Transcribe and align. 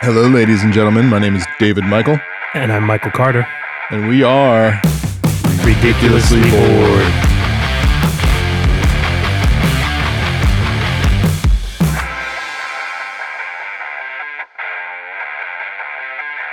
Hello, 0.00 0.28
ladies 0.28 0.62
and 0.62 0.72
gentlemen. 0.72 1.06
My 1.06 1.18
name 1.18 1.34
is 1.34 1.44
David 1.58 1.84
Michael, 1.84 2.18
And 2.54 2.72
I'm 2.72 2.84
Michael 2.84 3.10
Carter. 3.10 3.46
and 3.90 4.08
we 4.08 4.22
are 4.22 4.80
Ridiculously 5.64 6.40
bored. 6.50 7.12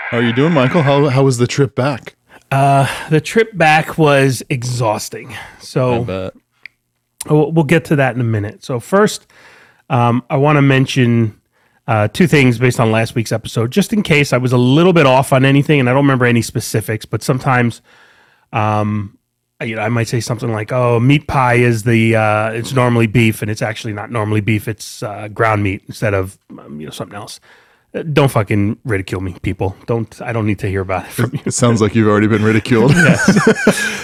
How 0.09 0.17
are 0.19 0.23
you 0.23 0.33
doing, 0.33 0.53
Michael? 0.53 0.81
How 0.83 1.07
how 1.09 1.23
was 1.23 1.37
the 1.39 1.47
trip 1.47 1.75
back? 1.75 2.15
The 2.51 3.21
trip 3.23 3.57
back 3.57 3.97
was 3.97 4.43
exhausting. 4.49 5.35
So 5.59 6.03
bet. 6.05 6.33
we'll, 7.29 7.51
we'll 7.51 7.65
get 7.65 7.85
to 7.85 7.95
that 7.97 8.15
in 8.15 8.21
a 8.21 8.25
minute. 8.25 8.63
So 8.63 8.79
first, 8.79 9.27
um, 9.89 10.23
I 10.29 10.37
want 10.37 10.55
to 10.57 10.61
mention 10.61 11.39
uh, 11.87 12.07
two 12.07 12.27
things 12.27 12.57
based 12.57 12.79
on 12.79 12.91
last 12.91 13.15
week's 13.15 13.31
episode, 13.31 13.71
just 13.71 13.93
in 13.93 14.01
case 14.01 14.33
I 14.33 14.37
was 14.37 14.51
a 14.51 14.57
little 14.57 14.93
bit 14.93 15.05
off 15.05 15.31
on 15.33 15.45
anything, 15.45 15.79
and 15.79 15.89
I 15.89 15.93
don't 15.93 16.03
remember 16.03 16.25
any 16.25 16.41
specifics. 16.41 17.05
But 17.05 17.21
sometimes, 17.21 17.81
um, 18.53 19.17
you 19.61 19.75
know, 19.75 19.81
I 19.81 19.89
might 19.89 20.07
say 20.07 20.19
something 20.19 20.51
like, 20.51 20.71
"Oh, 20.71 20.99
meat 20.99 21.27
pie 21.27 21.55
is 21.55 21.83
the 21.83 22.15
uh, 22.15 22.49
it's 22.51 22.73
normally 22.73 23.07
beef, 23.07 23.41
and 23.41 23.51
it's 23.51 23.61
actually 23.61 23.93
not 23.93 24.09
normally 24.11 24.41
beef; 24.41 24.67
it's 24.67 25.03
uh, 25.03 25.27
ground 25.27 25.63
meat 25.63 25.83
instead 25.87 26.13
of 26.13 26.37
um, 26.59 26.79
you 26.79 26.85
know 26.87 26.91
something 26.91 27.15
else." 27.15 27.39
Uh, 27.93 28.01
Don't 28.01 28.29
fucking 28.29 28.77
ridicule 28.83 29.21
me, 29.21 29.35
people. 29.41 29.75
Don't. 29.85 30.21
I 30.21 30.33
don't 30.33 30.45
need 30.47 30.59
to 30.59 30.67
hear 30.67 30.81
about 30.81 31.05
it 31.05 31.11
from 31.11 31.31
you. 31.33 31.39
It 31.45 31.53
sounds 31.53 31.81
like 31.81 31.95
you've 31.95 32.07
already 32.07 32.27
been 32.27 32.43
ridiculed. 32.43 32.91
Yes. 32.95 33.29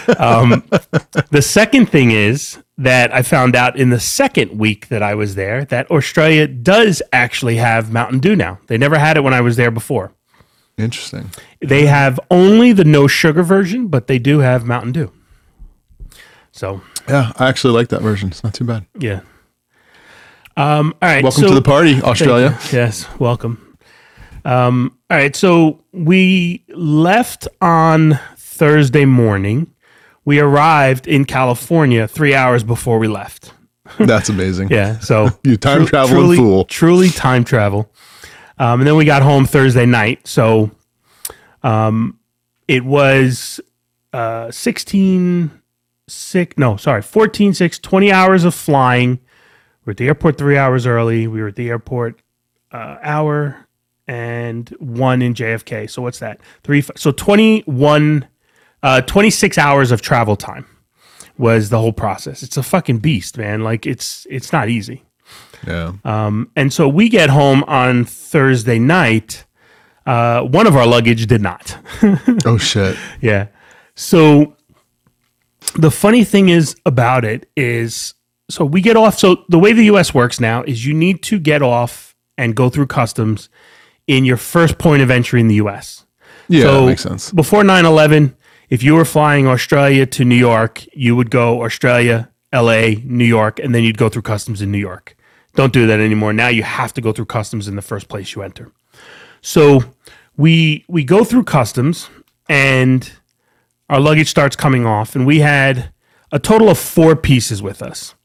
The 1.31 1.41
second 1.41 1.87
thing 1.87 2.11
is 2.11 2.57
that 2.81 3.13
I 3.13 3.21
found 3.21 3.55
out 3.55 3.77
in 3.77 3.89
the 3.89 3.99
second 3.99 4.57
week 4.57 4.87
that 4.89 5.03
I 5.03 5.13
was 5.15 5.35
there 5.35 5.65
that 5.65 5.89
Australia 5.91 6.47
does 6.47 7.01
actually 7.13 7.57
have 7.57 7.91
Mountain 7.91 8.19
Dew 8.19 8.35
now. 8.35 8.59
They 8.67 8.77
never 8.77 8.97
had 8.97 9.17
it 9.17 9.21
when 9.23 9.33
I 9.33 9.41
was 9.41 9.55
there 9.55 9.71
before. 9.71 10.13
Interesting. 10.77 11.29
They 11.59 11.85
have 11.85 12.19
only 12.31 12.71
the 12.73 12.83
no 12.83 13.07
sugar 13.07 13.43
version, 13.43 13.87
but 13.87 14.07
they 14.07 14.17
do 14.19 14.39
have 14.39 14.65
Mountain 14.65 14.93
Dew. 14.93 15.11
So, 16.51 16.81
Yeah, 17.07 17.31
I 17.37 17.47
actually 17.49 17.73
like 17.73 17.89
that 17.89 18.01
version. 18.01 18.29
It's 18.29 18.43
not 18.43 18.53
too 18.53 18.63
bad. 18.65 18.85
yeah. 18.97 19.21
Um, 20.57 20.93
all 21.01 21.07
right. 21.09 21.23
Welcome 21.23 21.43
so- 21.43 21.47
to 21.49 21.55
the 21.55 21.61
party, 21.61 22.01
Australia. 22.01 22.57
Yes, 22.71 23.07
welcome. 23.19 23.77
Um, 24.43 24.97
all 25.09 25.17
right, 25.17 25.35
so 25.35 25.83
we 25.93 26.65
left 26.69 27.47
on 27.61 28.19
Thursday 28.37 29.05
morning. 29.05 29.70
We 30.25 30.39
arrived 30.39 31.07
in 31.07 31.25
California 31.25 32.07
three 32.07 32.35
hours 32.35 32.63
before 32.63 32.99
we 32.99 33.07
left. 33.07 33.53
That's 33.99 34.29
amazing. 34.29 34.69
Yeah, 34.71 34.99
so 34.99 35.29
You 35.43 35.57
time 35.57 35.85
travel 35.85 36.15
truly, 36.15 36.37
fool. 36.37 36.65
truly 36.65 37.09
time 37.09 37.43
travel. 37.43 37.91
Um, 38.57 38.81
and 38.81 38.87
then 38.87 38.95
we 38.95 39.05
got 39.05 39.23
home 39.23 39.45
Thursday 39.45 39.85
night. 39.87 40.27
So 40.27 40.69
um, 41.63 42.19
it 42.67 42.85
was 42.85 43.59
uh, 44.13 44.51
16, 44.51 45.49
6, 46.07 46.57
no, 46.57 46.77
sorry, 46.77 47.01
14, 47.01 47.53
6, 47.55 47.79
20 47.79 48.11
hours 48.11 48.43
of 48.43 48.53
flying. 48.53 49.19
We 49.85 49.89
are 49.89 49.93
at 49.93 49.97
the 49.97 50.07
airport 50.07 50.37
three 50.37 50.57
hours 50.57 50.85
early. 50.85 51.25
We 51.27 51.41
were 51.41 51.47
at 51.47 51.55
the 51.55 51.69
airport 51.69 52.21
uh, 52.71 52.97
hour 53.01 53.67
and 54.07 54.69
one 54.79 55.21
in 55.23 55.33
JFK. 55.33 55.89
So 55.89 56.01
what's 56.03 56.19
that? 56.19 56.39
Three, 56.63 56.83
so 56.95 57.11
21, 57.11 58.27
uh, 58.83 59.01
26 59.01 59.57
hours 59.57 59.91
of 59.91 60.01
travel 60.01 60.35
time 60.35 60.65
was 61.37 61.69
the 61.69 61.79
whole 61.79 61.93
process. 61.93 62.43
It's 62.43 62.57
a 62.57 62.63
fucking 62.63 62.99
beast, 62.99 63.37
man. 63.37 63.63
Like 63.63 63.85
it's, 63.85 64.27
it's 64.29 64.51
not 64.51 64.69
easy. 64.69 65.03
Yeah. 65.65 65.93
Um, 66.03 66.51
And 66.55 66.73
so 66.73 66.87
we 66.87 67.09
get 67.09 67.29
home 67.29 67.63
on 67.65 68.05
Thursday 68.05 68.79
night. 68.79 69.45
Uh, 70.05 70.41
one 70.41 70.67
of 70.67 70.75
our 70.75 70.85
luggage 70.87 71.27
did 71.27 71.41
not. 71.41 71.77
oh 72.45 72.57
shit. 72.57 72.97
yeah. 73.21 73.47
So 73.95 74.55
the 75.75 75.91
funny 75.91 76.23
thing 76.23 76.49
is 76.49 76.75
about 76.85 77.23
it 77.23 77.47
is 77.55 78.13
so 78.49 78.65
we 78.65 78.81
get 78.81 78.97
off. 78.97 79.17
So 79.17 79.45
the 79.47 79.59
way 79.59 79.71
the 79.73 79.85
US 79.85 80.13
works 80.13 80.39
now 80.39 80.63
is 80.63 80.85
you 80.85 80.93
need 80.93 81.21
to 81.23 81.39
get 81.39 81.61
off 81.61 82.15
and 82.37 82.55
go 82.55 82.69
through 82.69 82.87
customs 82.87 83.49
in 84.07 84.25
your 84.25 84.37
first 84.37 84.77
point 84.77 85.01
of 85.01 85.11
entry 85.11 85.39
in 85.39 85.47
the 85.47 85.55
US. 85.55 86.05
Yeah, 86.49 86.63
so 86.63 86.81
that 86.81 86.87
makes 86.87 87.03
sense. 87.03 87.31
Before 87.31 87.63
9 87.63 87.85
11, 87.85 88.35
if 88.71 88.81
you 88.81 88.95
were 88.95 89.05
flying 89.05 89.47
Australia 89.47 90.05
to 90.05 90.23
New 90.23 90.35
York, 90.35 90.85
you 90.93 91.13
would 91.17 91.29
go 91.29 91.63
Australia, 91.63 92.31
LA, 92.53 92.93
New 93.03 93.25
York, 93.25 93.59
and 93.59 93.75
then 93.75 93.83
you'd 93.83 93.97
go 93.97 94.07
through 94.07 94.21
customs 94.21 94.61
in 94.61 94.71
New 94.71 94.79
York. 94.79 95.17
Don't 95.55 95.73
do 95.73 95.85
that 95.87 95.99
anymore. 95.99 96.31
Now 96.31 96.47
you 96.47 96.63
have 96.63 96.93
to 96.93 97.01
go 97.01 97.11
through 97.11 97.25
customs 97.25 97.67
in 97.67 97.75
the 97.75 97.81
first 97.81 98.07
place 98.07 98.33
you 98.33 98.41
enter. 98.41 98.71
So 99.41 99.83
we 100.37 100.85
we 100.87 101.03
go 101.03 101.25
through 101.25 101.43
customs 101.43 102.09
and 102.47 103.11
our 103.89 103.99
luggage 103.99 104.29
starts 104.29 104.55
coming 104.55 104.85
off, 104.85 105.15
and 105.15 105.27
we 105.27 105.39
had 105.39 105.91
a 106.31 106.39
total 106.39 106.69
of 106.69 106.79
four 106.79 107.17
pieces 107.17 107.61
with 107.61 107.81
us. 107.81 108.15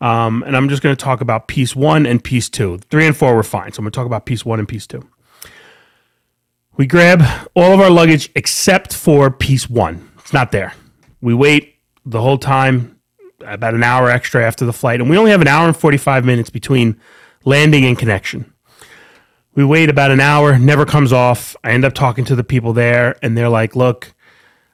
Um, 0.00 0.42
and 0.44 0.56
I'm 0.56 0.70
just 0.70 0.82
going 0.82 0.96
to 0.96 1.04
talk 1.04 1.20
about 1.20 1.46
piece 1.46 1.76
one 1.76 2.06
and 2.06 2.24
piece 2.24 2.48
two. 2.48 2.78
Three 2.90 3.06
and 3.06 3.14
four 3.14 3.34
were 3.34 3.42
fine. 3.42 3.72
So 3.72 3.80
I'm 3.80 3.84
going 3.84 3.92
to 3.92 3.96
talk 3.96 4.06
about 4.06 4.24
piece 4.24 4.46
one 4.46 4.58
and 4.58 4.66
piece 4.66 4.86
two. 4.86 5.06
We 6.76 6.86
grab 6.86 7.22
all 7.54 7.72
of 7.72 7.80
our 7.80 7.90
luggage 7.90 8.30
except 8.34 8.92
for 8.92 9.30
piece 9.30 9.70
one. 9.70 10.10
It's 10.18 10.32
not 10.32 10.50
there. 10.50 10.74
We 11.20 11.32
wait 11.32 11.76
the 12.04 12.20
whole 12.20 12.38
time, 12.38 12.98
about 13.40 13.74
an 13.74 13.84
hour 13.84 14.10
extra 14.10 14.44
after 14.44 14.64
the 14.64 14.72
flight, 14.72 15.00
and 15.00 15.08
we 15.08 15.16
only 15.16 15.30
have 15.30 15.40
an 15.40 15.48
hour 15.48 15.66
and 15.66 15.76
45 15.76 16.24
minutes 16.24 16.50
between 16.50 17.00
landing 17.44 17.84
and 17.84 17.96
connection. 17.96 18.52
We 19.54 19.64
wait 19.64 19.88
about 19.88 20.10
an 20.10 20.18
hour, 20.20 20.58
never 20.58 20.84
comes 20.84 21.12
off. 21.12 21.54
I 21.62 21.70
end 21.70 21.84
up 21.84 21.94
talking 21.94 22.24
to 22.24 22.34
the 22.34 22.42
people 22.42 22.72
there, 22.72 23.16
and 23.22 23.38
they're 23.38 23.48
like, 23.48 23.76
look, 23.76 24.12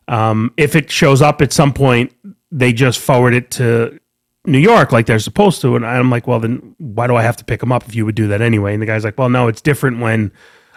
um, 0.09 0.55
if 0.57 0.75
it 0.75 0.91
shows 0.91 1.21
up 1.21 1.43
at 1.43 1.53
some 1.53 1.73
point, 1.73 2.15
they 2.51 2.73
just 2.73 2.99
forward 2.99 3.35
it 3.35 3.51
to 3.53 4.01
New 4.47 4.59
York 4.59 4.91
like 4.91 5.05
they're 5.05 5.19
supposed 5.19 5.61
to. 5.61 5.77
And 5.77 5.85
I'm 5.85 6.11
like, 6.11 6.27
well, 6.27 6.41
then 6.41 6.75
why 6.79 7.07
do 7.07 7.15
I 7.15 7.23
have 7.23 7.37
to 7.37 7.45
pick 7.45 7.61
them 7.61 7.73
up 7.73 7.87
if 7.87 7.95
you 7.95 8.07
would 8.07 8.15
do 8.15 8.29
that 8.29 8.41
anyway? 8.41 8.73
And 8.73 8.81
the 8.81 8.87
guy's 8.87 9.05
like, 9.05 9.19
well, 9.19 9.29
no, 9.29 9.49
it's 9.49 9.61
different 9.61 10.01
when 10.01 10.33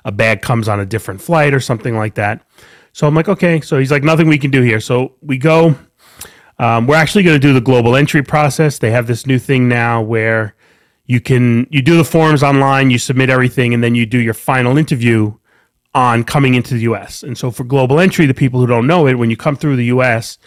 a 0.06 0.12
bag 0.12 0.42
comes 0.42 0.68
on 0.68 0.80
a 0.80 0.86
different 0.86 1.22
flight 1.22 1.54
or 1.54 1.60
something 1.60 1.96
like 1.96 2.16
that. 2.16 2.46
So 2.92 3.08
I'm 3.08 3.16
like, 3.16 3.28
okay. 3.28 3.62
So 3.62 3.80
he's 3.80 3.92
like, 3.92 4.04
nothing 4.04 4.28
we 4.28 4.38
can 4.38 4.52
do 4.52 4.62
here. 4.62 4.80
So 4.80 5.16
we 5.22 5.38
go. 5.38 5.76
Um, 6.60 6.86
we're 6.86 6.96
actually 6.96 7.24
going 7.24 7.40
to 7.40 7.48
do 7.48 7.54
the 7.54 7.62
global 7.62 7.96
entry 7.96 8.22
process. 8.22 8.78
They 8.78 8.92
have 8.92 9.08
this 9.08 9.26
new 9.26 9.40
thing 9.40 9.68
now 9.68 10.02
where 10.02 10.56
you 11.06 11.20
can 11.20 11.68
you 11.70 11.82
do 11.82 11.98
the 11.98 12.06
forms 12.06 12.44
online, 12.44 12.90
you 12.90 13.00
submit 13.00 13.30
everything, 13.30 13.74
and 13.74 13.84
then 13.84 13.96
you 13.96 14.06
do 14.06 14.20
your 14.20 14.34
final 14.36 14.78
interview 14.78 15.34
on 15.96 16.24
coming 16.24 16.54
into 16.54 16.76
the 16.76 16.82
U.S. 16.82 17.24
And 17.24 17.38
so 17.38 17.52
for 17.52 17.64
global 17.64 18.00
entry, 18.00 18.26
the 18.26 18.34
people 18.34 18.60
who 18.60 18.68
don't 18.68 18.88
know 18.88 19.08
it, 19.08 19.16
when 19.16 19.30
you 19.30 19.38
come 19.38 19.56
through 19.56 19.76
the 19.76 19.86
U.S., 19.86 20.38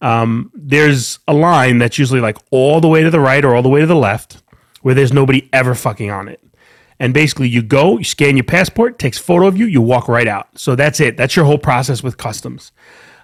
um, 0.00 0.50
there's 0.54 1.18
a 1.28 1.32
line 1.32 1.78
that's 1.78 1.98
usually 1.98 2.20
like 2.20 2.38
all 2.50 2.80
the 2.80 2.88
way 2.88 3.02
to 3.02 3.10
the 3.10 3.20
right 3.20 3.44
or 3.44 3.54
all 3.54 3.62
the 3.62 3.68
way 3.68 3.80
to 3.80 3.86
the 3.86 3.96
left, 3.96 4.42
where 4.82 4.94
there's 4.94 5.12
nobody 5.12 5.48
ever 5.52 5.74
fucking 5.74 6.10
on 6.10 6.28
it. 6.28 6.42
And 7.00 7.12
basically, 7.12 7.48
you 7.48 7.62
go, 7.62 7.98
you 7.98 8.04
scan 8.04 8.36
your 8.36 8.44
passport, 8.44 8.98
takes 8.98 9.18
photo 9.18 9.46
of 9.46 9.56
you, 9.56 9.66
you 9.66 9.80
walk 9.80 10.08
right 10.08 10.28
out. 10.28 10.48
So 10.58 10.74
that's 10.76 11.00
it. 11.00 11.16
That's 11.16 11.34
your 11.36 11.44
whole 11.44 11.58
process 11.58 12.02
with 12.02 12.16
customs. 12.16 12.72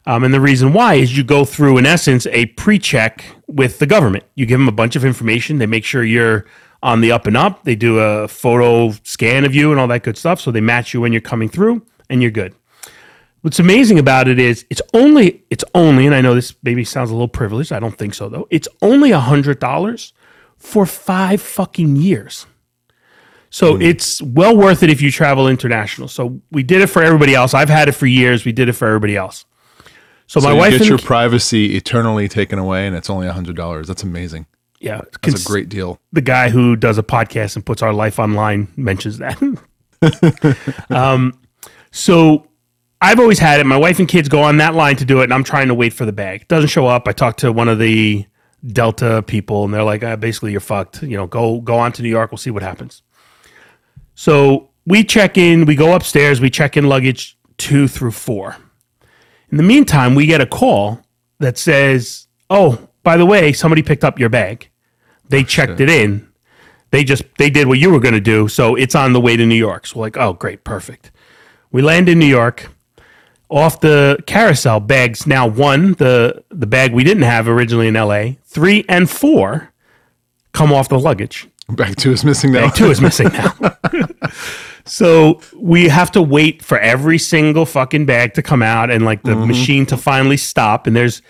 Um, 0.07 0.25
and 0.25 0.33
the 0.33 0.41
reason 0.41 0.73
why 0.73 0.95
is 0.95 1.17
you 1.17 1.23
go 1.23 1.45
through, 1.45 1.79
in 1.79 1.87
essence, 1.87 2.27
a 2.27 2.47
pre-check 2.47 3.25
with 3.47 3.79
the 3.79 3.87
government. 3.87 4.25
You 4.35 4.47
give 4.47 4.59
them 4.59 4.69
a 4.69 4.73
bunch 4.73 4.97
of 4.97 5.05
information. 5.05 5.59
They 5.59 5.67
make 5.67 5.85
sure 5.85 6.03
you're 6.03 6.47
on 6.83 7.01
the 7.01 7.13
up 7.13 7.27
and 7.27 7.37
up. 7.37 7.65
They 7.65 7.77
do 7.77 7.99
a 7.99 8.27
photo 8.27 8.93
scan 9.05 9.45
of 9.45 9.55
you 9.55 9.71
and 9.71 9.79
all 9.79 9.89
that 9.89 10.03
good 10.03 10.17
stuff. 10.17 10.41
So 10.41 10.51
they 10.51 10.61
match 10.61 10.95
you 10.95 11.01
when 11.01 11.13
you're 11.13 11.21
coming 11.21 11.49
through, 11.49 11.85
and 12.09 12.23
you're 12.23 12.31
good. 12.31 12.55
What's 13.43 13.59
amazing 13.59 13.99
about 13.99 14.29
it 14.29 14.39
is 14.39 14.67
it's 14.69 14.83
only 14.93 15.45
it's 15.49 15.65
only, 15.75 16.07
and 16.07 16.15
I 16.15 16.21
know 16.21 16.35
this 16.35 16.55
maybe 16.63 16.85
sounds 16.85 17.11
a 17.11 17.15
little 17.15 17.29
privileged. 17.29 17.73
I 17.73 17.79
don't 17.79 17.97
think 17.97 18.15
so 18.15 18.29
though. 18.29 18.47
It's 18.51 18.69
only 18.83 19.13
a 19.13 19.21
hundred 19.21 19.61
dollars 19.61 20.13
for 20.57 20.85
five 20.85 21.41
fucking 21.41 21.97
years. 21.97 22.47
So 23.53 23.77
it's 23.81 24.23
well 24.23 24.57
worth 24.57 24.83
it 24.85 24.91
if 24.91 25.03
you 25.03 25.11
travel 25.11 25.49
international. 25.49 26.07
So 26.09 26.41
we 26.53 26.63
did 26.63 26.83
it 26.83 26.87
for 26.87 27.03
everybody 27.03 27.35
else. 27.35 27.53
I've 27.53 27.69
had 27.69 27.89
it 27.89 27.93
for 27.93 28.07
years. 28.07 28.45
We 28.45 28.53
did 28.53 28.69
it 28.69 28.75
for 28.75 28.87
everybody 28.87 29.17
else. 29.17 29.45
So, 30.29 30.39
So 30.39 30.47
my 30.47 30.53
you 30.53 30.59
wife 30.59 30.79
get 30.79 30.87
your 30.87 30.99
the, 30.99 31.03
privacy 31.05 31.77
eternally 31.77 32.29
taken 32.29 32.59
away, 32.61 32.87
and 32.87 32.95
it's 32.95 33.11
only 33.11 33.27
a 33.27 33.33
hundred 33.33 33.57
dollars. 33.57 33.89
That's 33.89 34.05
amazing. 34.05 34.47
yeah, 34.81 34.99
That's 34.99 35.17
cons- 35.19 35.45
a 35.45 35.49
great 35.49 35.69
deal. 35.69 35.99
the 36.13 36.21
guy 36.21 36.51
who 36.51 36.77
does 36.77 36.97
a 36.99 37.03
podcast 37.03 37.57
and 37.57 37.67
puts 37.67 37.83
our 37.83 37.93
life 37.93 38.21
online 38.21 38.69
mentions 38.77 39.19
that. 39.19 39.37
um, 40.91 41.39
so 41.91 42.47
I've 43.01 43.19
always 43.19 43.39
had 43.41 43.59
it. 43.61 43.65
My 43.67 43.77
wife 43.77 43.99
and 43.99 44.07
kids 44.09 44.29
go 44.29 44.43
on 44.43 44.59
that 44.59 44.75
line 44.77 44.95
to 44.97 45.05
do 45.05 45.21
it, 45.21 45.25
and 45.25 45.35
I'm 45.35 45.45
trying 45.45 45.69
to 45.69 45.75
wait 45.75 45.93
for 45.93 46.05
the 46.05 46.13
bag. 46.13 46.43
It 46.43 46.49
doesn't 46.49 46.69
show 46.71 46.87
up. 46.87 47.09
I 47.09 47.13
talk 47.13 47.37
to 47.39 47.51
one 47.51 47.69
of 47.69 47.79
the 47.81 48.25
Delta 48.67 49.25
people, 49.27 49.65
and 49.65 49.73
they're 49.75 49.83
like, 49.83 50.05
ah, 50.05 50.17
basically, 50.17 50.53
you're 50.53 50.61
fucked. 50.61 51.03
You 51.03 51.17
know, 51.17 51.27
go 51.27 51.61
go 51.61 51.77
on 51.79 51.93
to 51.93 52.03
New 52.03 52.09
York. 52.11 52.31
We'll 52.31 52.39
see 52.39 52.51
what 52.51 52.63
happens. 52.63 53.03
So 54.15 54.71
we 54.87 55.05
check 55.05 55.39
in. 55.39 55.65
We 55.65 55.75
go 55.75 55.95
upstairs. 55.95 56.41
We 56.41 56.51
check 56.51 56.77
in 56.77 56.89
luggage 56.89 57.37
two 57.59 57.89
through 57.89 58.13
four. 58.13 58.57
In 59.51 59.57
the 59.57 59.63
meantime, 59.63 60.15
we 60.15 60.27
get 60.27 60.41
a 60.41 60.47
call 60.47 61.01
that 61.39 61.59
says, 61.59 62.27
"Oh, 62.49 62.89
by 63.03 63.17
the 63.17 63.27
way, 63.27 63.53
somebody 63.53 63.83
picked 63.83 64.05
up 64.05 64.19
your 64.19 64.29
bag. 64.29 64.69
They 65.29 65.41
oh, 65.41 65.45
checked 65.45 65.81
it 65.81 65.89
in. 65.89 66.29
they 66.91 67.05
just 67.05 67.23
they 67.39 67.51
did 67.51 67.69
what 67.69 67.79
you 67.79 67.91
were 67.91 68.01
going 68.01 68.15
to 68.15 68.21
do, 68.21 68.49
so 68.49 68.75
it's 68.75 68.95
on 68.95 69.13
the 69.13 69.21
way 69.21 69.37
to 69.37 69.47
New 69.47 69.55
York. 69.55 69.87
So 69.87 69.99
we're 69.99 70.07
like, 70.07 70.17
oh, 70.17 70.33
great, 70.33 70.65
perfect. 70.65 71.11
We 71.71 71.83
land 71.83 72.09
in 72.09 72.19
New 72.19 72.27
York. 72.27 72.69
Off 73.49 73.81
the 73.81 74.17
carousel 74.27 74.79
bags 74.79 75.27
now 75.27 75.45
one 75.47 75.95
the 75.95 76.45
the 76.51 76.67
bag 76.67 76.93
we 76.93 77.03
didn't 77.03 77.25
have 77.25 77.49
originally 77.49 77.89
in 77.89 77.97
L.A. 77.97 78.39
Three 78.45 78.85
and 78.89 79.11
four 79.11 79.73
come 80.53 80.73
off 80.73 80.89
the 80.89 80.99
luggage. 80.99 81.49
Back 81.75 81.97
two 81.97 82.13
is 82.13 82.25
missing 82.25 82.53
now. 82.53 82.67
Bag 82.67 82.75
two 82.75 82.91
is 82.91 83.01
missing 83.01 83.29
now. 83.29 83.55
so 84.85 85.41
we 85.57 85.89
have 85.89 86.11
to 86.13 86.23
wait 86.23 86.63
for 86.63 86.79
every 86.79 87.19
single 87.19 87.67
fucking 87.67 88.07
bag 88.07 88.35
to 88.35 88.43
come 88.43 88.63
out 88.63 88.91
and 88.91 89.05
like 89.05 89.23
the 89.23 89.33
mm-hmm. 89.33 89.49
machine 89.49 89.87
to 89.87 89.97
finally 89.97 90.37
stop. 90.37 90.87
And 90.87 90.95
there's, 90.95 91.23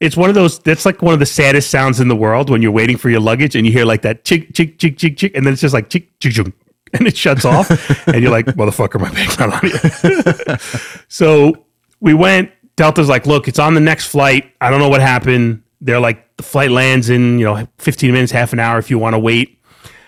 it's 0.00 0.16
one 0.16 0.28
of 0.28 0.34
those, 0.34 0.58
that's 0.58 0.84
like 0.84 1.02
one 1.02 1.14
of 1.14 1.20
the 1.20 1.26
saddest 1.26 1.70
sounds 1.70 2.00
in 2.00 2.08
the 2.08 2.16
world 2.16 2.50
when 2.50 2.62
you're 2.62 2.72
waiting 2.72 2.96
for 2.96 3.10
your 3.10 3.20
luggage 3.20 3.56
and 3.56 3.66
you 3.66 3.72
hear 3.72 3.84
like 3.84 4.02
that 4.02 4.24
chick, 4.24 4.52
chick, 4.54 4.78
chick, 4.78 4.98
chick, 4.98 5.16
chick. 5.16 5.32
And 5.34 5.46
then 5.46 5.52
it's 5.52 5.62
just 5.62 5.74
like 5.74 5.88
chick, 5.88 6.18
chick, 6.20 6.32
chick. 6.32 6.46
And 6.96 7.08
it 7.08 7.16
shuts 7.16 7.44
off. 7.44 7.68
and 8.06 8.22
you're 8.22 8.30
like, 8.30 8.46
motherfucker, 8.46 9.00
my 9.00 9.10
bag's 9.10 9.36
not 9.36 9.52
on 9.52 9.68
here. 9.68 10.58
so 11.08 11.66
we 11.98 12.14
went, 12.14 12.52
Delta's 12.76 13.08
like, 13.08 13.26
look, 13.26 13.48
it's 13.48 13.58
on 13.58 13.74
the 13.74 13.80
next 13.80 14.06
flight. 14.06 14.52
I 14.60 14.70
don't 14.70 14.78
know 14.78 14.88
what 14.88 15.00
happened. 15.00 15.64
They're 15.80 15.98
like, 15.98 16.36
the 16.36 16.42
flight 16.42 16.70
lands 16.70 17.10
in, 17.10 17.38
you 17.38 17.44
know, 17.44 17.66
15 17.78 18.12
minutes, 18.12 18.32
half 18.32 18.52
an 18.52 18.60
hour 18.60 18.78
if 18.78 18.90
you 18.90 18.98
want 18.98 19.14
to 19.14 19.18
wait. 19.18 19.60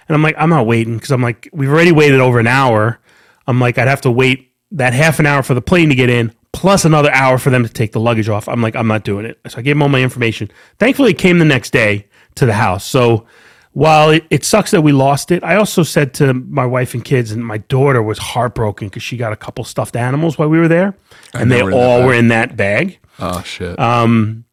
And 0.09 0.15
I'm 0.15 0.23
like, 0.23 0.37
I'm 0.39 0.51
not 0.51 0.67
waiting 0.67 0.95
because 0.95 1.11
I'm 1.11 1.23
like, 1.23 1.49
we've 1.53 1.71
already 1.71 1.93
waited 1.93 2.21
over 2.21 2.39
an 2.39 2.47
hour. 2.47 3.01
I'm 3.47 3.61
like, 3.61 3.79
I'd 3.79 3.89
have 3.89 4.03
to 4.03 4.11
wait 4.11 4.53
that 4.73 4.93
half 4.93 5.19
an 5.19 5.27
hour 5.27 5.43
for 5.43 5.55
the 5.55 5.63
plane 5.63 5.89
to 5.89 5.95
get 5.95 6.11
in, 6.11 6.33
plus 6.53 6.85
another 6.85 7.11
hour 7.13 7.39
for 7.39 7.51
them 7.51 7.63
to 7.63 7.69
take 7.69 7.93
the 7.93 8.01
luggage 8.01 8.29
off. 8.29 8.49
I'm 8.49 8.63
like, 8.63 8.75
I'm 8.77 8.89
not 8.89 9.05
doing 9.05 9.27
it. 9.27 9.39
So 9.49 9.59
I 9.59 9.63
gave 9.63 9.77
them 9.77 9.83
all 9.83 9.89
my 9.89 10.03
information. 10.03 10.51
Thankfully, 10.79 11.13
it 11.13 11.19
came 11.19 11.39
the 11.39 11.45
next 11.45 11.71
day 11.73 12.09
to 12.37 12.47
the 12.47 12.55
house. 12.55 12.85
So 12.85 13.27
while 13.73 14.11
it, 14.11 14.25
it 14.31 14.45
sucks 14.45 14.71
that 14.71 14.81
we 14.81 14.93
lost 14.93 15.31
it, 15.31 15.45
I 15.45 15.57
also 15.57 15.83
said 15.83 16.15
to 16.15 16.33
my 16.35 16.65
wife 16.67 16.95
and 16.95 17.05
kids, 17.05 17.31
and 17.31 17.45
my 17.45 17.59
daughter 17.59 18.03
was 18.03 18.19
heartbroken 18.19 18.89
because 18.89 19.03
she 19.03 19.17
got 19.17 19.33
a 19.33 19.37
couple 19.37 19.65
stuffed 19.65 19.97
animals 19.97 20.39
while 20.39 20.49
we 20.49 20.59
were 20.59 20.69
there, 20.69 20.97
and 21.35 21.53
they 21.53 21.59
know, 21.59 21.67
were 21.67 21.71
in 21.71 21.77
that 21.79 21.87
all 22.01 22.07
were 22.07 22.15
in 22.15 22.29
that 22.29 22.57
bag. 22.57 22.99
Oh 23.19 23.43
shit. 23.43 23.79
Um, 23.79 24.45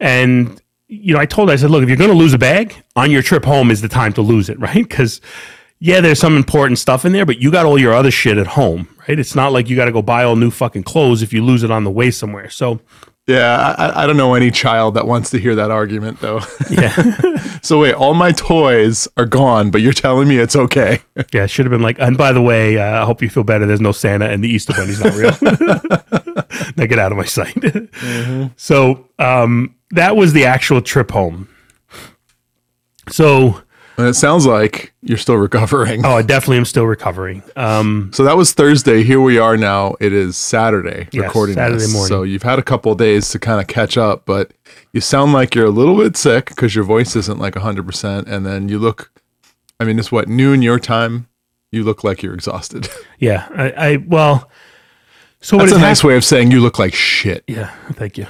And 0.00 0.60
you 0.94 1.14
know, 1.14 1.20
I 1.20 1.26
told 1.26 1.48
her, 1.48 1.52
I 1.52 1.56
said, 1.56 1.70
look, 1.70 1.82
if 1.82 1.88
you're 1.88 1.98
going 1.98 2.10
to 2.10 2.16
lose 2.16 2.32
a 2.34 2.38
bag 2.38 2.74
on 2.96 3.10
your 3.10 3.22
trip 3.22 3.44
home, 3.44 3.70
is 3.70 3.80
the 3.80 3.88
time 3.88 4.12
to 4.14 4.22
lose 4.22 4.48
it, 4.48 4.58
right? 4.68 4.86
Because 4.88 5.20
yeah, 5.80 6.00
there's 6.00 6.18
some 6.20 6.36
important 6.36 6.78
stuff 6.78 7.04
in 7.04 7.12
there, 7.12 7.26
but 7.26 7.38
you 7.38 7.50
got 7.50 7.66
all 7.66 7.78
your 7.78 7.92
other 7.94 8.10
shit 8.10 8.38
at 8.38 8.46
home, 8.46 8.88
right? 9.08 9.18
It's 9.18 9.34
not 9.34 9.52
like 9.52 9.68
you 9.68 9.76
got 9.76 9.84
to 9.86 9.92
go 9.92 10.02
buy 10.02 10.24
all 10.24 10.36
new 10.36 10.50
fucking 10.50 10.84
clothes 10.84 11.22
if 11.22 11.32
you 11.32 11.44
lose 11.44 11.62
it 11.62 11.70
on 11.70 11.84
the 11.84 11.90
way 11.90 12.10
somewhere. 12.10 12.48
So 12.48 12.80
yeah, 13.26 13.74
I, 13.78 14.02
I- 14.02 14.06
don't 14.06 14.16
know 14.18 14.34
any 14.34 14.50
child 14.50 14.94
that 14.94 15.06
wants 15.06 15.30
to 15.30 15.38
hear 15.38 15.54
that 15.56 15.70
argument 15.70 16.20
though. 16.20 16.40
yeah, 16.70 17.58
so 17.62 17.80
wait, 17.80 17.94
all 17.94 18.14
my 18.14 18.32
toys 18.32 19.08
are 19.16 19.24
gone, 19.26 19.70
but 19.70 19.80
you're 19.80 19.92
telling 19.94 20.28
me 20.28 20.38
it's 20.38 20.56
okay. 20.56 21.00
yeah, 21.32 21.44
it 21.44 21.48
should 21.48 21.64
have 21.66 21.70
been 21.70 21.82
like. 21.82 21.98
And 21.98 22.16
by 22.18 22.32
the 22.32 22.42
way, 22.42 22.78
uh, 22.78 23.02
I 23.02 23.04
hope 23.06 23.20
you 23.22 23.28
feel 23.30 23.44
better. 23.44 23.64
There's 23.66 23.80
no 23.80 23.92
Santa, 23.92 24.26
and 24.28 24.44
the 24.44 24.48
Easter 24.48 24.74
Bunny's 24.74 25.02
not 25.02 25.14
real. 25.14 25.32
now 26.76 26.86
get 26.86 26.98
out 26.98 27.12
of 27.12 27.18
my 27.18 27.24
sight. 27.24 27.56
So 28.56 29.08
um, 29.18 29.74
that 29.94 30.16
was 30.16 30.32
the 30.32 30.44
actual 30.44 30.80
trip 30.82 31.10
home. 31.10 31.48
So 33.10 33.60
And 33.98 34.06
it 34.08 34.14
sounds 34.14 34.46
like 34.46 34.92
you're 35.02 35.18
still 35.18 35.36
recovering. 35.36 36.04
oh, 36.04 36.16
I 36.16 36.22
definitely 36.22 36.56
am 36.58 36.64
still 36.64 36.84
recovering. 36.86 37.42
Um, 37.56 38.10
So 38.14 38.24
that 38.24 38.36
was 38.36 38.52
Thursday. 38.52 39.02
Here 39.02 39.20
we 39.20 39.38
are 39.38 39.56
now. 39.56 39.94
It 40.00 40.12
is 40.12 40.36
Saturday 40.36 41.08
Yes, 41.12 41.24
recording 41.24 41.54
Saturday 41.56 41.78
this. 41.80 41.92
morning. 41.92 42.08
So 42.08 42.22
you've 42.22 42.42
had 42.42 42.58
a 42.58 42.62
couple 42.62 42.92
of 42.92 42.98
days 42.98 43.28
to 43.30 43.38
kind 43.38 43.60
of 43.60 43.66
catch 43.66 43.96
up, 43.96 44.24
but 44.26 44.52
you 44.92 45.00
sound 45.00 45.32
like 45.32 45.54
you're 45.54 45.66
a 45.66 45.70
little 45.70 45.96
bit 45.96 46.16
sick 46.16 46.46
because 46.46 46.74
your 46.74 46.84
voice 46.84 47.14
isn't 47.16 47.38
like 47.38 47.54
100%. 47.54 48.26
And 48.26 48.46
then 48.46 48.68
you 48.68 48.78
look, 48.78 49.10
I 49.78 49.84
mean, 49.84 49.98
it's 49.98 50.10
what, 50.12 50.28
noon 50.28 50.62
your 50.62 50.78
time? 50.78 51.28
You 51.70 51.82
look 51.82 52.04
like 52.04 52.22
you're 52.22 52.34
exhausted. 52.34 52.88
yeah, 53.18 53.48
I, 53.54 53.70
I 53.92 53.96
well. 53.96 54.48
So 55.44 55.58
That's 55.58 55.72
a 55.72 55.78
nice 55.78 56.02
way 56.02 56.16
of 56.16 56.24
saying 56.24 56.52
you 56.52 56.60
look 56.60 56.78
like 56.78 56.94
shit. 56.94 57.44
Yeah, 57.46 57.70
thank 57.92 58.16
you. 58.16 58.26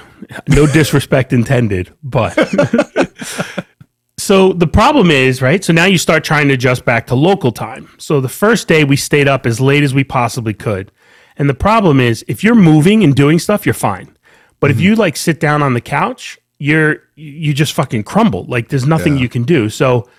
No 0.49 0.67
disrespect 0.67 1.31
intended, 1.31 1.93
but 2.03 2.33
so 4.17 4.51
the 4.51 4.67
problem 4.67 5.09
is, 5.09 5.41
right? 5.41 5.63
So 5.63 5.71
now 5.71 5.85
you 5.85 5.97
start 5.97 6.25
trying 6.25 6.49
to 6.49 6.55
adjust 6.55 6.83
back 6.83 7.07
to 7.07 7.15
local 7.15 7.53
time. 7.53 7.87
So 7.99 8.19
the 8.19 8.27
first 8.27 8.67
day 8.67 8.83
we 8.83 8.97
stayed 8.97 9.29
up 9.29 9.45
as 9.45 9.61
late 9.61 9.81
as 9.81 9.93
we 9.93 10.03
possibly 10.03 10.53
could. 10.53 10.91
And 11.37 11.49
the 11.49 11.53
problem 11.53 12.01
is 12.01 12.25
if 12.27 12.43
you're 12.43 12.53
moving 12.53 13.01
and 13.01 13.15
doing 13.15 13.39
stuff, 13.39 13.65
you're 13.65 13.73
fine. 13.73 14.17
But 14.59 14.71
if 14.71 14.75
mm-hmm. 14.75 14.85
you 14.85 14.95
like 14.95 15.15
sit 15.15 15.39
down 15.39 15.63
on 15.63 15.73
the 15.73 15.79
couch, 15.79 16.37
you're 16.59 16.97
you 17.15 17.53
just 17.53 17.71
fucking 17.71 18.03
crumble. 18.03 18.43
Like 18.43 18.67
there's 18.67 18.85
nothing 18.85 19.17
you 19.17 19.29
can 19.29 19.43
do. 19.43 19.69
So 19.69 20.09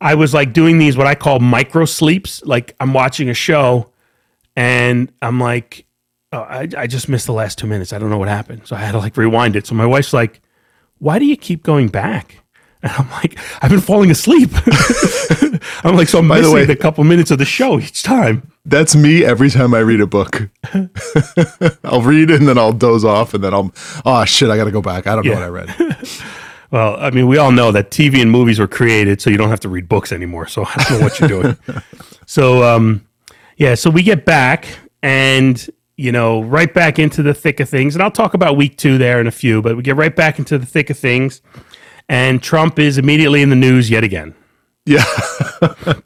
I 0.00 0.14
was 0.14 0.32
like 0.32 0.54
doing 0.54 0.78
these 0.78 0.96
what 0.96 1.06
I 1.06 1.16
call 1.16 1.38
micro 1.38 1.84
sleeps. 1.84 2.42
Like 2.46 2.74
I'm 2.80 2.94
watching 2.94 3.28
a 3.28 3.34
show 3.34 3.90
and 4.56 5.12
I'm 5.20 5.38
like, 5.38 5.84
oh, 6.34 6.42
I, 6.42 6.68
I 6.76 6.86
just 6.86 7.08
missed 7.08 7.26
the 7.26 7.32
last 7.32 7.58
two 7.58 7.66
minutes. 7.66 7.92
I 7.92 7.98
don't 7.98 8.10
know 8.10 8.18
what 8.18 8.28
happened. 8.28 8.62
So 8.66 8.76
I 8.76 8.80
had 8.80 8.92
to 8.92 8.98
like 8.98 9.16
rewind 9.16 9.56
it. 9.56 9.66
So 9.66 9.74
my 9.74 9.86
wife's 9.86 10.12
like, 10.12 10.40
why 10.98 11.18
do 11.18 11.24
you 11.24 11.36
keep 11.36 11.62
going 11.62 11.88
back? 11.88 12.36
And 12.82 12.92
I'm 12.92 13.10
like, 13.12 13.38
I've 13.62 13.70
been 13.70 13.80
falling 13.80 14.10
asleep. 14.10 14.50
I'm 15.84 15.96
like, 15.96 16.08
so 16.08 16.18
I'm 16.18 16.28
By 16.28 16.40
the 16.42 16.50
way- 16.52 16.66
the 16.66 16.76
couple 16.76 17.02
minutes 17.04 17.30
of 17.30 17.38
the 17.38 17.44
show 17.46 17.78
each 17.78 18.02
time. 18.02 18.50
That's 18.66 18.94
me 18.94 19.24
every 19.24 19.48
time 19.50 19.72
I 19.74 19.78
read 19.78 20.00
a 20.00 20.06
book. 20.06 20.50
I'll 21.84 22.02
read 22.02 22.30
it 22.30 22.40
and 22.40 22.48
then 22.48 22.58
I'll 22.58 22.72
doze 22.72 23.04
off 23.04 23.32
and 23.34 23.42
then 23.44 23.54
I'll, 23.54 23.72
oh 24.04 24.24
shit, 24.24 24.50
I 24.50 24.56
got 24.56 24.64
to 24.64 24.70
go 24.70 24.82
back. 24.82 25.06
I 25.06 25.14
don't 25.14 25.26
know 25.26 25.32
what 25.34 25.42
I 25.42 25.48
read. 25.48 25.96
Well, 26.70 26.96
I 26.98 27.10
mean, 27.10 27.28
we 27.28 27.38
all 27.38 27.52
know 27.52 27.70
that 27.70 27.92
TV 27.92 28.20
and 28.20 28.28
movies 28.32 28.58
were 28.58 28.66
created 28.66 29.20
so 29.20 29.30
you 29.30 29.36
don't 29.36 29.50
have 29.50 29.60
to 29.60 29.68
read 29.68 29.88
books 29.88 30.10
anymore. 30.10 30.48
So 30.48 30.64
I 30.64 30.74
don't 30.82 30.98
know 30.98 31.04
what 31.04 31.20
you're 31.20 31.28
doing. 31.28 31.56
so, 32.26 32.64
um, 32.64 33.06
yeah, 33.56 33.76
so 33.76 33.90
we 33.90 34.02
get 34.02 34.24
back 34.24 34.66
and, 35.00 35.70
you 35.96 36.12
know, 36.12 36.42
right 36.42 36.72
back 36.72 36.98
into 36.98 37.22
the 37.22 37.34
thick 37.34 37.60
of 37.60 37.68
things. 37.68 37.94
And 37.94 38.02
I'll 38.02 38.10
talk 38.10 38.34
about 38.34 38.56
week 38.56 38.76
two 38.76 38.98
there 38.98 39.20
in 39.20 39.26
a 39.26 39.32
few, 39.32 39.62
but 39.62 39.76
we 39.76 39.82
get 39.82 39.96
right 39.96 40.14
back 40.14 40.38
into 40.38 40.58
the 40.58 40.66
thick 40.66 40.90
of 40.90 40.98
things. 40.98 41.40
And 42.08 42.42
Trump 42.42 42.78
is 42.78 42.98
immediately 42.98 43.42
in 43.42 43.50
the 43.50 43.56
news 43.56 43.90
yet 43.90 44.04
again. 44.04 44.34
Yeah. 44.84 45.04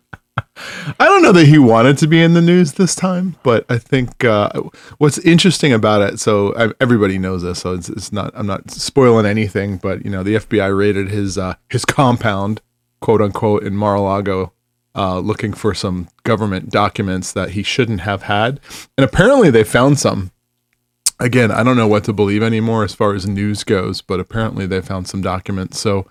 I 1.00 1.04
don't 1.04 1.22
know 1.22 1.32
that 1.32 1.46
he 1.46 1.58
wanted 1.58 1.98
to 1.98 2.06
be 2.06 2.22
in 2.22 2.34
the 2.34 2.40
news 2.40 2.72
this 2.72 2.94
time, 2.94 3.36
but 3.42 3.64
I 3.68 3.78
think 3.78 4.24
uh, 4.24 4.50
what's 4.98 5.18
interesting 5.18 5.72
about 5.72 6.02
it. 6.02 6.18
So 6.18 6.54
I, 6.56 6.72
everybody 6.80 7.18
knows 7.18 7.42
this, 7.42 7.60
so 7.60 7.74
it's, 7.74 7.88
it's 7.88 8.12
not. 8.12 8.32
I'm 8.34 8.46
not 8.46 8.70
spoiling 8.70 9.26
anything, 9.26 9.76
but 9.76 10.04
you 10.04 10.10
know, 10.10 10.22
the 10.22 10.36
FBI 10.36 10.76
raided 10.76 11.10
his 11.10 11.38
uh, 11.38 11.54
his 11.68 11.84
compound, 11.84 12.60
quote 13.00 13.22
unquote, 13.22 13.62
in 13.62 13.76
Mar-a-Lago, 13.76 14.52
uh, 14.98 15.20
looking 15.20 15.52
for 15.52 15.74
some 15.74 16.08
government 16.24 16.70
documents 16.70 17.32
that 17.32 17.50
he 17.50 17.62
shouldn't 17.62 18.00
have 18.00 18.22
had, 18.22 18.58
and 18.96 19.04
apparently 19.04 19.48
they 19.50 19.62
found 19.62 19.98
some. 19.98 20.32
Again, 21.20 21.50
I 21.50 21.62
don't 21.62 21.76
know 21.76 21.86
what 21.86 22.04
to 22.04 22.12
believe 22.12 22.42
anymore 22.42 22.84
as 22.84 22.94
far 22.94 23.14
as 23.14 23.26
news 23.26 23.64
goes, 23.64 24.02
but 24.02 24.20
apparently 24.20 24.66
they 24.66 24.80
found 24.80 25.08
some 25.08 25.20
documents. 25.20 25.80
So 25.80 26.08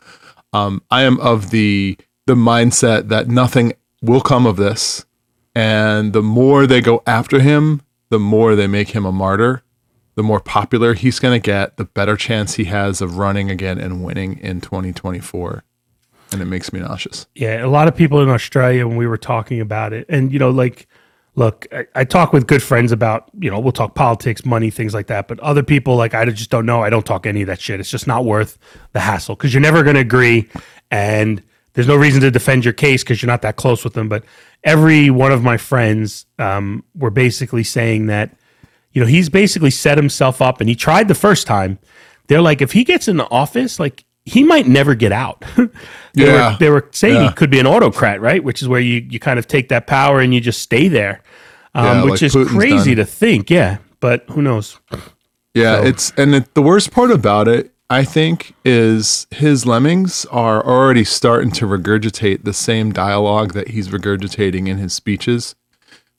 um, 0.54 0.82
I 0.90 1.04
am 1.04 1.20
of 1.20 1.50
the 1.50 1.98
the 2.26 2.36
mindset 2.36 3.10
that 3.10 3.28
nothing 3.28 3.74
will 4.02 4.22
come 4.22 4.46
of 4.46 4.56
this, 4.56 5.06
and 5.54 6.14
the 6.14 6.24
more 6.24 6.66
they 6.66 6.82
go 6.82 7.04
after 7.06 7.40
him, 7.40 7.82
the 8.10 8.20
more 8.20 8.56
they 8.56 8.68
make 8.68 8.90
him 8.90 9.06
a 9.06 9.12
martyr. 9.12 9.64
The 10.16 10.24
more 10.24 10.40
popular 10.40 10.96
he's 10.96 11.20
going 11.20 11.40
to 11.40 11.46
get, 11.46 11.78
the 11.78 11.86
better 11.86 12.18
chance 12.18 12.56
he 12.56 12.64
has 12.64 13.02
of 13.02 13.20
running 13.20 13.52
again 13.52 13.78
and 13.78 14.04
winning 14.04 14.40
in 14.40 14.62
2024. 14.62 15.64
And 16.40 16.48
it 16.48 16.52
makes 16.52 16.72
me 16.72 16.80
nauseous. 16.80 17.26
Yeah, 17.34 17.66
a 17.66 17.68
lot 17.68 17.88
of 17.88 17.96
people 17.96 18.22
in 18.22 18.30
Australia 18.30 18.88
when 18.88 18.96
we 18.96 19.08
were 19.08 19.18
talking 19.18 19.60
about 19.60 19.92
it, 19.92 20.06
and 20.08 20.32
you 20.32 20.38
know, 20.38 20.52
like, 20.52 20.88
look, 21.34 21.66
I, 21.72 21.88
I 21.96 22.04
talk 22.04 22.32
with 22.32 22.46
good 22.46 22.62
friends 22.62 22.92
about, 22.92 23.32
you 23.40 23.50
know, 23.50 23.60
we'll 23.60 23.72
talk 23.72 23.96
politics, 23.96 24.46
money, 24.46 24.70
things 24.70 24.94
like 24.94 25.08
that. 25.08 25.28
But 25.28 25.40
other 25.40 25.64
people, 25.64 25.96
like, 25.96 26.14
I 26.14 26.26
just 26.26 26.52
don't 26.52 26.68
know. 26.68 26.84
I 26.84 26.92
don't 26.92 27.08
talk 27.08 27.26
any 27.26 27.42
of 27.42 27.48
that 27.48 27.60
shit. 27.60 27.80
It's 27.80 27.90
just 27.90 28.06
not 28.06 28.24
worth 28.24 28.60
the 28.94 29.00
hassle 29.00 29.36
because 29.36 29.52
you're 29.52 29.62
never 29.62 29.82
going 29.82 29.96
to 29.96 30.02
agree, 30.02 30.48
and 30.92 31.42
there's 31.74 31.88
no 31.88 31.96
reason 31.96 32.22
to 32.22 32.30
defend 32.30 32.64
your 32.66 32.74
case 32.74 33.04
because 33.04 33.20
you're 33.20 33.32
not 33.32 33.42
that 33.42 33.56
close 33.56 33.84
with 33.84 33.94
them. 33.94 34.08
But 34.08 34.24
every 34.64 35.10
one 35.10 35.32
of 35.32 35.42
my 35.42 35.58
friends 35.58 36.28
um, 36.38 36.84
were 36.94 37.10
basically 37.10 37.64
saying 37.64 38.06
that, 38.08 38.38
you 38.92 39.02
know, 39.02 39.08
he's 39.08 39.30
basically 39.30 39.72
set 39.72 39.98
himself 39.98 40.40
up, 40.40 40.62
and 40.62 40.70
he 40.70 40.76
tried 40.76 41.08
the 41.08 41.16
first 41.16 41.48
time. 41.48 41.80
They're 42.28 42.44
like, 42.44 42.62
if 42.62 42.74
he 42.74 42.84
gets 42.84 43.08
in 43.08 43.18
the 43.18 43.28
office, 43.32 43.80
like. 43.80 44.04
He 44.28 44.44
might 44.44 44.68
never 44.68 44.94
get 44.96 45.12
out. 45.12 45.44
they, 45.56 45.68
Yeah. 46.14 46.52
were, 46.52 46.58
they 46.60 46.70
were 46.70 46.88
saying 46.92 47.16
Yeah. 47.16 47.30
he 47.30 47.34
could 47.36 47.50
be 47.50 47.60
an 47.60 47.68
autocrat, 47.68 48.20
right? 48.22 48.44
Which 48.44 48.62
is 48.62 48.68
where 48.68 48.82
you, 48.82 49.06
you 49.10 49.20
kind 49.20 49.40
of 49.40 49.48
take 49.48 49.70
that 49.70 49.88
power 49.88 50.20
and 50.20 50.34
you 50.34 50.42
just 50.42 50.62
stay 50.62 50.88
there, 50.90 51.22
um, 51.74 51.86
Yeah, 51.86 52.04
which 52.04 52.12
like 52.12 52.24
is 52.24 52.36
Putin's 52.36 52.50
crazy 52.52 52.96
done. 52.96 53.06
to 53.06 53.12
think. 53.12 53.50
Yeah, 53.50 53.78
but 54.00 54.26
who 54.30 54.42
knows? 54.42 54.80
Yeah, 55.54 55.78
So- 55.82 55.88
it's 55.88 56.12
and 56.18 56.36
it, 56.36 56.54
the 56.56 56.62
worst 56.62 56.92
part 56.92 57.10
about 57.12 57.48
it, 57.48 57.72
I 57.90 58.04
think, 58.04 58.54
is 58.66 59.28
his 59.32 59.66
lemmings 59.66 60.26
are 60.30 60.66
already 60.66 61.06
starting 61.06 61.52
to 61.52 61.66
regurgitate 61.66 62.44
the 62.44 62.52
same 62.54 62.92
dialogue 62.92 63.54
that 63.54 63.70
he's 63.70 63.88
regurgitating 63.88 64.68
in 64.68 64.78
his 64.78 64.92
speeches. 64.94 65.56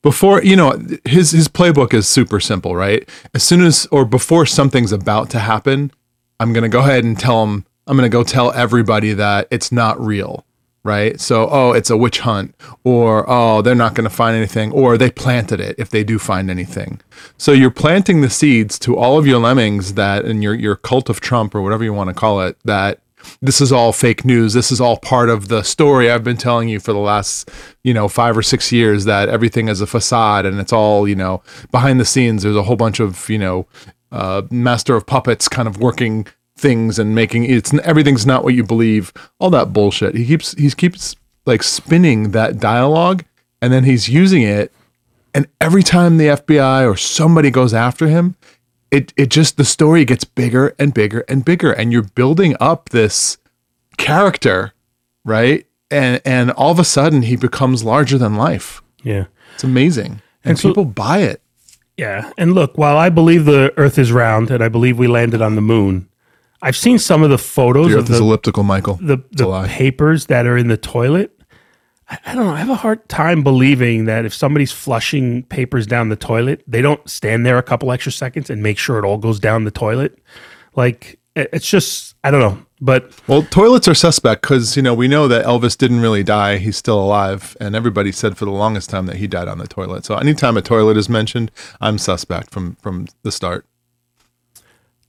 Before 0.01 0.41
you 0.41 0.55
know, 0.55 0.81
his 1.05 1.31
his 1.31 1.47
playbook 1.47 1.93
is 1.93 2.07
super 2.07 2.39
simple, 2.39 2.75
right? 2.75 3.07
As 3.35 3.43
soon 3.43 3.61
as 3.61 3.85
or 3.91 4.03
before 4.05 4.45
something's 4.47 4.91
about 4.91 5.29
to 5.31 5.39
happen, 5.39 5.91
I'm 6.39 6.53
gonna 6.53 6.69
go 6.69 6.79
ahead 6.79 7.03
and 7.03 7.19
tell 7.19 7.43
him. 7.43 7.65
I'm 7.89 7.97
gonna 7.97 8.07
go 8.07 8.23
tell 8.23 8.53
everybody 8.53 9.13
that 9.13 9.47
it's 9.49 9.71
not 9.71 9.99
real, 9.99 10.45
right? 10.83 11.19
So, 11.19 11.49
oh, 11.51 11.71
it's 11.73 11.89
a 11.89 11.97
witch 11.97 12.19
hunt, 12.19 12.55
or 12.83 13.25
oh, 13.27 13.63
they're 13.63 13.75
not 13.75 13.95
going 13.95 14.07
to 14.07 14.15
find 14.15 14.37
anything, 14.37 14.71
or 14.71 14.97
they 14.97 15.09
planted 15.09 15.59
it 15.59 15.75
if 15.77 15.89
they 15.89 16.03
do 16.03 16.19
find 16.19 16.49
anything. 16.49 17.01
So 17.37 17.51
you're 17.51 17.71
planting 17.71 18.21
the 18.21 18.29
seeds 18.29 18.77
to 18.79 18.95
all 18.95 19.17
of 19.17 19.25
your 19.27 19.39
lemmings 19.39 19.95
that, 19.95 20.23
and 20.23 20.43
your 20.43 20.53
your 20.53 20.75
cult 20.75 21.09
of 21.09 21.19
Trump 21.19 21.55
or 21.55 21.61
whatever 21.61 21.83
you 21.83 21.91
want 21.91 22.09
to 22.09 22.13
call 22.13 22.41
it, 22.41 22.57
that 22.63 22.99
this 23.41 23.59
is 23.59 23.71
all 23.71 23.91
fake 23.91 24.23
news. 24.23 24.53
This 24.53 24.71
is 24.71 24.79
all 24.79 24.97
part 24.97 25.29
of 25.29 25.47
the 25.47 25.63
story 25.63 26.09
I've 26.09 26.23
been 26.23 26.37
telling 26.37 26.69
you 26.69 26.79
for 26.79 26.93
the 26.93 26.99
last, 26.99 27.51
you 27.83 27.93
know, 27.93 28.07
five 28.07 28.37
or 28.37 28.41
six 28.41 28.71
years 28.71 29.05
that 29.05 29.29
everything 29.29 29.67
is 29.67 29.81
a 29.81 29.87
facade 29.87 30.45
and 30.45 30.59
it's 30.59 30.71
all, 30.71 31.07
you 31.07 31.15
know, 31.15 31.41
behind 31.71 31.99
the 31.99 32.05
scenes. 32.05 32.43
There's 32.43 32.55
a 32.55 32.63
whole 32.63 32.77
bunch 32.77 32.99
of, 32.99 33.29
you 33.29 33.37
know, 33.37 33.67
uh, 34.11 34.43
master 34.49 34.95
of 34.95 35.05
puppets 35.05 35.47
kind 35.47 35.67
of 35.67 35.79
working 35.79 36.27
things 36.59 36.99
and 36.99 37.15
making 37.15 37.45
it's 37.45 37.73
everything's 37.83 38.25
not 38.25 38.43
what 38.43 38.53
you 38.53 38.63
believe. 38.63 39.11
All 39.39 39.49
that 39.49 39.73
bullshit. 39.73 40.15
He 40.15 40.25
keeps 40.25 40.53
he 40.53 40.69
keeps 40.71 41.15
like 41.45 41.63
spinning 41.63 42.31
that 42.31 42.59
dialogue 42.59 43.23
and 43.61 43.73
then 43.73 43.83
he's 43.85 44.07
using 44.09 44.41
it 44.43 44.71
and 45.33 45.47
every 45.61 45.83
time 45.83 46.17
the 46.17 46.25
FBI 46.27 46.87
or 46.91 46.95
somebody 46.97 47.49
goes 47.51 47.73
after 47.73 48.07
him, 48.07 48.35
it 48.91 49.13
it 49.15 49.29
just 49.29 49.57
the 49.57 49.65
story 49.65 50.03
gets 50.05 50.23
bigger 50.23 50.75
and 50.79 50.93
bigger 50.93 51.23
and 51.29 51.45
bigger 51.45 51.71
and 51.71 51.91
you're 51.91 52.01
building 52.03 52.55
up 52.59 52.89
this 52.89 53.37
character, 53.97 54.73
right? 55.23 55.65
And 55.91 56.21
and 56.25 56.51
all 56.51 56.71
of 56.71 56.79
a 56.79 56.83
sudden 56.83 57.23
he 57.23 57.35
becomes 57.35 57.83
larger 57.83 58.17
than 58.17 58.35
life. 58.35 58.81
Yeah. 59.03 59.25
It's 59.55 59.63
amazing. 59.63 60.21
And, 60.43 60.51
And 60.51 60.59
so- 60.59 60.69
people 60.69 60.85
buy 60.85 61.19
it. 61.19 61.41
Yeah. 61.97 62.31
And 62.37 62.53
look, 62.53 62.77
while 62.77 62.97
I 62.97 63.09
believe 63.09 63.43
the 63.45 63.73
earth 63.77 63.97
is 63.99 64.11
round 64.11 64.51
and 64.51 64.63
I 64.63 64.69
believe 64.69 64.97
we 64.97 65.07
landed 65.07 65.41
on 65.41 65.55
the 65.55 65.61
moon, 65.61 66.07
I've 66.61 66.75
seen 66.77 66.99
some 66.99 67.23
of 67.23 67.29
the 67.29 67.37
photos 67.37 67.91
The 67.91 67.97
of 67.99 68.07
the, 68.07 68.17
elliptical, 68.17 68.63
Michael. 68.63 68.95
the, 69.01 69.17
the 69.31 69.65
papers 69.67 70.25
that 70.27 70.45
are 70.45 70.57
in 70.57 70.67
the 70.67 70.77
toilet. 70.77 71.39
I, 72.09 72.17
I 72.25 72.35
don't 72.35 72.45
know. 72.45 72.53
I 72.53 72.57
have 72.59 72.69
a 72.69 72.75
hard 72.75 73.07
time 73.07 73.43
believing 73.43 74.05
that 74.05 74.25
if 74.25 74.33
somebody's 74.33 74.71
flushing 74.71 75.43
papers 75.43 75.87
down 75.87 76.09
the 76.09 76.15
toilet, 76.15 76.63
they 76.67 76.81
don't 76.81 77.07
stand 77.09 77.45
there 77.45 77.57
a 77.57 77.63
couple 77.63 77.91
extra 77.91 78.11
seconds 78.11 78.49
and 78.49 78.61
make 78.61 78.77
sure 78.77 78.99
it 78.99 79.05
all 79.05 79.17
goes 79.17 79.39
down 79.39 79.63
the 79.63 79.71
toilet. 79.71 80.19
Like, 80.75 81.19
it- 81.35 81.49
it's 81.53 81.69
just, 81.69 82.15
I 82.23 82.31
don't 82.31 82.41
know. 82.41 82.65
But 82.81 83.11
Well, 83.27 83.43
toilets 83.43 83.87
are 83.89 83.93
suspect 83.93 84.41
because 84.41 84.77
you 84.77 84.81
know 84.81 84.93
we 84.93 85.09
know 85.09 85.27
that 85.27 85.45
Elvis 85.45 85.77
didn't 85.77 85.99
really 85.99 86.23
die; 86.23 86.59
he's 86.59 86.77
still 86.77 86.97
alive, 86.97 87.57
and 87.59 87.75
everybody 87.75 88.13
said 88.13 88.37
for 88.37 88.45
the 88.45 88.51
longest 88.51 88.89
time 88.89 89.05
that 89.07 89.17
he 89.17 89.27
died 89.27 89.49
on 89.49 89.57
the 89.57 89.67
toilet. 89.67 90.05
So 90.05 90.15
anytime 90.15 90.55
a 90.55 90.61
toilet 90.61 90.95
is 90.95 91.09
mentioned, 91.09 91.51
I'm 91.81 91.97
suspect 91.97 92.51
from 92.51 92.77
from 92.81 93.07
the 93.23 93.33
start. 93.33 93.65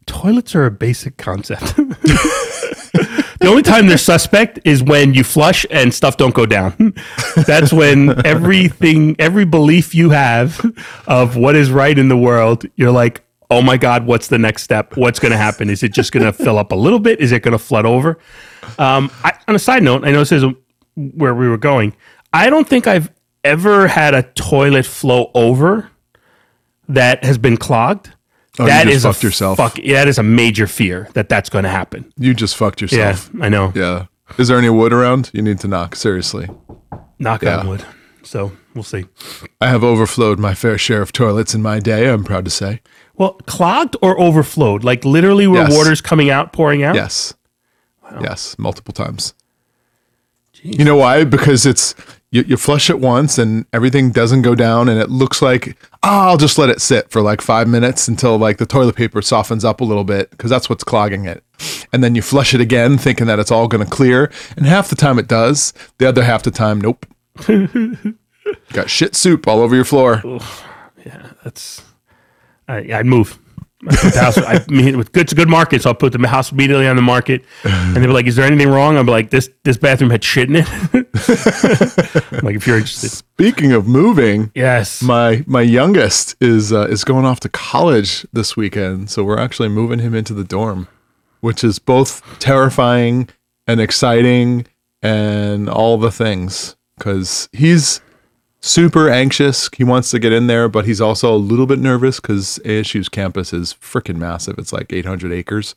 Toilets 0.06 0.54
are 0.54 0.66
a 0.66 0.70
basic 0.70 1.16
concept. 1.16 1.76
the 1.76 3.46
only 3.46 3.62
time 3.62 3.86
they're 3.86 3.98
suspect 3.98 4.58
is 4.64 4.82
when 4.82 5.14
you 5.14 5.24
flush 5.24 5.64
and 5.70 5.92
stuff 5.92 6.16
don't 6.16 6.34
go 6.34 6.46
down. 6.46 6.94
That's 7.46 7.72
when 7.72 8.24
everything, 8.26 9.16
every 9.18 9.44
belief 9.44 9.94
you 9.94 10.10
have 10.10 10.60
of 11.06 11.36
what 11.36 11.56
is 11.56 11.70
right 11.70 11.98
in 11.98 12.08
the 12.08 12.16
world, 12.16 12.64
you're 12.76 12.90
like, 12.90 13.22
oh 13.50 13.62
my 13.62 13.76
God, 13.76 14.06
what's 14.06 14.28
the 14.28 14.38
next 14.38 14.62
step? 14.62 14.96
What's 14.96 15.18
going 15.18 15.32
to 15.32 15.38
happen? 15.38 15.70
Is 15.70 15.82
it 15.82 15.92
just 15.92 16.12
going 16.12 16.24
to 16.24 16.32
fill 16.32 16.58
up 16.58 16.72
a 16.72 16.76
little 16.76 17.00
bit? 17.00 17.20
Is 17.20 17.32
it 17.32 17.42
going 17.42 17.52
to 17.52 17.58
flood 17.58 17.84
over? 17.84 18.18
Um, 18.78 19.10
I, 19.24 19.32
on 19.48 19.54
a 19.54 19.58
side 19.58 19.82
note, 19.82 20.04
I 20.04 20.12
know 20.12 20.20
this 20.20 20.32
is 20.32 20.44
where 20.96 21.34
we 21.34 21.48
were 21.48 21.58
going. 21.58 21.94
I 22.32 22.48
don't 22.48 22.68
think 22.68 22.86
I've 22.86 23.10
ever 23.42 23.88
had 23.88 24.14
a 24.14 24.22
toilet 24.22 24.86
flow 24.86 25.30
over 25.34 25.90
that 26.88 27.24
has 27.24 27.38
been 27.38 27.56
clogged. 27.56 28.12
Oh, 28.64 28.66
just 28.66 28.86
is 28.86 29.04
a 29.04 29.12
fucked 29.12 29.22
yourself. 29.22 29.56
Fuck, 29.56 29.74
that 29.76 30.08
is 30.08 30.18
a 30.18 30.22
major 30.22 30.66
fear 30.66 31.08
that 31.14 31.28
that's 31.28 31.48
going 31.50 31.64
to 31.64 31.70
happen. 31.70 32.12
You 32.18 32.34
just 32.34 32.56
fucked 32.56 32.80
yourself. 32.80 33.30
Yeah. 33.34 33.44
I 33.44 33.48
know. 33.48 33.72
Yeah. 33.74 34.06
Is 34.38 34.48
there 34.48 34.58
any 34.58 34.70
wood 34.70 34.92
around? 34.92 35.30
You 35.32 35.42
need 35.42 35.58
to 35.60 35.68
knock 35.68 35.96
seriously. 35.96 36.48
Knock 37.18 37.42
Yeah. 37.42 37.58
on 37.58 37.68
wood. 37.68 37.84
So 38.22 38.52
we'll 38.74 38.84
see. 38.84 39.06
I 39.60 39.68
have 39.68 39.82
overflowed 39.82 40.38
my 40.38 40.54
fair 40.54 40.78
share 40.78 41.02
of 41.02 41.12
toilets 41.12 41.54
in 41.54 41.62
my 41.62 41.80
day. 41.80 42.08
I'm 42.08 42.22
proud 42.24 42.44
to 42.44 42.50
say. 42.50 42.80
Well, 43.14 43.32
clogged 43.46 43.96
or 44.02 44.18
overflowed? 44.20 44.84
Like 44.84 45.04
literally 45.04 45.46
where 45.46 45.62
Yes. 45.68 45.76
water's 45.76 46.00
coming 46.00 46.30
out, 46.30 46.52
pouring 46.52 46.82
out? 46.82 46.94
Yes. 46.94 47.34
Yes, 48.20 48.56
multiple 48.58 48.92
times. 48.92 49.34
You 50.62 50.84
know 50.84 50.96
why? 50.96 51.24
Because 51.24 51.64
it's 51.64 51.94
you, 52.32 52.42
you 52.42 52.56
flush 52.56 52.90
it 52.90 53.00
once 53.00 53.38
and 53.38 53.66
everything 53.72 54.10
doesn't 54.10 54.42
go 54.42 54.54
down, 54.54 54.88
and 54.88 55.00
it 55.00 55.10
looks 55.10 55.42
like 55.42 55.76
oh, 56.02 56.28
I'll 56.28 56.36
just 56.36 56.58
let 56.58 56.70
it 56.70 56.80
sit 56.80 57.10
for 57.10 57.22
like 57.22 57.40
five 57.40 57.68
minutes 57.68 58.08
until 58.08 58.38
like 58.38 58.58
the 58.58 58.66
toilet 58.66 58.96
paper 58.96 59.20
softens 59.22 59.64
up 59.64 59.80
a 59.80 59.84
little 59.84 60.04
bit 60.04 60.30
because 60.30 60.50
that's 60.50 60.68
what's 60.68 60.84
clogging 60.84 61.24
it. 61.24 61.42
And 61.92 62.02
then 62.04 62.14
you 62.14 62.22
flush 62.22 62.54
it 62.54 62.60
again, 62.60 62.98
thinking 62.98 63.26
that 63.26 63.38
it's 63.38 63.50
all 63.50 63.68
going 63.68 63.84
to 63.84 63.90
clear, 63.90 64.30
and 64.56 64.66
half 64.66 64.88
the 64.88 64.96
time 64.96 65.18
it 65.18 65.28
does. 65.28 65.72
The 65.98 66.08
other 66.08 66.22
half 66.22 66.42
the 66.42 66.50
time, 66.50 66.80
nope. 66.80 67.06
Got 68.72 68.90
shit 68.90 69.14
soup 69.14 69.46
all 69.48 69.60
over 69.60 69.74
your 69.74 69.84
floor. 69.84 70.22
Yeah, 71.04 71.30
that's, 71.42 71.82
I, 72.68 72.92
I'd 72.92 73.06
move. 73.06 73.38
House, 73.88 74.36
I 74.36 74.62
mean, 74.68 74.98
with 74.98 75.10
good, 75.12 75.22
it's 75.22 75.32
a 75.32 75.34
good 75.34 75.48
market, 75.48 75.82
so 75.82 75.90
I'll 75.90 75.94
put 75.94 76.12
the 76.12 76.28
house 76.28 76.52
immediately 76.52 76.86
on 76.86 76.96
the 76.96 77.02
market. 77.02 77.44
And 77.64 77.96
they'll 77.96 78.04
be 78.04 78.12
like, 78.12 78.26
"Is 78.26 78.36
there 78.36 78.44
anything 78.44 78.68
wrong?" 78.68 78.98
I'm 78.98 79.06
like, 79.06 79.30
"This 79.30 79.48
this 79.64 79.78
bathroom 79.78 80.10
had 80.10 80.22
shit 80.22 80.48
in 80.50 80.56
it." 80.56 80.66
Like, 82.42 82.56
if 82.56 82.66
you're 82.66 82.78
interested, 82.78 83.10
Speaking 83.10 83.72
of 83.72 83.86
moving, 83.86 84.50
yes. 84.54 85.02
my 85.02 85.44
my 85.46 85.62
youngest 85.62 86.36
is 86.40 86.72
uh, 86.72 86.86
is 86.88 87.04
going 87.04 87.24
off 87.24 87.40
to 87.40 87.48
college 87.48 88.26
this 88.32 88.56
weekend, 88.56 89.10
so 89.10 89.24
we're 89.24 89.38
actually 89.38 89.68
moving 89.68 89.98
him 89.98 90.14
into 90.14 90.32
the 90.34 90.44
dorm, 90.44 90.88
which 91.40 91.62
is 91.64 91.78
both 91.78 92.22
terrifying 92.38 93.28
and 93.66 93.80
exciting 93.80 94.66
and 95.02 95.68
all 95.68 95.96
the 95.98 96.10
things 96.10 96.76
because 96.98 97.48
he's 97.52 98.00
super 98.60 99.08
anxious. 99.08 99.68
He 99.76 99.84
wants 99.84 100.10
to 100.10 100.18
get 100.18 100.32
in 100.32 100.46
there, 100.46 100.68
but 100.68 100.84
he's 100.84 101.00
also 101.00 101.34
a 101.34 101.36
little 101.36 101.66
bit 101.66 101.78
nervous 101.78 102.20
because 102.20 102.58
ASU's 102.64 103.08
campus 103.08 103.52
is 103.52 103.74
freaking 103.74 104.16
massive. 104.16 104.58
It's 104.58 104.72
like 104.72 104.92
800 104.92 105.32
acres. 105.32 105.74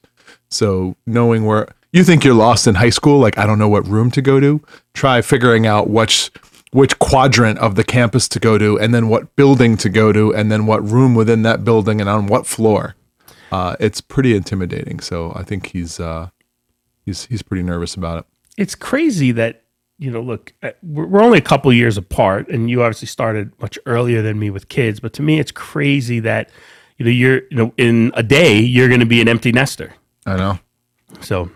So 0.50 0.96
knowing 1.06 1.46
where 1.46 1.68
you 1.92 2.04
think 2.04 2.24
you're 2.24 2.34
lost 2.34 2.68
in 2.68 2.76
high 2.76 2.90
school, 2.90 3.20
like 3.20 3.38
I 3.38 3.46
don't 3.46 3.60
know 3.60 3.70
what 3.70 3.88
room 3.88 4.12
to 4.12 4.22
go 4.22 4.40
to, 4.40 4.62
try 4.94 5.22
figuring 5.22 5.66
out 5.68 5.90
which 5.90 6.32
which 6.72 6.98
quadrant 6.98 7.60
of 7.60 7.76
the 7.76 7.84
campus 7.84 8.28
to 8.28 8.40
go 8.40 8.58
to, 8.58 8.80
and 8.80 8.96
then 8.96 9.08
what 9.08 9.36
building 9.36 9.78
to 9.78 9.90
go 9.90 10.12
to, 10.12 10.34
and 10.34 10.52
then 10.52 10.66
what 10.66 10.84
room 10.84 11.14
within 11.14 11.44
that 11.44 11.64
building 11.64 12.02
and 12.02 12.10
on 12.10 12.26
what 12.26 12.48
floor. 12.48 12.96
Uh, 13.52 13.76
it's 13.80 14.02
pretty 14.02 14.36
intimidating. 14.36 15.00
So 15.00 15.32
I 15.36 15.44
think 15.44 15.68
he's 15.68 16.00
uh, 16.00 16.30
he's 17.06 17.26
he's 17.28 17.44
pretty 17.44 17.64
nervous 17.64 17.94
about 17.94 18.20
it. 18.20 18.26
it's 18.58 18.74
crazy 18.76 19.32
that 19.34 19.63
you 20.00 20.10
know 20.10 20.22
look 20.22 20.54
uh, 20.64 20.72
we're 20.82 21.22
only 21.22 21.38
a 21.38 21.42
couple 21.42 21.72
years 21.72 21.98
apart 21.98 22.48
and 22.50 22.70
you 22.70 22.82
obviously 22.82 23.08
started 23.08 23.52
much 23.62 23.78
earlier 23.86 24.22
than 24.22 24.40
me 24.40 24.50
with 24.50 24.68
kids 24.68 25.00
but 25.00 25.14
to 25.14 25.22
me 25.22 25.40
it's 25.40 25.52
crazy 25.52 26.20
that 26.20 26.50
you 26.98 27.06
know 27.06 27.12
you're 27.12 27.42
you 27.50 27.58
know 27.58 27.74
in 27.78 28.12
a 28.16 28.24
day 28.24 28.60
you're 28.60 28.88
going 28.88 29.00
to 29.00 29.06
be 29.06 29.22
an 29.22 29.28
empty 29.28 29.52
nester. 29.52 29.94
I 30.26 30.38
know. 30.38 30.60
So. 31.22 31.52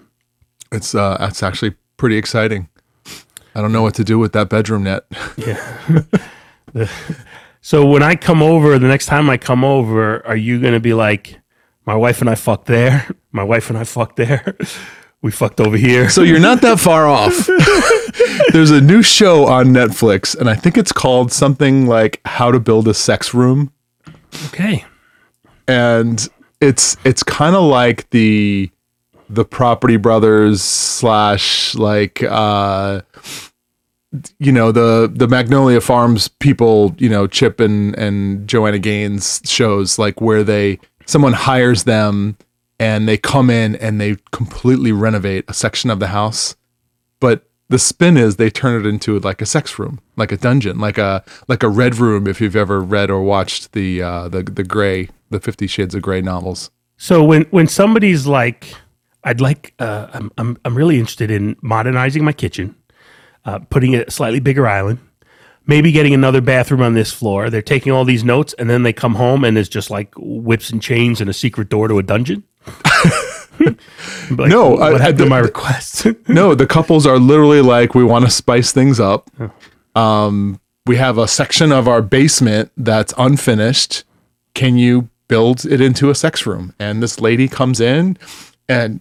It's 0.71 0.93
uh, 0.93 1.15
that's 1.19 1.43
actually 1.43 1.75
pretty 1.95 2.17
exciting. 2.17 2.67
I 3.55 3.61
don't 3.61 3.71
know 3.71 3.81
what 3.81 3.95
to 3.95 4.03
do 4.03 4.19
with 4.19 4.33
that 4.33 4.49
bedroom 4.49 4.83
net. 4.83 5.05
so 7.61 7.85
when 7.85 8.03
i 8.03 8.13
come 8.13 8.43
over 8.43 8.77
the 8.77 8.87
next 8.87 9.05
time 9.05 9.29
i 9.29 9.37
come 9.37 9.63
over 9.63 10.25
are 10.27 10.35
you 10.35 10.59
going 10.59 10.73
to 10.73 10.81
be 10.81 10.93
like 10.93 11.39
my 11.85 11.95
wife 11.95 12.19
and 12.19 12.29
i 12.29 12.35
fucked 12.35 12.67
there. 12.67 13.09
My 13.31 13.43
wife 13.43 13.69
and 13.69 13.77
i 13.77 13.85
fucked 13.85 14.17
there 14.17 14.57
we 15.27 15.31
fucked 15.31 15.59
over 15.59 15.75
here 15.75 16.09
So 16.09 16.21
you're 16.21 16.39
not 16.39 16.61
that 16.61 16.79
far 16.79 17.05
off. 17.19 17.49
There's 18.53 18.71
a 18.71 18.79
new 18.79 19.03
show 19.03 19.45
on 19.45 19.67
Netflix, 19.67 20.33
and 20.37 20.49
I 20.49 20.55
think 20.55 20.77
it's 20.77 20.93
called 20.93 21.33
something 21.33 21.85
like 21.85 22.21
How 22.23 22.49
to 22.49 22.61
Build 22.61 22.87
a 22.87 22.93
Sex 22.93 23.33
Room. 23.33 23.73
okay 24.45 24.85
And 25.67 26.25
it's 26.61 26.95
it's 27.03 27.23
kind 27.23 27.57
of 27.57 27.63
like 27.63 28.09
the 28.11 28.71
the 29.29 29.43
Property 29.43 29.97
Brothers 29.97 30.61
slash 30.63 31.75
like 31.75 32.23
uh 32.23 33.01
you 34.39 34.53
know 34.53 34.71
the 34.71 35.11
the 35.13 35.27
Magnolia 35.27 35.81
Farms 35.81 36.29
people, 36.29 36.95
you 36.97 37.09
know 37.09 37.27
Chip 37.27 37.59
and 37.59 37.93
and 37.99 38.47
Joanna 38.47 38.79
Gaines 38.79 39.41
shows 39.43 39.99
like 39.99 40.21
where 40.21 40.45
they 40.45 40.79
someone 41.05 41.33
hires 41.33 41.83
them 41.83 42.37
and 42.79 43.07
they 43.07 43.17
come 43.17 43.49
in 43.49 43.75
and 43.75 43.99
they 43.99 44.17
completely 44.31 44.91
renovate 44.91 45.45
a 45.47 45.53
section 45.53 45.89
of 45.89 45.99
the 45.99 46.07
house, 46.07 46.55
but 47.19 47.43
the 47.69 47.79
spin 47.79 48.17
is 48.17 48.35
they 48.35 48.49
turn 48.49 48.79
it 48.79 48.87
into 48.87 49.19
like 49.19 49.41
a 49.41 49.45
sex 49.45 49.77
room, 49.77 49.99
like 50.15 50.31
a 50.31 50.37
dungeon, 50.37 50.79
like 50.79 50.97
a 50.97 51.23
like 51.47 51.63
a 51.63 51.69
red 51.69 51.97
room. 51.97 52.27
If 52.27 52.39
you've 52.39 52.55
ever 52.55 52.81
read 52.81 53.09
or 53.09 53.21
watched 53.21 53.73
the 53.73 54.01
uh, 54.01 54.29
the 54.29 54.43
the 54.43 54.63
Gray, 54.63 55.09
the 55.29 55.39
Fifty 55.39 55.67
Shades 55.67 55.93
of 55.95 56.01
Grey 56.01 56.21
novels, 56.21 56.71
So 56.97 57.23
when 57.23 57.43
when 57.51 57.67
somebody's 57.67 58.25
like, 58.25 58.73
I'd 59.23 59.41
like, 59.41 59.73
uh, 59.79 60.07
I'm 60.13 60.31
I'm 60.37 60.57
I'm 60.63 60.75
really 60.75 60.97
interested 60.97 61.29
in 61.31 61.57
modernizing 61.61 62.23
my 62.23 62.33
kitchen, 62.33 62.75
uh, 63.45 63.59
putting 63.69 63.95
a 63.95 64.09
slightly 64.09 64.39
bigger 64.39 64.67
island, 64.67 64.99
maybe 65.65 65.91
getting 65.91 66.13
another 66.13 66.41
bathroom 66.41 66.81
on 66.81 66.93
this 66.93 67.11
floor. 67.11 67.49
They're 67.49 67.61
taking 67.61 67.91
all 67.91 68.05
these 68.05 68.23
notes, 68.23 68.53
and 68.57 68.69
then 68.69 68.83
they 68.83 68.93
come 68.93 69.15
home 69.15 69.43
and 69.43 69.57
it's 69.57 69.69
just 69.69 69.89
like 69.89 70.13
whips 70.17 70.69
and 70.69 70.81
chains 70.81 71.19
and 71.19 71.29
a 71.29 71.33
secret 71.33 71.69
door 71.69 71.87
to 71.87 71.99
a 71.99 72.03
dungeon. 72.03 72.43
Like, 74.29 74.49
No, 74.49 74.71
what 74.71 74.81
I- 74.95 74.97
happened 74.99 75.21
I- 75.21 75.23
to 75.23 75.29
my 75.29 75.39
request? 75.39 76.05
no, 76.27 76.53
the 76.53 76.67
couples 76.67 77.05
are 77.07 77.17
literally 77.17 77.61
like, 77.61 77.95
we 77.95 78.03
want 78.03 78.25
to 78.25 78.31
spice 78.31 78.71
things 78.71 78.99
up. 78.99 79.29
Um, 79.95 80.59
we 80.85 80.97
have 80.97 81.17
a 81.17 81.27
section 81.27 81.71
of 81.71 81.87
our 81.87 82.01
basement 82.01 82.71
that's 82.77 83.13
unfinished. 83.17 84.03
Can 84.53 84.77
you 84.77 85.09
build 85.27 85.65
it 85.65 85.81
into 85.81 86.09
a 86.09 86.15
sex 86.15 86.45
room? 86.45 86.73
And 86.79 87.01
this 87.01 87.19
lady 87.19 87.47
comes 87.47 87.79
in 87.79 88.17
and 88.69 88.99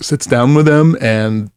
sits 0.00 0.26
down 0.26 0.54
with 0.54 0.66
them 0.66 0.96
and 1.00 1.50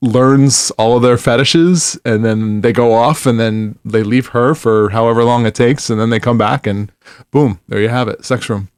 learns 0.00 0.70
all 0.72 0.96
of 0.96 1.02
their 1.02 1.18
fetishes 1.18 1.98
and 2.04 2.24
then 2.24 2.60
they 2.60 2.72
go 2.72 2.92
off 2.92 3.26
and 3.26 3.40
then 3.40 3.76
they 3.84 4.04
leave 4.04 4.28
her 4.28 4.54
for 4.54 4.90
however 4.90 5.24
long 5.24 5.44
it 5.46 5.56
takes 5.56 5.90
and 5.90 5.98
then 6.00 6.10
they 6.10 6.20
come 6.20 6.38
back 6.38 6.68
and 6.68 6.92
boom 7.32 7.58
there 7.66 7.80
you 7.80 7.88
have 7.88 8.06
it 8.06 8.24
sex 8.24 8.48
room 8.48 8.68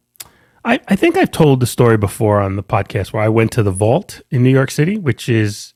I, 0.65 0.81
I 0.89 0.97
think 0.97 1.17
I've 1.17 1.31
told 1.31 1.61
the 1.61 1.67
story 1.67 1.97
before 1.97 2.41
on 2.41 2.57
the 2.57 2.63
podcast 2.63 3.13
where 3.13 3.23
I 3.23 3.29
went 3.29 3.53
to 3.53 3.63
the 3.63 3.71
Vault 3.71 4.21
in 4.31 4.43
New 4.43 4.51
York 4.51 4.71
City, 4.71 4.99
which 4.99 5.29
is 5.29 5.75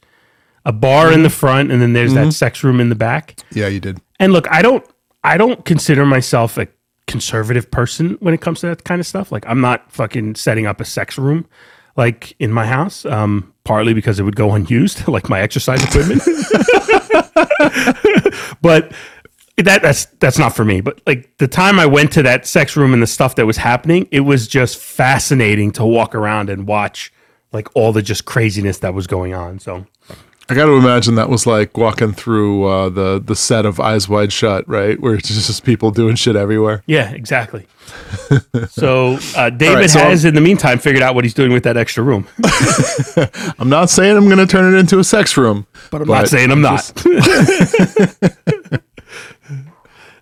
a 0.64 0.73
bar 0.73 1.12
in 1.12 1.23
the 1.23 1.31
front, 1.31 1.71
and 1.71 1.81
then 1.81 1.93
there's 1.93 2.14
that 2.14 2.33
sex 2.33 2.64
room 2.64 2.81
in 2.81 2.88
the 2.88 2.95
back. 2.95 3.37
yeah 3.53 3.69
you 3.69 3.81
did 3.81 4.00
And 4.19 4.33
look, 4.33 4.50
I 4.50 4.62
don't 4.62 4.85
I 5.23 5.37
don't 5.37 5.64
consider 5.64 6.05
myself 6.05 6.59
a 6.59 6.69
conservative 7.07 7.71
person 7.71 8.17
when 8.21 8.35
it 8.35 8.41
comes 8.41 8.61
to 8.61 8.67
that 8.69 8.85
kind 8.85 9.00
of 9.00 9.07
stuff. 9.07 9.33
Like 9.33 9.45
I'm 9.47 9.61
not 9.61 9.91
fucking 9.93 10.37
setting 10.37 10.67
up 10.67 10.81
a 10.81 10.85
sex 10.85 11.19
room 11.19 11.47
like 11.97 12.35
in 12.38 12.53
my 12.53 12.67
house. 12.67 13.05
Um, 13.05 13.53
partly 13.64 13.95
because 13.95 14.21
it 14.21 14.23
would 14.23 14.37
go 14.37 14.53
unused, 14.53 15.09
like 15.09 15.29
my 15.29 15.41
exercise 15.41 15.83
equipment. 15.83 16.23
but 18.62 18.93
that 19.56 19.82
that's 19.82 20.06
that's 20.18 20.38
not 20.38 20.56
for 20.56 20.64
me. 20.64 20.80
But 20.80 21.00
like 21.06 21.37
the 21.38 21.49
time 21.49 21.78
I 21.78 21.87
went 21.87 22.12
to 22.12 22.23
that 22.23 22.46
sex 22.46 22.76
room 22.76 22.92
and 22.92 23.02
the 23.02 23.06
stuff 23.06 23.37
that 23.37 23.46
was 23.46 23.56
happening, 23.56 24.08
it 24.11 24.20
was 24.20 24.49
just 24.49 24.78
fascinating 24.78 25.70
to 25.73 25.84
walk 25.84 26.14
around 26.14 26.50
and 26.50 26.66
watch 26.66 27.12
like 27.52 27.68
all 27.76 27.92
the 27.92 28.02
just 28.02 28.25
craziness 28.25 28.78
that 28.78 28.94
was 28.94 29.06
going 29.06 29.32
on. 29.32 29.61
So 29.61 29.87
I 30.49 30.54
got 30.54 30.66
to 30.66 30.73
imagine 30.73 31.14
that 31.14 31.30
was 31.30 31.46
like 31.46 31.78
walking 31.78 32.12
through 32.12 32.64
uh, 32.64 32.88
the 32.90 33.23
the 33.25 33.34
set 33.37 33.64
of 33.64 33.80
Eyes 33.80 34.08
Wide 34.08 34.32
Shut, 34.32 34.68
right? 34.68 35.00
Where 35.00 35.14
it's 35.14 35.28
just 35.28 35.64
people 35.64 35.90
doing 35.90 36.16
shit 36.16 36.37
everywhere. 36.37 36.82
Yeah, 36.87 37.12
exactly. 37.12 37.66
so 38.68 39.18
uh, 39.37 39.50
David 39.50 39.75
right, 39.75 39.90
so 39.90 40.00
has, 40.00 40.25
in 40.25 40.34
the 40.34 40.40
meantime, 40.40 40.78
figured 40.78 41.02
out 41.02 41.14
what 41.14 41.25
he's 41.25 41.34
doing 41.34 41.52
with 41.52 41.62
that 41.64 41.76
extra 41.76 42.02
room. 42.02 42.26
I'm 43.58 43.68
not 43.68 43.88
saying 43.88 44.16
I'm 44.16 44.26
going 44.26 44.38
to 44.38 44.46
turn 44.46 44.75
it 44.75 44.78
into 44.78 44.99
a 44.99 45.04
sex 45.04 45.37
room, 45.37 45.66
But 45.90 46.02
I'm 46.02 46.08
not 46.08 46.28
saying 46.28 46.50
I'm 46.50 46.61
not. 46.61 46.92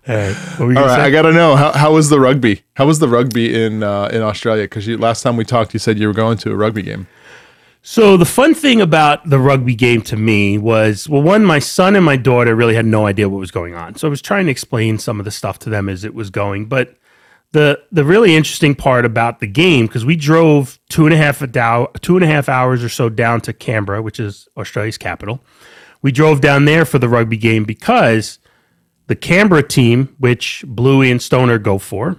All 0.05 0.15
right. 0.15 0.33
What 0.33 0.59
were 0.59 0.71
you 0.73 0.77
All 0.77 0.83
gonna 0.83 0.87
right, 0.87 0.95
say? 0.97 1.01
I 1.01 1.11
got 1.11 1.21
to 1.23 1.31
know 1.31 1.55
how 1.55 1.71
how 1.71 1.93
was 1.93 2.09
the 2.09 2.19
rugby? 2.19 2.63
How 2.75 2.85
was 2.85 2.99
the 2.99 3.07
rugby 3.07 3.63
in 3.63 3.83
uh, 3.83 4.09
in 4.11 4.21
Australia? 4.21 4.63
Because 4.63 4.87
last 4.87 5.21
time 5.21 5.37
we 5.37 5.45
talked, 5.45 5.73
you 5.73 5.79
said 5.79 5.97
you 5.97 6.07
were 6.07 6.13
going 6.13 6.37
to 6.39 6.51
a 6.51 6.55
rugby 6.55 6.81
game. 6.81 7.07
So 7.85 8.15
the 8.15 8.25
fun 8.25 8.53
thing 8.53 8.79
about 8.79 9.29
the 9.29 9.39
rugby 9.39 9.75
game 9.75 10.01
to 10.03 10.15
me 10.15 10.57
was, 10.57 11.09
well, 11.09 11.21
one, 11.21 11.43
my 11.43 11.59
son 11.59 11.97
and 11.97 12.05
my 12.05 12.15
daughter 12.15 12.55
really 12.55 12.75
had 12.75 12.85
no 12.85 13.07
idea 13.07 13.27
what 13.27 13.39
was 13.39 13.51
going 13.51 13.75
on. 13.75 13.95
So 13.95 14.07
I 14.07 14.09
was 14.09 14.21
trying 14.21 14.45
to 14.45 14.51
explain 14.51 14.99
some 14.99 15.19
of 15.19 15.25
the 15.25 15.31
stuff 15.31 15.59
to 15.59 15.69
them 15.69 15.89
as 15.89 16.05
it 16.05 16.13
was 16.13 16.29
going. 16.29 16.67
But 16.67 16.95
the 17.51 17.81
the 17.91 18.05
really 18.05 18.35
interesting 18.35 18.73
part 18.75 19.05
about 19.05 19.39
the 19.39 19.47
game, 19.47 19.87
because 19.87 20.05
we 20.05 20.15
drove 20.15 20.79
two 20.89 21.05
and 21.05 21.13
a 21.13 21.17
half 21.17 21.41
a 21.41 21.47
dow, 21.47 21.91
two 22.01 22.15
and 22.15 22.23
a 22.23 22.27
half 22.27 22.49
hours 22.49 22.83
or 22.83 22.89
so 22.89 23.09
down 23.09 23.41
to 23.41 23.53
Canberra, 23.53 24.01
which 24.01 24.19
is 24.19 24.47
Australia's 24.57 24.97
capital. 24.97 25.41
We 26.01 26.11
drove 26.11 26.41
down 26.41 26.65
there 26.65 26.83
for 26.83 26.99
the 26.99 27.07
rugby 27.07 27.37
game 27.37 27.63
because 27.63 28.39
the 29.07 29.15
Canberra 29.15 29.63
team, 29.67 30.15
which 30.19 30.63
Bluey 30.67 31.11
and 31.11 31.21
Stoner 31.21 31.57
go 31.57 31.77
for, 31.77 32.17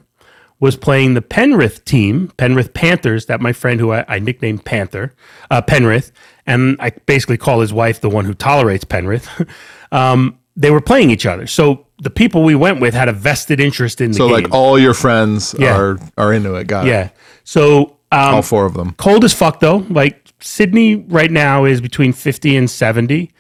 was 0.61 0.77
playing 0.77 1.15
the 1.15 1.23
Penrith 1.23 1.85
team, 1.85 2.33
Penrith 2.37 2.73
Panthers, 2.75 3.27
that 3.27 3.41
my 3.41 3.53
friend 3.53 3.81
who 3.81 3.93
I, 3.93 4.05
I 4.09 4.19
nicknamed 4.19 4.65
Panther, 4.65 5.13
uh, 5.51 5.61
Penrith, 5.63 6.13
and 6.47 6.77
I 6.81 6.91
basically 7.07 7.37
call 7.37 7.61
his 7.61 7.73
wife 7.73 8.01
the 8.01 8.09
one 8.09 8.25
who 8.25 8.35
tolerates 8.35 8.85
Penrith. 8.85 9.29
um, 9.93 10.39
they 10.57 10.71
were 10.71 10.81
playing 10.81 11.11
each 11.11 11.27
other. 11.27 11.47
So 11.47 11.87
the 12.01 12.11
people 12.11 12.45
we 12.45 12.55
went 12.55 12.81
with 12.81 12.95
had 12.95 13.09
a 13.09 13.13
vested 13.13 13.61
interest 13.61 14.01
in 14.01 14.13
the 14.13 14.17
So 14.17 14.27
game. 14.29 14.35
like 14.45 14.53
all 14.53 14.79
your 14.79 14.95
friends 14.95 15.55
Yeah. 15.59 15.77
are 15.77 15.99
are 16.17 16.33
into 16.33 16.55
it. 16.55 16.67
Got 16.67 16.87
it. 16.87 16.91
yeah. 16.91 17.09
So 17.45 17.97
um, 18.13 18.35
all 18.37 18.43
four 18.43 18.65
of 18.67 18.75
them. 18.75 18.95
cold 18.97 19.25
as 19.25 19.35
fuck 19.35 19.59
though. 19.61 19.79
Like 19.91 20.33
Sydney 20.41 20.97
right 20.97 21.31
now 21.31 21.65
is 21.65 21.81
between 21.81 22.13
50 22.13 22.57
and 22.57 22.71
70. 22.71 23.33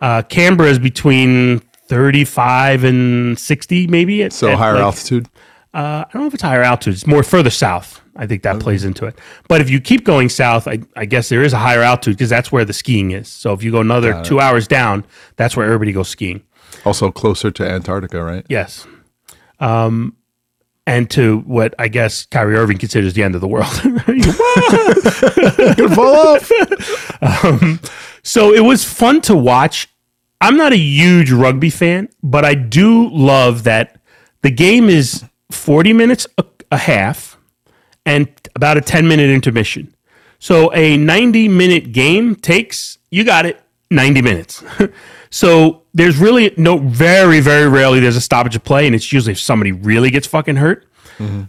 Uh, 0.00 0.22
Canberra 0.22 0.70
is 0.70 0.78
between 0.78 1.60
35 1.94 2.82
and 2.82 3.38
60 3.38 3.86
maybe. 3.86 4.24
At, 4.24 4.32
So 4.32 4.48
at, 4.48 4.58
higher 4.58 4.74
like, 4.74 4.82
altitude. 4.82 5.28
Uh, 5.72 6.04
I 6.06 6.08
don't 6.12 6.22
know 6.22 6.26
if 6.26 6.34
it's 6.34 6.42
higher 6.42 6.62
altitude. 6.62 6.94
It's 6.94 7.06
more 7.06 7.22
further 7.22 7.50
south. 7.50 8.00
I 8.16 8.26
think 8.26 8.42
that 8.42 8.58
plays 8.60 8.84
into 8.84 9.06
it. 9.06 9.16
But 9.48 9.60
if 9.60 9.70
you 9.70 9.80
keep 9.80 10.04
going 10.04 10.28
south, 10.28 10.66
I, 10.68 10.80
I 10.96 11.04
guess 11.04 11.28
there 11.28 11.42
is 11.42 11.52
a 11.52 11.58
higher 11.58 11.82
altitude 11.82 12.16
because 12.16 12.30
that's 12.30 12.50
where 12.50 12.64
the 12.64 12.72
skiing 12.72 13.12
is. 13.12 13.28
So 13.28 13.52
if 13.52 13.62
you 13.62 13.70
go 13.70 13.80
another 13.80 14.22
two 14.24 14.40
hours 14.40 14.66
down, 14.68 15.04
that's 15.36 15.56
where 15.56 15.66
everybody 15.66 15.92
goes 15.92 16.08
skiing. 16.08 16.42
Also 16.84 17.10
closer 17.12 17.50
to 17.52 17.68
Antarctica, 17.68 18.22
right? 18.22 18.44
Yes. 18.48 18.86
Um, 19.60 20.16
and 20.86 21.08
to 21.10 21.38
what 21.40 21.74
I 21.78 21.88
guess 21.88 22.26
Kyrie 22.26 22.56
Irving 22.56 22.78
considers 22.78 23.14
the 23.14 23.22
end 23.22 23.34
of 23.36 23.40
the 23.40 23.48
world. 23.48 23.72
Gonna 25.76 25.94
fall 25.94 26.36
off. 26.36 27.90
So 28.24 28.54
it 28.54 28.60
was 28.60 28.84
fun 28.84 29.20
to 29.22 29.36
watch. 29.36 29.88
I'm 30.44 30.58
not 30.58 30.74
a 30.74 30.76
huge 30.76 31.30
rugby 31.32 31.70
fan, 31.70 32.10
but 32.22 32.44
I 32.44 32.52
do 32.52 33.08
love 33.08 33.64
that 33.64 33.98
the 34.42 34.50
game 34.50 34.90
is 34.90 35.24
40 35.50 35.94
minutes 35.94 36.26
a, 36.36 36.44
a 36.70 36.76
half 36.76 37.38
and 38.04 38.28
about 38.54 38.76
a 38.76 38.82
10 38.82 39.08
minute 39.08 39.30
intermission. 39.30 39.94
So 40.38 40.70
a 40.74 40.98
90 40.98 41.48
minute 41.48 41.92
game 41.92 42.36
takes, 42.36 42.98
you 43.10 43.24
got 43.24 43.46
it, 43.46 43.58
90 43.90 44.20
minutes. 44.20 44.62
so 45.30 45.84
there's 45.94 46.18
really 46.18 46.52
no, 46.58 46.76
very, 46.76 47.40
very 47.40 47.66
rarely 47.66 47.98
there's 47.98 48.14
a 48.14 48.20
stoppage 48.20 48.54
of 48.54 48.64
play, 48.64 48.84
and 48.84 48.94
it's 48.94 49.10
usually 49.14 49.32
if 49.32 49.40
somebody 49.40 49.72
really 49.72 50.10
gets 50.10 50.26
fucking 50.26 50.56
hurt. 50.56 50.86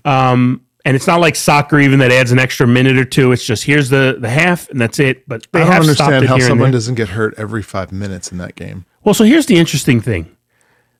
Um, 0.05 0.61
and 0.85 0.95
it's 0.95 1.07
not 1.07 1.19
like 1.19 1.35
soccer 1.35 1.79
even 1.79 1.99
that 1.99 2.11
adds 2.11 2.31
an 2.31 2.37
extra 2.39 2.67
minute 2.67 2.97
or 2.97 3.05
two. 3.05 3.31
It's 3.31 3.43
just 3.43 3.63
here's 3.63 3.89
the 3.89 4.17
the 4.19 4.29
half 4.29 4.69
and 4.69 4.79
that's 4.79 4.99
it. 4.99 5.27
But 5.27 5.47
they 5.51 5.61
I 5.61 5.65
don't 5.65 5.81
understand 5.81 6.27
how 6.27 6.37
someone 6.39 6.71
doesn't 6.71 6.95
get 6.95 7.09
hurt 7.09 7.33
every 7.37 7.63
five 7.63 7.91
minutes 7.91 8.31
in 8.31 8.37
that 8.37 8.55
game. 8.55 8.85
Well, 9.03 9.15
so 9.15 9.23
here's 9.23 9.47
the 9.47 9.57
interesting 9.57 9.99
thing. 9.99 10.35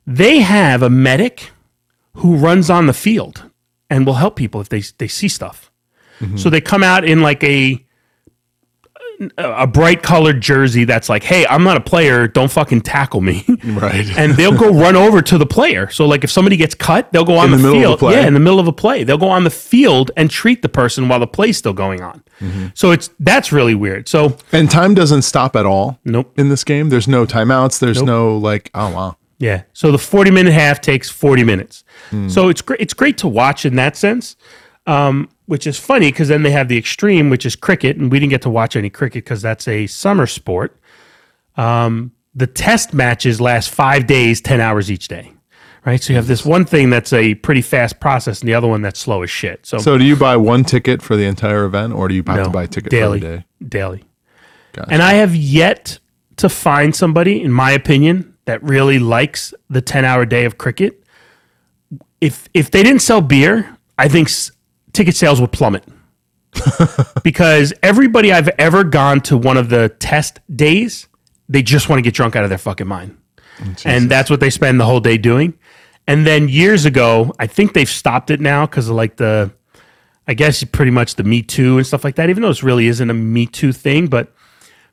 They 0.06 0.40
have 0.40 0.82
a 0.82 0.90
medic 0.90 1.50
who 2.14 2.36
runs 2.36 2.68
on 2.68 2.86
the 2.86 2.92
field 2.92 3.44
and 3.88 4.04
will 4.04 4.14
help 4.14 4.36
people 4.36 4.60
if 4.60 4.68
they 4.68 4.82
they 4.98 5.08
see 5.08 5.28
stuff. 5.28 5.70
Mm-hmm. 6.18 6.36
So 6.36 6.50
they 6.50 6.60
come 6.60 6.82
out 6.82 7.04
in 7.04 7.22
like 7.22 7.42
a 7.44 7.84
a 9.38 9.66
bright 9.66 10.02
colored 10.02 10.40
jersey 10.40 10.84
that's 10.84 11.08
like, 11.08 11.22
"Hey, 11.22 11.46
I'm 11.46 11.64
not 11.64 11.76
a 11.76 11.80
player, 11.80 12.28
don't 12.28 12.50
fucking 12.50 12.82
tackle 12.82 13.20
me." 13.20 13.44
Right. 13.66 14.16
and 14.16 14.34
they'll 14.34 14.56
go 14.56 14.70
run 14.70 14.96
over 14.96 15.20
to 15.20 15.38
the 15.38 15.46
player. 15.46 15.90
So 15.90 16.06
like 16.06 16.24
if 16.24 16.30
somebody 16.30 16.56
gets 16.56 16.74
cut, 16.74 17.10
they'll 17.12 17.24
go 17.24 17.36
on 17.36 17.52
In 17.52 17.62
the, 17.62 17.68
the 17.68 17.72
field. 17.72 18.02
Yeah, 18.02 18.26
in 18.26 18.32
the 18.32 18.40
middle 18.40 18.60
of 18.60 18.68
a 18.68 18.72
play. 18.72 19.02
They'll 19.02 19.18
go 19.18 19.28
on 19.28 19.44
the 19.44 19.50
field 19.50 20.12
and 20.16 20.30
treat 20.30 20.62
the 20.62 20.68
person 20.68 21.08
while 21.08 21.18
the 21.18 21.26
play's 21.26 21.56
still 21.56 21.72
going 21.72 22.00
on. 22.00 22.22
Mm-hmm. 22.40 22.68
So 22.74 22.92
it's 22.92 23.10
that's 23.18 23.50
really 23.52 23.74
weird. 23.74 24.08
So 24.08 24.36
and 24.52 24.70
time 24.70 24.94
doesn't 24.94 25.22
stop 25.22 25.56
at 25.56 25.66
all 25.66 25.98
nope. 26.04 26.32
in 26.38 26.48
this 26.48 26.64
game. 26.64 26.88
There's 26.90 27.08
no 27.08 27.26
timeouts. 27.26 27.80
There's 27.80 28.02
no 28.02 28.36
like, 28.38 28.70
oh 28.74 28.90
wow. 28.90 29.16
Yeah. 29.38 29.62
So 29.72 29.92
the 29.92 29.98
40 29.98 30.30
minute 30.30 30.52
half 30.52 30.80
takes 30.80 31.10
40 31.10 31.44
minutes. 31.44 31.84
So 32.28 32.48
it's 32.48 32.62
great. 32.62 32.80
It's 32.80 32.94
great 32.94 33.18
to 33.18 33.28
watch 33.28 33.66
in 33.66 33.76
that 33.76 33.96
sense, 33.96 34.36
um, 34.86 35.28
which 35.46 35.66
is 35.66 35.78
funny 35.78 36.10
because 36.10 36.28
then 36.28 36.42
they 36.42 36.50
have 36.50 36.68
the 36.68 36.76
extreme, 36.76 37.30
which 37.30 37.46
is 37.46 37.56
cricket, 37.56 37.96
and 37.96 38.10
we 38.10 38.18
didn't 38.20 38.30
get 38.30 38.42
to 38.42 38.50
watch 38.50 38.76
any 38.76 38.90
cricket 38.90 39.24
because 39.24 39.42
that's 39.42 39.66
a 39.66 39.86
summer 39.86 40.26
sport. 40.26 40.78
Um, 41.56 42.12
the 42.34 42.46
test 42.46 42.92
matches 42.92 43.40
last 43.40 43.70
five 43.70 44.06
days, 44.06 44.40
10 44.40 44.60
hours 44.60 44.90
each 44.90 45.08
day. 45.08 45.32
Right. 45.86 46.02
So 46.02 46.12
you 46.12 46.16
have 46.16 46.26
this 46.26 46.44
one 46.44 46.64
thing 46.64 46.90
that's 46.90 47.12
a 47.12 47.36
pretty 47.36 47.62
fast 47.62 48.00
process 48.00 48.40
and 48.40 48.48
the 48.48 48.54
other 48.54 48.66
one 48.66 48.82
that's 48.82 48.98
slow 48.98 49.22
as 49.22 49.30
shit. 49.30 49.64
So, 49.64 49.78
So 49.78 49.96
do 49.96 50.04
you 50.04 50.16
buy 50.16 50.36
one 50.36 50.64
ticket 50.64 51.00
for 51.00 51.14
the 51.16 51.24
entire 51.24 51.64
event, 51.64 51.92
or 51.92 52.08
do 52.08 52.14
you 52.14 52.24
have 52.26 52.36
no, 52.36 52.44
to 52.44 52.50
buy 52.50 52.64
a 52.64 52.66
ticket 52.66 52.90
daily, 52.90 53.20
day? 53.20 53.44
daily. 53.66 54.04
Gotcha. 54.72 54.92
And 54.92 55.00
I 55.00 55.14
have 55.14 55.36
yet 55.36 56.00
to 56.38 56.48
find 56.48 56.94
somebody, 56.94 57.40
in 57.40 57.52
my 57.52 57.70
opinion, 57.70 58.34
that 58.46 58.62
really 58.64 58.98
likes 58.98 59.54
the 59.70 59.80
10 59.80 60.04
hour 60.04 60.26
day 60.26 60.44
of 60.44 60.58
cricket. 60.58 61.04
If 62.20 62.48
if 62.52 62.70
they 62.72 62.82
didn't 62.82 63.02
sell 63.02 63.20
beer, 63.20 63.76
I 63.96 64.08
think 64.08 64.28
ticket 64.96 65.14
sales 65.14 65.40
would 65.40 65.52
plummet. 65.52 65.84
because 67.22 67.72
everybody 67.82 68.32
I've 68.32 68.48
ever 68.58 68.82
gone 68.82 69.20
to 69.22 69.36
one 69.36 69.56
of 69.56 69.68
the 69.68 69.90
test 69.98 70.40
days, 70.54 71.06
they 71.48 71.62
just 71.62 71.88
want 71.88 71.98
to 71.98 72.02
get 72.02 72.14
drunk 72.14 72.34
out 72.34 72.44
of 72.44 72.48
their 72.48 72.58
fucking 72.58 72.86
mind. 72.86 73.16
Mm, 73.58 73.82
and 73.84 74.10
that's 74.10 74.30
what 74.30 74.40
they 74.40 74.50
spend 74.50 74.80
the 74.80 74.86
whole 74.86 75.00
day 75.00 75.18
doing. 75.18 75.58
And 76.06 76.26
then 76.26 76.48
years 76.48 76.84
ago, 76.84 77.32
I 77.38 77.46
think 77.46 77.74
they've 77.74 77.88
stopped 77.88 78.30
it 78.30 78.40
now 78.40 78.64
because 78.64 78.88
of 78.88 78.96
like 78.96 79.16
the, 79.16 79.52
I 80.26 80.34
guess 80.34 80.62
pretty 80.64 80.92
much 80.92 81.16
the 81.16 81.24
Me 81.24 81.42
Too 81.42 81.76
and 81.76 81.86
stuff 81.86 82.04
like 82.04 82.16
that, 82.16 82.30
even 82.30 82.42
though 82.42 82.48
this 82.48 82.62
really 82.62 82.86
isn't 82.86 83.10
a 83.10 83.14
Me 83.14 83.46
Too 83.46 83.72
thing. 83.72 84.06
But 84.06 84.32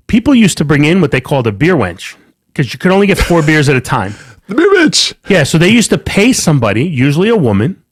people 0.07 0.35
used 0.35 0.57
to 0.57 0.65
bring 0.65 0.85
in 0.85 1.01
what 1.01 1.11
they 1.11 1.21
called 1.21 1.47
a 1.47 1.51
beer 1.51 1.75
wench 1.75 2.15
because 2.47 2.73
you 2.73 2.79
could 2.79 2.91
only 2.91 3.07
get 3.07 3.17
four 3.17 3.41
beers 3.45 3.69
at 3.69 3.75
a 3.75 3.81
time. 3.81 4.15
The 4.47 4.55
beer 4.55 4.73
bitch. 4.73 5.13
Yeah, 5.29 5.43
so 5.43 5.57
they 5.57 5.69
used 5.69 5.91
to 5.91 5.97
pay 5.97 6.33
somebody, 6.33 6.83
usually 6.83 7.29
a 7.29 7.37
woman, 7.37 7.82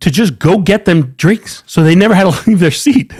to 0.00 0.10
just 0.10 0.38
go 0.38 0.58
get 0.58 0.84
them 0.86 1.12
drinks, 1.18 1.62
so 1.66 1.82
they 1.82 1.94
never 1.94 2.14
had 2.14 2.32
to 2.32 2.42
leave 2.50 2.58
their 2.60 2.70
seat. 2.70 3.12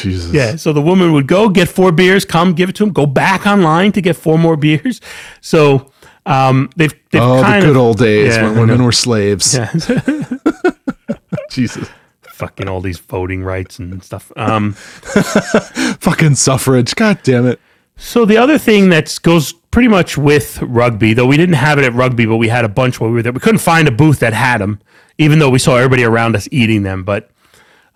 Jesus. 0.00 0.32
yeah, 0.32 0.56
so 0.56 0.72
the 0.72 0.82
woman 0.82 1.12
would 1.12 1.26
go 1.26 1.48
get 1.48 1.68
four 1.68 1.92
beers, 1.92 2.24
come 2.24 2.52
give 2.52 2.68
it 2.68 2.76
to 2.76 2.84
him, 2.84 2.92
go 2.92 3.06
back 3.06 3.46
online 3.46 3.92
to 3.92 4.00
get 4.02 4.16
four 4.16 4.38
more 4.38 4.56
beers. 4.56 5.00
So 5.40 5.90
um, 6.26 6.70
they've, 6.76 6.92
they've 7.10 7.22
Oh, 7.22 7.36
the 7.42 7.60
good 7.60 7.70
of 7.70 7.76
old 7.76 7.98
days 7.98 8.36
Yeah, 8.36 8.44
when 8.50 8.58
women 8.68 8.84
were 8.84 8.92
slaves. 8.92 9.54
yeah, 9.54 9.72
Jesus. 11.50 11.88
fucking 12.28 12.68
all 12.68 12.80
these 12.80 12.98
voting 12.98 13.42
rights 13.42 13.78
and 13.78 14.02
stuff. 14.04 14.30
Um, 14.36 14.72
Fucking 16.00 16.34
suffrage. 16.34 16.94
God 16.94 17.18
damn 17.22 17.46
it. 17.46 17.60
So 17.96 18.26
the 18.26 18.36
other 18.36 18.58
thing 18.58 18.90
that 18.90 19.18
goes 19.22 19.54
pretty 19.70 19.88
much 19.88 20.18
with 20.18 20.60
rugby, 20.60 21.14
though 21.14 21.26
we 21.26 21.38
didn't 21.38 21.54
have 21.54 21.78
it 21.78 21.84
at 21.84 21.94
rugby, 21.94 22.26
but 22.26 22.36
we 22.36 22.48
had 22.48 22.64
a 22.64 22.68
bunch 22.68 23.00
while 23.00 23.08
we 23.08 23.16
were 23.16 23.22
there. 23.22 23.32
We 23.32 23.40
couldn't 23.40 23.60
find 23.60 23.88
a 23.88 23.90
booth 23.90 24.18
that 24.20 24.34
had 24.34 24.60
them, 24.60 24.80
even 25.18 25.38
though 25.38 25.50
we 25.50 25.58
saw 25.58 25.76
everybody 25.76 26.04
around 26.04 26.36
us 26.36 26.48
eating 26.50 26.82
them. 26.82 27.04
But 27.04 27.30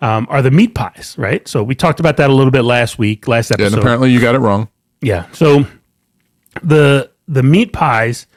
um, 0.01 0.27
are 0.29 0.41
the 0.41 0.51
meat 0.51 0.73
pies, 0.73 1.15
right? 1.17 1.47
So 1.47 1.63
we 1.63 1.75
talked 1.75 1.99
about 1.99 2.17
that 2.17 2.29
a 2.29 2.33
little 2.33 2.51
bit 2.51 2.63
last 2.63 2.97
week, 2.97 3.27
last 3.27 3.51
episode. 3.51 3.73
And 3.73 3.81
apparently 3.81 4.11
you 4.11 4.19
got 4.19 4.35
it 4.35 4.39
wrong. 4.39 4.67
Yeah. 5.01 5.29
So 5.31 5.65
the 6.63 7.11
the 7.27 7.43
meat 7.43 7.73
pies, 7.73 8.27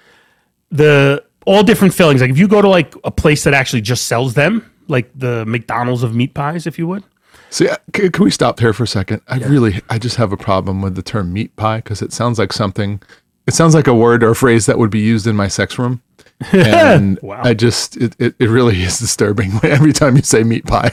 the 0.70 1.25
all 1.47 1.62
different 1.62 1.94
fillings. 1.94 2.20
Like 2.20 2.31
if 2.31 2.38
you 2.38 2.49
go 2.49 2.62
to 2.62 2.68
like 2.68 2.94
a 3.05 3.11
place 3.11 3.44
that 3.44 3.55
actually 3.55 3.83
just 3.83 4.07
sells 4.07 4.35
them, 4.35 4.70
like 4.88 5.11
the 5.14 5.44
McDonald's 5.47 6.03
of 6.03 6.14
meat 6.14 6.35
pies, 6.35 6.66
if 6.66 6.79
you 6.79 6.87
would. 6.87 7.05
See, 7.51 7.68
uh, 7.68 7.77
can 7.92 8.11
we 8.18 8.31
stop 8.31 8.59
here 8.59 8.73
for 8.73 8.83
a 8.83 8.88
second? 8.88 9.23
I 9.29 9.38
really, 9.38 9.81
I 9.88 9.99
just 9.99 10.16
have 10.16 10.33
a 10.33 10.37
problem 10.37 10.83
with 10.83 10.97
the 10.97 11.03
term 11.03 11.33
meat 11.33 11.55
pie 11.55 11.77
because 11.77 12.03
it 12.03 12.12
sounds 12.12 12.38
like 12.38 12.53
something. 12.53 13.01
It 13.46 13.54
sounds 13.54 13.74
like 13.74 13.87
a 13.87 13.94
word 13.94 14.22
or 14.22 14.30
a 14.30 14.35
phrase 14.37 14.66
that 14.66 14.78
would 14.78 14.90
be 14.90 15.00
used 15.00 15.26
in 15.26 15.37
my 15.37 15.48
sex 15.48 15.78
room, 15.78 16.02
and 16.52 17.18
Wow. 17.22 17.40
I 17.44 17.54
just, 17.54 17.96
it, 17.96 18.16
it, 18.18 18.35
it 18.38 18.48
really 18.48 18.83
is 18.83 18.98
disturbing 18.98 19.52
every 19.62 19.92
time 19.92 20.16
you 20.16 20.22
say 20.22 20.42
meat 20.42 20.64
pie. 20.66 20.92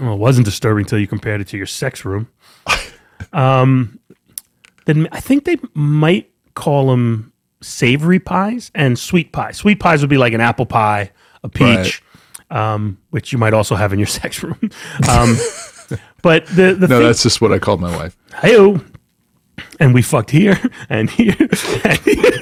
Well, 0.00 0.14
it 0.14 0.18
wasn't 0.18 0.46
disturbing 0.46 0.84
until 0.84 0.98
you 0.98 1.06
compared 1.06 1.40
it 1.42 1.48
to 1.48 1.56
your 1.58 1.66
sex 1.66 2.04
room. 2.04 2.28
um, 3.32 3.98
then 4.86 5.08
I 5.12 5.20
think 5.20 5.44
they 5.44 5.56
might 5.74 6.30
call 6.54 6.88
them 6.88 7.32
savory 7.60 8.18
pies 8.18 8.70
and 8.74 8.98
sweet 8.98 9.32
pies. 9.32 9.58
Sweet 9.58 9.78
pies 9.80 10.00
would 10.00 10.10
be 10.10 10.16
like 10.18 10.32
an 10.32 10.40
apple 10.40 10.66
pie, 10.66 11.10
a 11.44 11.48
peach, 11.50 12.02
um, 12.50 12.96
which 13.10 13.32
you 13.32 13.38
might 13.38 13.52
also 13.52 13.76
have 13.76 13.92
in 13.92 13.98
your 13.98 14.06
sex 14.06 14.42
room. 14.42 14.58
Um, 15.08 15.36
but 16.22 16.46
the 16.46 16.74
the 16.74 16.88
No, 16.88 16.98
thing, 16.98 17.06
that's 17.06 17.22
just 17.22 17.40
what 17.42 17.52
I 17.52 17.58
called 17.58 17.80
my 17.80 17.94
wife. 17.94 18.16
Hey-o. 18.40 18.80
And 19.78 19.94
we 19.94 20.02
fucked 20.02 20.30
here 20.30 20.58
and 20.88 21.10
here. 21.10 21.36
and 21.84 21.98
here. 21.98 22.32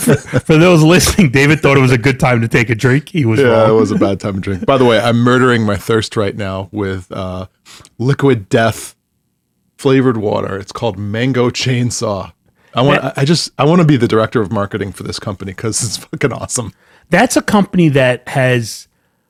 for, 0.00 0.14
for 0.16 0.56
those 0.56 0.82
listening, 0.82 1.30
David 1.30 1.60
thought 1.60 1.76
it 1.76 1.80
was 1.80 1.92
a 1.92 1.98
good 1.98 2.20
time 2.20 2.40
to 2.40 2.48
take 2.48 2.70
a 2.70 2.74
drink. 2.74 3.08
He 3.08 3.24
was 3.24 3.40
Yeah, 3.40 3.68
it 3.68 3.72
was 3.72 3.90
a 3.90 3.96
bad 3.96 4.20
time 4.20 4.34
to 4.34 4.40
drink. 4.40 4.66
By 4.66 4.78
the 4.78 4.84
way, 4.84 4.98
I'm 4.98 5.18
murdering 5.18 5.64
my 5.64 5.76
thirst 5.76 6.16
right 6.16 6.36
now 6.36 6.68
with 6.72 7.10
uh, 7.12 7.46
liquid 7.98 8.48
death 8.48 8.96
flavored 9.76 10.16
water. 10.16 10.58
It's 10.58 10.72
called 10.72 10.98
Mango 10.98 11.50
Chainsaw. 11.50 12.32
I 12.74 12.82
want. 12.82 13.02
I 13.02 13.12
I 13.16 13.24
just. 13.24 13.50
I 13.58 13.64
want 13.64 13.80
to 13.80 13.86
be 13.86 13.96
the 13.96 14.08
director 14.08 14.40
of 14.40 14.52
marketing 14.52 14.92
for 14.92 15.02
this 15.02 15.18
company 15.18 15.52
because 15.52 15.82
it's 15.82 15.96
fucking 15.96 16.32
awesome. 16.32 16.72
That's 17.08 17.36
a 17.36 17.42
company 17.42 17.88
that 17.88 18.28
has 18.28 18.86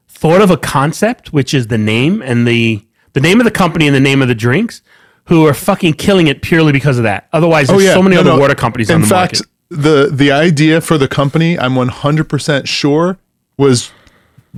thought 0.09 0.43
of 0.43 0.51
a 0.51 0.59
concept, 0.59 1.33
which 1.33 1.55
is 1.55 1.69
the 1.69 1.79
name 1.79 2.21
and 2.21 2.47
the 2.47 2.85
the 3.13 3.21
name 3.21 3.41
of 3.41 3.45
the 3.45 3.51
company 3.51 3.87
and 3.87 3.95
the 3.95 4.01
name 4.01 4.23
of 4.23 4.29
the 4.29 4.35
drinks, 4.35 4.83
who 5.31 5.47
are 5.47 5.55
fucking 5.55 5.95
killing 5.95 6.27
it 6.27 6.43
purely 6.43 6.73
because 6.73 6.99
of 6.99 7.05
that. 7.05 7.29
Otherwise, 7.33 7.69
there's 7.69 7.87
oh, 7.87 7.95
so 7.95 8.03
many 8.03 8.17
Oh, 8.17 8.23
No, 8.23 8.31
other 8.31 8.37
no. 8.37 8.41
water 8.43 8.55
companies 8.57 8.91
In 8.91 8.97
on 8.97 9.01
the 9.03 9.07
fact, 9.07 9.35
market. 9.35 9.47
the 9.71 10.11
the 10.13 10.33
idea 10.33 10.81
for 10.81 10.99
the 10.99 11.07
company, 11.09 11.57
I'm 11.59 11.75
100% 11.75 12.67
sure, 12.67 13.17
was 13.57 13.93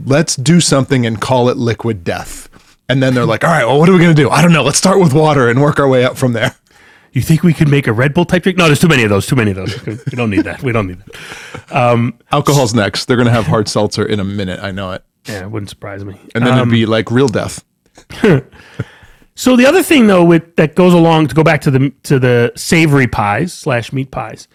let's 0.06 0.34
do 0.34 0.60
something 0.60 1.04
and 1.06 1.20
call 1.20 1.50
it 1.50 1.58
Liquid 1.58 2.02
Death. 2.04 2.48
And 2.88 3.02
then 3.02 3.14
they're 3.14 3.26
like, 3.26 3.44
all 3.44 3.50
right, 3.50 3.64
well, 3.66 3.78
what 3.78 3.88
are 3.88 3.92
we 3.92 3.98
gonna 3.98 4.14
do? 4.14 4.30
I 4.30 4.40
don't 4.42 4.52
know. 4.52 4.64
Let's 4.64 4.78
start 4.78 4.98
with 4.98 5.12
water 5.12 5.48
and 5.48 5.60
work 5.60 5.78
our 5.78 5.86
way 5.88 6.04
up 6.04 6.16
from 6.16 6.32
there. 6.32 6.56
You 7.12 7.20
think 7.20 7.42
we 7.42 7.52
could 7.52 7.68
make 7.68 7.86
a 7.86 7.92
Red 7.92 8.14
Bull 8.14 8.24
type 8.24 8.42
drink? 8.42 8.56
No, 8.56 8.64
there's 8.64 8.80
too 8.80 8.88
many 8.88 9.02
of 9.02 9.10
those. 9.10 9.26
Too 9.26 9.36
many 9.36 9.50
of 9.50 9.56
those. 9.58 9.84
We 9.86 10.16
don't 10.16 10.30
need 10.30 10.44
that. 10.44 10.62
We 10.62 10.72
don't 10.72 10.86
need 10.86 11.02
that. 11.04 11.70
Um, 11.76 12.18
Alcohol's 12.32 12.72
next. 12.74 13.04
They're 13.04 13.18
gonna 13.18 13.30
have 13.30 13.46
hard 13.46 13.68
seltzer 13.68 14.06
in 14.06 14.18
a 14.20 14.24
minute. 14.24 14.60
I 14.60 14.70
know 14.70 14.92
it. 14.92 15.04
Yeah, 15.28 15.42
it 15.42 15.50
wouldn't 15.50 15.68
surprise 15.68 16.02
me. 16.02 16.18
And 16.34 16.42
then 16.46 16.54
it'd 16.54 16.62
um, 16.62 16.70
be 16.70 16.86
like 16.86 17.10
real 17.10 17.28
death. 17.28 17.62
So 19.34 19.56
the 19.56 19.66
other 19.66 19.82
thing 19.82 20.06
though 20.06 20.24
with 20.24 20.56
that 20.56 20.74
goes 20.74 20.92
along 20.92 21.28
to 21.28 21.34
go 21.34 21.42
back 21.42 21.62
to 21.62 21.70
the 21.70 21.90
to 22.04 22.18
the 22.18 22.52
savory 22.54 23.06
pies 23.06 23.52
slash 23.52 23.92
meat 23.92 24.10
pies 24.10 24.48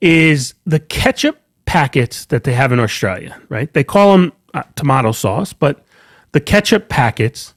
is 0.00 0.54
the 0.64 0.80
ketchup 0.80 1.40
packets 1.64 2.26
that 2.26 2.44
they 2.44 2.52
have 2.52 2.72
in 2.72 2.80
Australia, 2.80 3.40
right? 3.48 3.72
They 3.72 3.84
call 3.84 4.12
them 4.12 4.32
uh, 4.54 4.62
tomato 4.74 5.12
sauce, 5.12 5.52
but 5.52 5.84
the 6.32 6.40
ketchup 6.40 6.88
packets, 6.88 7.54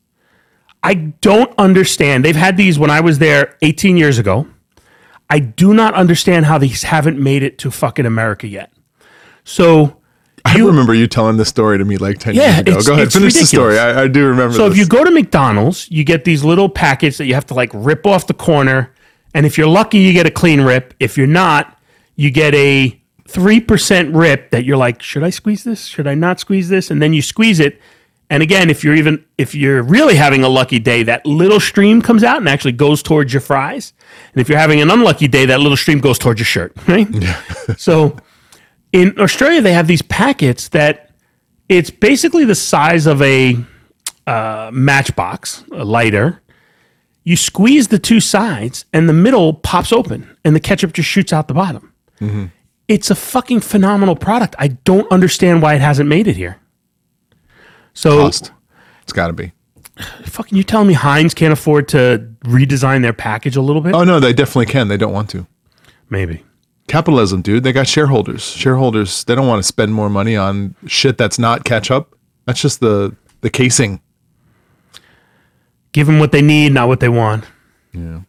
I 0.84 0.94
don't 0.94 1.54
understand. 1.58 2.24
They've 2.24 2.36
had 2.36 2.58
these 2.58 2.80
when 2.80 2.90
I 2.90 3.02
was 3.02 3.20
there 3.20 3.58
18 3.62 3.98
years 3.98 4.18
ago. 4.18 4.48
I 5.30 5.40
do 5.40 5.74
not 5.74 5.94
understand 5.94 6.46
how 6.46 6.58
these 6.58 6.84
haven't 6.84 7.20
made 7.20 7.44
it 7.44 7.58
to 7.60 7.72
fucking 7.72 8.06
America 8.06 8.48
yet. 8.48 8.72
So 9.44 9.99
I 10.56 10.58
remember 10.60 10.94
you 10.94 11.08
telling 11.08 11.38
this 11.38 11.50
story 11.50 11.78
to 11.78 11.86
me 11.86 11.98
like 11.98 12.20
10 12.20 12.36
Yeah, 12.36 12.56
years 12.56 12.60
ago. 12.60 12.82
Go 12.84 12.94
ahead, 12.94 13.08
it's 13.08 13.16
finish 13.16 13.34
the 13.34 13.46
story. 13.46 13.74
ridiculous. 13.76 13.98
I, 13.98 14.04
I 14.04 14.08
do 14.08 14.26
remember 14.28 14.56
So 14.56 14.64
this. 14.70 14.74
if 14.74 14.78
you 14.80 14.88
go 14.88 15.04
to 15.04 15.12
McDonald's, 15.12 15.90
you 15.92 16.04
get 16.04 16.24
these 16.26 16.44
little 16.44 16.70
packets 16.70 17.18
that 17.18 17.26
you 17.26 17.34
have 17.34 17.46
to 17.48 17.54
like 17.54 17.72
rip 17.74 18.06
off 18.06 18.28
the 18.28 18.34
corner. 18.34 18.94
And 19.34 19.46
if 19.46 19.58
you're 19.58 19.68
lucky, 19.68 20.00
you 20.00 20.14
get 20.14 20.26
a 20.26 20.32
clean 20.32 20.62
rip. 20.62 20.94
If 21.00 21.18
you're 21.18 21.28
not, 21.28 21.78
you 22.16 22.32
get 22.32 22.54
a 22.56 23.00
3% 23.28 24.16
rip 24.16 24.52
that 24.52 24.66
you're 24.66 24.78
like, 24.78 25.02
should 25.02 25.24
I 25.24 25.30
squeeze 25.30 25.64
this? 25.64 25.86
Should 25.86 26.08
I 26.08 26.16
not 26.16 26.40
squeeze 26.40 26.70
this? 26.70 26.90
And 26.92 27.02
then 27.02 27.14
you 27.14 27.22
squeeze 27.22 27.60
it. 27.60 27.80
And 28.32 28.44
again, 28.44 28.70
if 28.70 28.84
you're 28.84 28.94
even 28.96 29.26
if 29.40 29.56
you're 29.56 29.82
really 29.82 30.16
having 30.16 30.44
a 30.44 30.50
lucky 30.50 30.78
day, 30.78 31.02
that 31.04 31.26
little 31.26 31.60
stream 31.60 32.00
comes 32.00 32.24
out 32.24 32.38
and 32.38 32.48
actually 32.48 32.74
goes 32.74 33.02
towards 33.02 33.34
your 33.34 33.42
fries. 33.42 33.92
And 34.34 34.42
if 34.42 34.50
you're 34.50 34.60
having 34.60 34.82
an 34.82 34.92
unlucky 34.92 35.28
day, 35.28 35.48
that 35.48 35.62
little 35.62 35.78
stream 35.78 36.00
goes 36.00 36.20
towards 36.20 36.40
your 36.40 36.46
shirt, 36.46 36.74
right? 36.88 37.08
Yeah. 37.12 37.42
so 37.76 38.16
in 38.92 39.20
Australia, 39.20 39.62
they 39.62 39.74
have 39.74 39.88
these 39.88 40.02
packets 40.02 40.70
that 40.70 41.12
it's 41.68 41.90
basically 41.90 42.46
the 42.46 42.56
size 42.56 43.06
of 43.06 43.22
a 43.22 43.56
uh, 44.26 44.72
matchbox, 44.74 45.64
a 45.72 45.86
lighter. 45.86 46.42
You 47.24 47.36
squeeze 47.36 47.90
the 47.90 48.00
two 48.00 48.20
sides, 48.20 48.86
and 48.94 49.08
the 49.08 49.14
middle 49.14 49.54
pops 49.54 49.94
open, 49.94 50.36
and 50.44 50.56
the 50.56 50.60
ketchup 50.60 50.94
just 50.94 51.08
shoots 51.10 51.32
out 51.32 51.48
the 51.48 51.54
bottom. 51.54 51.94
It's 52.88 53.12
a 53.12 53.16
fucking 53.16 53.60
phenomenal 53.62 54.16
product. 54.16 54.56
I 54.58 54.70
don't 54.70 55.10
understand 55.12 55.62
why 55.62 55.76
it 55.76 55.82
hasn't 55.82 56.10
made 56.10 56.28
it 56.28 56.36
here. 56.36 56.58
So, 57.94 58.18
Cost. 58.22 58.52
It's 59.04 59.14
got 59.14 59.28
to 59.28 59.34
be. 59.34 59.52
fucking, 60.26 60.58
you 60.58 60.64
telling 60.64 60.88
me 60.88 60.94
Heinz 60.94 61.34
can't 61.34 61.54
afford 61.54 61.88
to 61.90 62.28
redesign 62.46 63.02
their 63.04 63.14
package 63.14 63.56
a 63.56 63.62
little 63.62 63.82
bit? 63.82 63.94
Oh, 63.94 64.04
no, 64.04 64.20
they 64.20 64.34
definitely 64.34 64.66
can. 64.66 64.88
They 64.88 64.98
don't 64.98 65.14
want 65.14 65.30
to. 65.32 65.46
Maybe. 66.10 66.44
Capitalism, 66.90 67.42
dude. 67.42 67.64
They 67.64 67.72
got 67.72 67.88
shareholders. 67.88 68.44
Shareholders, 68.44 69.24
they 69.24 69.36
don't 69.36 69.48
want 69.48 69.60
to 69.60 69.64
spend 69.64 69.94
more 69.94 70.10
money 70.10 70.36
on 70.36 70.76
shit 70.88 71.18
that's 71.18 71.38
not 71.40 71.64
catch 71.64 71.92
up. 71.92 72.16
That's 72.46 72.62
just 72.62 72.80
the 72.80 73.16
the 73.42 73.50
casing. 73.50 74.02
Give 75.92 76.08
them 76.08 76.20
what 76.20 76.32
they 76.32 76.42
need, 76.42 76.74
not 76.74 76.88
what 76.88 77.00
they 77.00 77.10
want. 77.10 77.46
Yeah. 77.94 78.22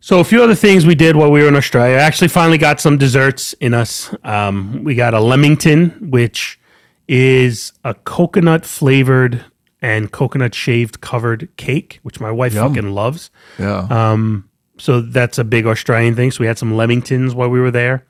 So 0.00 0.20
a 0.20 0.24
few 0.24 0.42
other 0.42 0.54
things 0.54 0.86
we 0.86 0.94
did 0.94 1.16
while 1.16 1.30
we 1.30 1.42
were 1.42 1.48
in 1.48 1.56
Australia. 1.56 1.96
I 1.96 2.00
actually 2.00 2.28
finally 2.28 2.58
got 2.58 2.80
some 2.80 2.96
desserts 2.96 3.54
in 3.54 3.74
us. 3.74 4.14
Um, 4.22 4.84
we 4.84 4.94
got 4.94 5.14
a 5.14 5.20
Lamington, 5.20 6.10
which 6.10 6.60
is 7.08 7.72
a 7.84 7.94
coconut 7.94 8.64
flavored 8.64 9.44
and 9.82 10.10
coconut 10.12 10.54
shaved 10.54 11.00
covered 11.00 11.48
cake, 11.56 12.00
which 12.02 12.20
my 12.20 12.30
wife 12.30 12.54
fucking 12.54 12.90
loves. 12.90 13.30
Yeah. 13.58 13.86
So 14.78 15.00
that's 15.00 15.38
a 15.38 15.44
big 15.44 15.66
Australian 15.66 16.14
thing. 16.14 16.30
So 16.30 16.40
we 16.40 16.46
had 16.46 16.58
some 16.58 16.72
Lamingtons 16.72 17.34
while 17.34 17.48
we 17.48 17.60
were 17.60 17.70
there, 17.70 18.04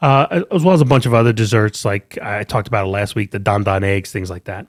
uh, 0.00 0.42
as 0.50 0.64
well 0.64 0.74
as 0.74 0.80
a 0.80 0.84
bunch 0.84 1.06
of 1.06 1.14
other 1.14 1.32
desserts. 1.32 1.84
Like 1.84 2.18
I 2.20 2.44
talked 2.44 2.68
about 2.68 2.86
it 2.86 2.90
last 2.90 3.14
week, 3.14 3.30
the 3.30 3.38
Don 3.38 3.62
Don 3.64 3.84
eggs, 3.84 4.10
things 4.12 4.30
like 4.30 4.44
that. 4.44 4.66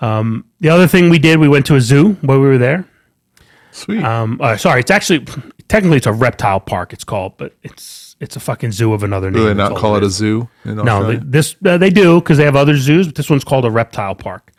Um, 0.00 0.44
the 0.60 0.70
other 0.70 0.86
thing 0.86 1.10
we 1.10 1.18
did, 1.18 1.38
we 1.38 1.48
went 1.48 1.66
to 1.66 1.76
a 1.76 1.80
zoo 1.80 2.12
while 2.22 2.40
we 2.40 2.46
were 2.46 2.58
there. 2.58 2.86
Sweet. 3.72 4.02
Um, 4.02 4.40
uh, 4.40 4.56
sorry, 4.56 4.80
it's 4.80 4.90
actually 4.90 5.26
technically 5.68 5.98
it's 5.98 6.06
a 6.06 6.12
reptile 6.12 6.60
park. 6.60 6.92
It's 6.92 7.04
called, 7.04 7.36
but 7.36 7.54
it's 7.62 8.16
it's 8.20 8.36
a 8.36 8.40
fucking 8.40 8.72
zoo 8.72 8.92
of 8.92 9.02
another 9.02 9.30
name. 9.30 9.42
Do 9.42 9.48
they 9.48 9.54
not 9.54 9.72
all 9.72 9.78
call 9.78 9.96
it 9.96 10.02
a 10.02 10.10
zoo 10.10 10.48
in 10.64 10.76
No, 10.76 11.06
they, 11.06 11.16
this 11.16 11.56
uh, 11.64 11.78
they 11.78 11.90
do 11.90 12.20
because 12.20 12.38
they 12.38 12.44
have 12.44 12.56
other 12.56 12.76
zoos, 12.76 13.06
but 13.06 13.14
this 13.14 13.30
one's 13.30 13.44
called 13.44 13.64
a 13.64 13.70
reptile 13.70 14.14
park. 14.14 14.52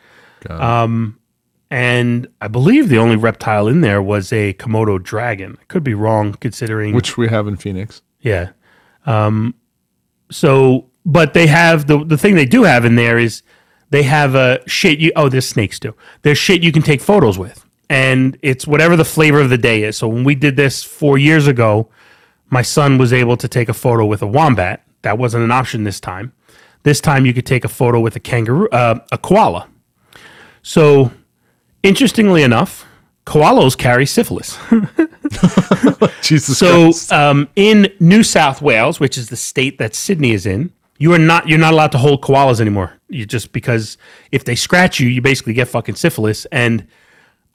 Um, 0.49 1.19
and 1.71 2.27
I 2.41 2.47
believe 2.49 2.89
the 2.89 2.97
only 2.99 3.15
reptile 3.15 3.67
in 3.67 3.81
there 3.81 4.01
was 4.01 4.31
a 4.33 4.53
Komodo 4.53 5.01
dragon. 5.01 5.57
I 5.59 5.63
could 5.65 5.83
be 5.83 5.93
wrong, 5.95 6.33
considering 6.33 6.93
Which 6.93 7.17
we 7.17 7.29
have 7.29 7.47
in 7.47 7.55
Phoenix. 7.57 8.01
yeah. 8.19 8.49
Um, 9.07 9.55
so, 10.29 10.89
but 11.05 11.33
they 11.33 11.47
have 11.47 11.87
the 11.87 12.05
the 12.05 12.17
thing 12.17 12.35
they 12.35 12.45
do 12.45 12.63
have 12.63 12.85
in 12.85 12.95
there 12.95 13.17
is 13.17 13.41
they 13.89 14.03
have 14.03 14.35
a 14.35 14.59
shit. 14.67 14.99
You 14.99 15.11
oh, 15.15 15.27
there's 15.29 15.47
snakes 15.47 15.79
too. 15.79 15.95
There's 16.21 16.37
shit 16.37 16.61
you 16.61 16.71
can 16.71 16.83
take 16.83 17.01
photos 17.01 17.39
with, 17.39 17.65
and 17.89 18.37
it's 18.43 18.67
whatever 18.67 18.95
the 18.95 19.03
flavor 19.05 19.41
of 19.41 19.49
the 19.49 19.57
day 19.57 19.83
is. 19.83 19.97
So 19.97 20.07
when 20.07 20.23
we 20.23 20.35
did 20.35 20.55
this 20.55 20.83
four 20.83 21.17
years 21.17 21.47
ago, 21.47 21.89
my 22.49 22.61
son 22.61 22.97
was 22.99 23.11
able 23.11 23.35
to 23.37 23.47
take 23.47 23.69
a 23.69 23.73
photo 23.73 24.05
with 24.05 24.21
a 24.21 24.27
wombat. 24.27 24.83
That 25.01 25.17
wasn't 25.17 25.43
an 25.43 25.51
option 25.51 25.83
this 25.83 25.99
time. 25.99 26.31
This 26.83 27.01
time 27.01 27.25
you 27.25 27.33
could 27.33 27.45
take 27.47 27.65
a 27.65 27.69
photo 27.69 27.99
with 27.99 28.15
a 28.15 28.19
kangaroo, 28.19 28.69
uh, 28.69 28.99
a 29.11 29.17
koala. 29.17 29.67
So, 30.61 31.11
interestingly 31.83 32.43
enough, 32.43 32.85
koalas 33.25 33.77
carry 33.77 34.05
syphilis. 34.05 34.57
Jesus 36.21 36.57
So, 36.57 36.85
Christ. 36.85 37.11
um, 37.13 37.49
in 37.55 37.91
New 37.99 38.23
South 38.23 38.61
Wales, 38.61 38.99
which 38.99 39.17
is 39.17 39.29
the 39.29 39.35
state 39.35 39.77
that 39.77 39.95
Sydney 39.95 40.31
is 40.31 40.45
in, 40.45 40.71
you 40.97 41.13
are 41.13 41.17
not 41.19 41.47
you're 41.47 41.57
not 41.59 41.73
allowed 41.73 41.91
to 41.93 41.97
hold 41.97 42.21
koalas 42.21 42.61
anymore. 42.61 42.93
You 43.09 43.25
just 43.25 43.51
because 43.53 43.97
if 44.31 44.43
they 44.45 44.55
scratch 44.55 44.99
you, 44.99 45.09
you 45.09 45.21
basically 45.21 45.53
get 45.53 45.67
fucking 45.67 45.95
syphilis. 45.95 46.45
And 46.51 46.85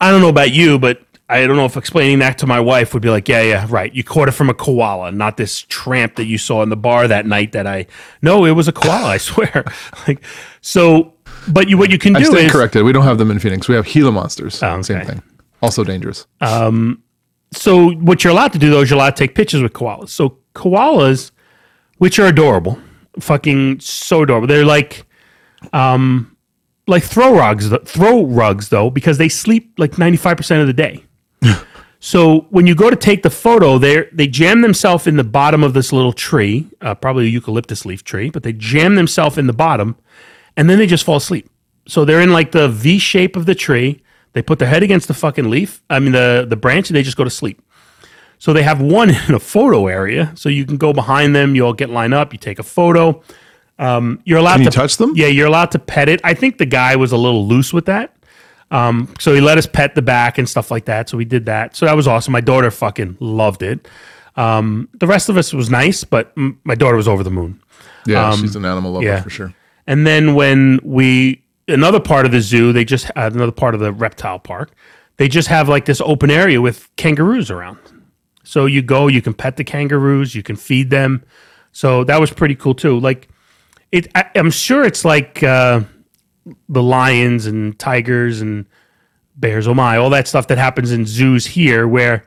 I 0.00 0.10
don't 0.10 0.20
know 0.20 0.28
about 0.28 0.50
you, 0.50 0.78
but 0.80 1.00
I 1.28 1.46
don't 1.46 1.56
know 1.56 1.64
if 1.64 1.76
explaining 1.76 2.18
that 2.20 2.38
to 2.38 2.46
my 2.46 2.58
wife 2.60 2.92
would 2.94 3.02
be 3.02 3.08
like, 3.10 3.28
yeah, 3.28 3.42
yeah, 3.42 3.66
right. 3.68 3.92
You 3.94 4.02
caught 4.04 4.28
it 4.28 4.32
from 4.32 4.48
a 4.50 4.54
koala, 4.54 5.12
not 5.12 5.36
this 5.36 5.60
tramp 5.60 6.16
that 6.16 6.24
you 6.26 6.38
saw 6.38 6.62
in 6.62 6.70
the 6.70 6.76
bar 6.76 7.06
that 7.08 7.26
night. 7.26 7.52
That 7.52 7.66
I 7.68 7.86
no, 8.20 8.44
it 8.44 8.52
was 8.52 8.66
a 8.68 8.72
koala. 8.72 9.08
I 9.10 9.16
swear. 9.18 9.64
like 10.08 10.22
so, 10.60 11.14
but 11.48 11.68
you 11.68 11.78
what 11.78 11.90
you 11.90 11.98
can 11.98 12.12
do 12.12 12.20
I 12.20 12.22
stand 12.24 12.46
is 12.46 12.52
corrected. 12.52 12.84
We 12.84 12.92
don't 12.92 13.04
have 13.04 13.18
them 13.18 13.30
in 13.30 13.38
Phoenix. 13.38 13.68
We 13.68 13.74
have 13.74 13.86
Gila 13.86 14.12
monsters. 14.12 14.62
Oh, 14.62 14.82
Same 14.82 15.04
thing. 15.06 15.22
Also 15.62 15.84
dangerous. 15.84 16.26
so 17.52 17.90
what 17.92 18.22
you're 18.24 18.32
allowed 18.32 18.52
to 18.52 18.58
do 18.58 18.70
though 18.70 18.80
is 18.80 18.90
you're 18.90 18.98
allowed 18.98 19.16
to 19.16 19.24
take 19.24 19.34
pictures 19.34 19.62
with 19.62 19.72
koalas. 19.72 20.10
So 20.10 20.38
koalas, 20.54 21.30
which 21.98 22.18
are 22.18 22.26
adorable, 22.26 22.78
fucking 23.20 23.80
so 23.80 24.22
adorable. 24.22 24.46
They're 24.46 24.64
like, 24.64 25.06
um, 25.72 26.36
like 26.86 27.02
throw 27.02 27.34
rugs, 27.34 27.72
throw 27.84 28.24
rugs 28.26 28.68
though, 28.68 28.90
because 28.90 29.18
they 29.18 29.28
sleep 29.28 29.74
like 29.78 29.98
95 29.98 30.36
percent 30.36 30.60
of 30.60 30.66
the 30.66 30.72
day. 30.72 31.04
so 32.00 32.40
when 32.50 32.66
you 32.66 32.74
go 32.74 32.90
to 32.90 32.96
take 32.96 33.22
the 33.22 33.30
photo, 33.30 33.78
they 33.78 34.08
they 34.12 34.26
jam 34.26 34.60
themselves 34.60 35.06
in 35.06 35.16
the 35.16 35.24
bottom 35.24 35.62
of 35.64 35.74
this 35.74 35.92
little 35.92 36.12
tree, 36.12 36.66
uh, 36.80 36.94
probably 36.94 37.26
a 37.26 37.28
eucalyptus 37.28 37.84
leaf 37.84 38.04
tree, 38.04 38.30
but 38.30 38.42
they 38.42 38.52
jam 38.52 38.94
themselves 38.94 39.38
in 39.38 39.46
the 39.46 39.52
bottom, 39.52 39.96
and 40.56 40.68
then 40.68 40.78
they 40.78 40.86
just 40.86 41.04
fall 41.04 41.16
asleep. 41.16 41.48
So 41.88 42.04
they're 42.04 42.20
in 42.20 42.32
like 42.32 42.52
the 42.52 42.68
V 42.68 42.98
shape 42.98 43.36
of 43.36 43.46
the 43.46 43.54
tree. 43.54 44.02
They 44.32 44.42
put 44.42 44.58
their 44.58 44.68
head 44.68 44.82
against 44.82 45.08
the 45.08 45.14
fucking 45.14 45.48
leaf, 45.48 45.82
I 45.88 45.98
mean 45.98 46.12
the 46.12 46.46
the 46.48 46.56
branch, 46.56 46.90
and 46.90 46.96
they 46.96 47.02
just 47.02 47.16
go 47.16 47.24
to 47.24 47.30
sleep. 47.30 47.62
So 48.38 48.52
they 48.52 48.62
have 48.62 48.80
one 48.80 49.10
in 49.28 49.34
a 49.34 49.40
photo 49.40 49.86
area, 49.86 50.32
so 50.34 50.48
you 50.48 50.64
can 50.64 50.76
go 50.76 50.92
behind 50.92 51.34
them. 51.34 51.54
You 51.54 51.66
all 51.66 51.72
get 51.72 51.90
lined 51.90 52.14
up. 52.14 52.32
You 52.32 52.38
take 52.38 52.58
a 52.58 52.64
photo. 52.64 53.22
Um, 53.78 54.20
you're 54.24 54.38
allowed 54.38 54.54
Can 54.54 54.64
you 54.64 54.70
to 54.70 54.76
touch 54.76 54.96
them? 54.96 55.12
Yeah, 55.14 55.26
you're 55.26 55.46
allowed 55.46 55.70
to 55.72 55.78
pet 55.78 56.08
it. 56.08 56.20
I 56.24 56.34
think 56.34 56.58
the 56.58 56.66
guy 56.66 56.96
was 56.96 57.12
a 57.12 57.16
little 57.16 57.46
loose 57.46 57.72
with 57.72 57.86
that. 57.86 58.16
Um, 58.70 59.14
so 59.20 59.34
he 59.34 59.40
let 59.40 59.58
us 59.58 59.66
pet 59.66 59.94
the 59.94 60.02
back 60.02 60.38
and 60.38 60.48
stuff 60.48 60.70
like 60.70 60.86
that. 60.86 61.08
So 61.08 61.16
we 61.16 61.24
did 61.24 61.46
that. 61.46 61.76
So 61.76 61.86
that 61.86 61.94
was 61.94 62.08
awesome. 62.08 62.32
My 62.32 62.40
daughter 62.40 62.70
fucking 62.70 63.18
loved 63.20 63.62
it. 63.62 63.86
Um, 64.34 64.88
the 64.94 65.06
rest 65.06 65.28
of 65.28 65.36
us 65.36 65.52
was 65.52 65.70
nice, 65.70 66.04
but 66.04 66.32
m- 66.36 66.60
my 66.64 66.74
daughter 66.74 66.96
was 66.96 67.08
over 67.08 67.22
the 67.22 67.30
moon. 67.30 67.62
Yeah, 68.06 68.34
she's 68.36 68.56
an 68.56 68.64
animal 68.64 68.92
lover 68.92 69.06
um, 69.06 69.14
yeah. 69.14 69.22
for 69.22 69.30
sure. 69.30 69.54
And 69.86 70.06
then 70.06 70.34
when 70.34 70.80
we 70.82 71.42
another 71.68 72.00
part 72.00 72.26
of 72.26 72.32
the 72.32 72.40
zoo, 72.40 72.72
they 72.72 72.84
just 72.84 73.10
uh, 73.10 73.30
another 73.32 73.52
part 73.52 73.74
of 73.74 73.80
the 73.80 73.92
reptile 73.92 74.38
park, 74.38 74.72
they 75.16 75.28
just 75.28 75.48
have 75.48 75.68
like 75.68 75.84
this 75.84 76.00
open 76.00 76.30
area 76.30 76.60
with 76.60 76.88
kangaroos 76.96 77.50
around. 77.50 77.78
So 78.44 78.66
you 78.66 78.82
go, 78.82 79.08
you 79.08 79.22
can 79.22 79.34
pet 79.34 79.56
the 79.56 79.64
kangaroos, 79.64 80.34
you 80.34 80.42
can 80.42 80.56
feed 80.56 80.90
them. 80.90 81.24
So 81.72 82.04
that 82.04 82.20
was 82.20 82.30
pretty 82.30 82.54
cool 82.54 82.74
too. 82.74 82.98
Like 82.98 83.28
it, 83.92 84.08
I, 84.14 84.30
I'm 84.34 84.50
sure 84.50 84.84
it's 84.84 85.04
like 85.04 85.42
uh, 85.42 85.80
the 86.68 86.82
lions 86.82 87.46
and 87.46 87.78
tigers 87.78 88.40
and 88.40 88.66
bears. 89.36 89.68
Oh 89.68 89.74
my, 89.74 89.96
all 89.96 90.10
that 90.10 90.28
stuff 90.28 90.46
that 90.48 90.58
happens 90.58 90.92
in 90.92 91.06
zoos 91.06 91.46
here, 91.46 91.86
where 91.86 92.24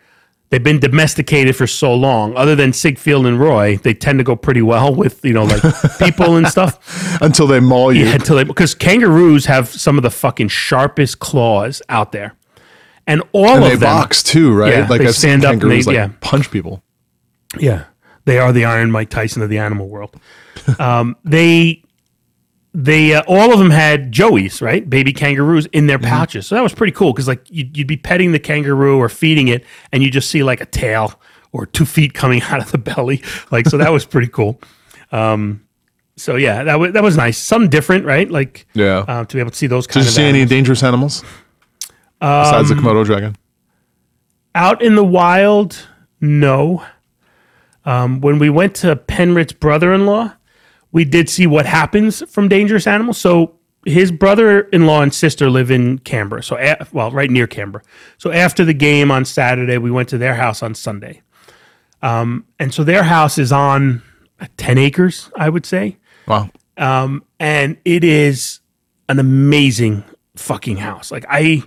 they've 0.49 0.63
been 0.63 0.79
domesticated 0.79 1.55
for 1.55 1.67
so 1.67 1.93
long. 1.93 2.35
Other 2.35 2.55
than 2.55 2.73
Siegfried 2.73 3.25
and 3.25 3.39
Roy, 3.39 3.77
they 3.77 3.93
tend 3.93 4.19
to 4.19 4.23
go 4.23 4.35
pretty 4.35 4.61
well 4.61 4.93
with 4.93 5.23
you 5.23 5.33
know 5.33 5.43
like 5.45 5.61
people 5.99 6.35
and 6.37 6.47
stuff. 6.47 7.21
Until 7.21 7.47
they 7.47 7.59
maul 7.59 7.93
you. 7.93 8.05
Yeah, 8.05 8.15
until 8.15 8.35
they 8.37 8.43
because 8.43 8.73
kangaroos 8.75 9.45
have 9.45 9.67
some 9.69 9.97
of 9.97 10.03
the 10.03 10.09
fucking 10.11 10.47
sharpest 10.49 11.19
claws 11.19 11.81
out 11.89 12.11
there, 12.11 12.35
and 13.07 13.21
all 13.31 13.47
and 13.47 13.57
of 13.63 13.69
they 13.69 13.75
them. 13.75 13.79
box 13.81 14.23
too, 14.23 14.53
right? 14.53 14.73
Yeah, 14.73 14.87
like 14.87 15.01
they 15.01 15.07
I've 15.07 15.15
stand 15.15 15.45
up 15.45 15.53
and 15.53 15.61
they- 15.61 15.81
like 15.83 15.95
yeah. 15.95 16.09
punch 16.21 16.49
people. 16.51 16.83
Yeah, 17.57 17.85
they 18.25 18.37
are 18.37 18.51
the 18.53 18.65
Iron 18.65 18.91
Mike 18.91 19.09
Tyson 19.09 19.41
of 19.41 19.49
the 19.49 19.57
animal 19.57 19.87
world. 19.89 20.15
um, 20.79 21.15
they, 21.23 21.83
they, 22.73 23.15
uh, 23.15 23.23
all 23.27 23.51
of 23.51 23.59
them 23.59 23.71
had 23.71 24.11
joeys, 24.11 24.61
right? 24.61 24.87
Baby 24.87 25.11
kangaroos 25.13 25.65
in 25.67 25.87
their 25.87 25.97
pouches. 25.99 26.45
So 26.47 26.55
that 26.55 26.61
was 26.61 26.73
pretty 26.73 26.93
cool 26.93 27.11
because 27.13 27.27
like 27.27 27.41
you'd, 27.49 27.75
you'd 27.77 27.87
be 27.87 27.97
petting 27.97 28.31
the 28.31 28.39
kangaroo 28.39 28.97
or 28.97 29.09
feeding 29.09 29.47
it, 29.47 29.63
and 29.91 30.03
you 30.03 30.11
just 30.11 30.29
see 30.29 30.43
like 30.43 30.61
a 30.61 30.65
tail 30.65 31.19
or 31.51 31.65
two 31.65 31.85
feet 31.85 32.13
coming 32.13 32.41
out 32.49 32.59
of 32.61 32.71
the 32.71 32.77
belly. 32.77 33.23
Like 33.51 33.67
so, 33.67 33.77
that 33.77 33.91
was 33.91 34.05
pretty 34.05 34.27
cool. 34.27 34.61
Um, 35.11 35.65
so 36.15 36.35
yeah, 36.35 36.63
that 36.65 36.79
was 36.79 36.91
that 36.93 37.01
was 37.01 37.17
nice. 37.17 37.37
some 37.37 37.69
different, 37.69 38.05
right? 38.05 38.29
Like 38.29 38.67
Yeah. 38.75 39.05
uh, 39.07 39.25
to 39.25 39.35
be 39.35 39.39
able 39.39 39.51
to 39.51 39.57
see 39.57 39.67
those 39.67 39.87
Did 39.87 39.95
you 39.95 40.01
of 40.01 40.07
see 40.09 40.21
any 40.21 40.29
animals. 40.41 40.49
dangerous 40.49 40.83
animals 40.83 41.23
besides 42.19 42.69
the 42.69 42.75
Komodo 42.75 43.05
dragon? 43.05 43.35
out 44.55 44.81
in 44.81 44.95
the 44.95 45.03
wild. 45.03 45.87
No. 46.21 46.83
Um, 47.85 48.19
when 48.21 48.39
we 48.39 48.49
went 48.49 48.75
to 48.77 48.95
Penrith's 48.95 49.53
brother-in-law, 49.53 50.33
we 50.91 51.05
did 51.05 51.29
see 51.29 51.47
what 51.47 51.65
happens 51.65 52.23
from 52.29 52.47
dangerous 52.47 52.87
animals. 52.87 53.17
So 53.17 53.55
his 53.85 54.11
brother-in-law 54.11 55.01
and 55.01 55.13
sister 55.13 55.49
live 55.49 55.71
in 55.71 55.99
Canberra. 55.99 56.43
So 56.43 56.57
a- 56.57 56.85
well, 56.91 57.11
right 57.11 57.29
near 57.29 57.47
Canberra. 57.47 57.83
So 58.17 58.31
after 58.31 58.65
the 58.65 58.73
game 58.73 59.11
on 59.11 59.25
Saturday, 59.25 59.77
we 59.77 59.91
went 59.91 60.09
to 60.09 60.17
their 60.17 60.35
house 60.35 60.61
on 60.63 60.75
Sunday. 60.75 61.21
Um, 62.01 62.45
and 62.59 62.73
so 62.73 62.83
their 62.83 63.03
house 63.03 63.37
is 63.37 63.51
on 63.51 64.01
uh, 64.39 64.47
10 64.57 64.77
acres, 64.77 65.29
I 65.35 65.49
would 65.49 65.65
say. 65.65 65.97
Wow. 66.27 66.49
Um, 66.77 67.23
and 67.39 67.77
it 67.83 68.03
is 68.03 68.59
an 69.09 69.19
amazing 69.19 70.03
fucking 70.35 70.77
house. 70.77 71.11
Like 71.11 71.25
I, 71.29 71.63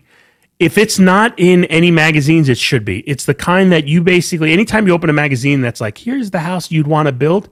if 0.59 0.79
it's 0.79 0.99
not 0.99 1.35
in 1.39 1.65
any 1.67 1.91
magazines, 1.91 2.49
it 2.49 2.57
should 2.57 2.85
be. 2.85 3.01
It's 3.01 3.25
the 3.25 3.35
kind 3.35 3.73
that 3.73 3.87
you 3.87 4.03
basically, 4.03 4.53
anytime 4.53 4.87
you 4.87 4.95
open 4.95 5.11
a 5.11 5.13
magazine 5.13 5.61
that's 5.61 5.81
like, 5.81 5.99
here's 5.99 6.31
the 6.31 6.39
house 6.41 6.71
you'd 6.71 6.87
want 6.87 7.07
to 7.07 7.13
build, 7.13 7.49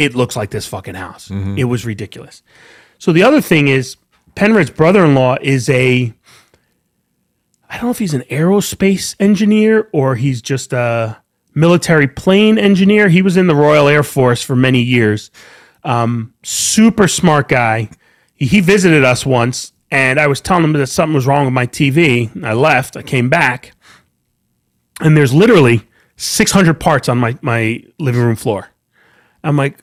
it 0.00 0.14
looks 0.14 0.36
like 0.36 0.50
this 0.50 0.66
fucking 0.66 0.94
house. 0.94 1.28
Mm-hmm. 1.28 1.58
It 1.58 1.64
was 1.64 1.84
ridiculous. 1.84 2.42
So 2.98 3.12
the 3.12 3.22
other 3.22 3.40
thing 3.40 3.68
is, 3.68 3.96
Penrith's 4.34 4.70
brother-in-law 4.70 5.38
is 5.42 5.68
a, 5.68 6.12
I 7.68 7.74
don't 7.76 7.84
know 7.84 7.90
if 7.90 7.98
he's 7.98 8.14
an 8.14 8.22
aerospace 8.22 9.14
engineer 9.20 9.88
or 9.92 10.16
he's 10.16 10.40
just 10.40 10.72
a 10.72 11.22
military 11.54 12.08
plane 12.08 12.58
engineer. 12.58 13.08
He 13.08 13.22
was 13.22 13.36
in 13.36 13.46
the 13.46 13.54
Royal 13.54 13.88
Air 13.88 14.02
Force 14.02 14.42
for 14.42 14.56
many 14.56 14.80
years 14.80 15.30
um, 15.84 16.34
super 16.42 17.08
smart 17.08 17.48
guy. 17.48 17.90
He, 18.34 18.46
he 18.46 18.60
visited 18.60 19.04
us 19.04 19.24
once, 19.24 19.72
and 19.90 20.20
I 20.20 20.26
was 20.26 20.40
telling 20.40 20.64
him 20.64 20.72
that 20.74 20.86
something 20.88 21.14
was 21.14 21.26
wrong 21.26 21.44
with 21.44 21.54
my 21.54 21.66
TV. 21.66 22.44
I 22.44 22.52
left. 22.52 22.96
I 22.96 23.02
came 23.02 23.28
back, 23.28 23.72
and 25.00 25.16
there's 25.16 25.32
literally 25.32 25.82
600 26.16 26.74
parts 26.74 27.08
on 27.08 27.18
my 27.18 27.38
my 27.42 27.82
living 27.98 28.22
room 28.22 28.36
floor. 28.36 28.68
I'm 29.42 29.56
like, 29.56 29.78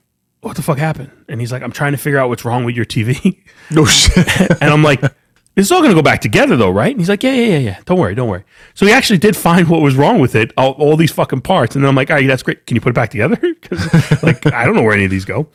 what 0.47 0.55
the 0.55 0.63
fuck 0.63 0.77
happened? 0.77 1.11
And 1.29 1.39
he's 1.39 1.51
like, 1.51 1.61
I'm 1.61 1.71
trying 1.71 1.91
to 1.91 1.97
figure 1.97 2.19
out 2.19 2.29
what's 2.29 2.45
wrong 2.45 2.63
with 2.63 2.75
your 2.75 2.85
TV. 2.85 3.39
No 3.69 3.83
shit. 3.83 4.25
and 4.61 4.71
I'm 4.71 4.81
like, 4.81 5.01
this 5.01 5.65
is 5.65 5.71
all 5.73 5.79
going 5.79 5.89
to 5.91 5.95
go 5.95 6.01
back 6.01 6.21
together 6.21 6.55
though, 6.55 6.69
right? 6.69 6.91
And 6.91 7.01
he's 7.01 7.09
like, 7.09 7.21
yeah, 7.21 7.33
yeah, 7.33 7.47
yeah, 7.47 7.57
yeah. 7.57 7.79
Don't 7.83 7.99
worry, 7.99 8.15
don't 8.15 8.29
worry. 8.29 8.45
So 8.75 8.85
he 8.85 8.93
actually 8.93 9.17
did 9.17 9.35
find 9.35 9.67
what 9.67 9.81
was 9.81 9.95
wrong 9.95 10.19
with 10.19 10.35
it, 10.35 10.53
all, 10.55 10.71
all 10.73 10.95
these 10.95 11.11
fucking 11.11 11.41
parts. 11.41 11.75
And 11.75 11.83
then 11.83 11.89
I'm 11.89 11.95
like, 11.95 12.09
all 12.09 12.15
right, 12.15 12.27
that's 12.27 12.43
great. 12.43 12.65
Can 12.65 12.75
you 12.75 12.81
put 12.81 12.91
it 12.91 12.95
back 12.95 13.09
together? 13.09 13.35
Because 13.59 14.23
like, 14.23 14.45
I 14.53 14.63
don't 14.63 14.75
know 14.75 14.83
where 14.83 14.93
any 14.93 15.03
of 15.03 15.11
these 15.11 15.25
go. 15.25 15.49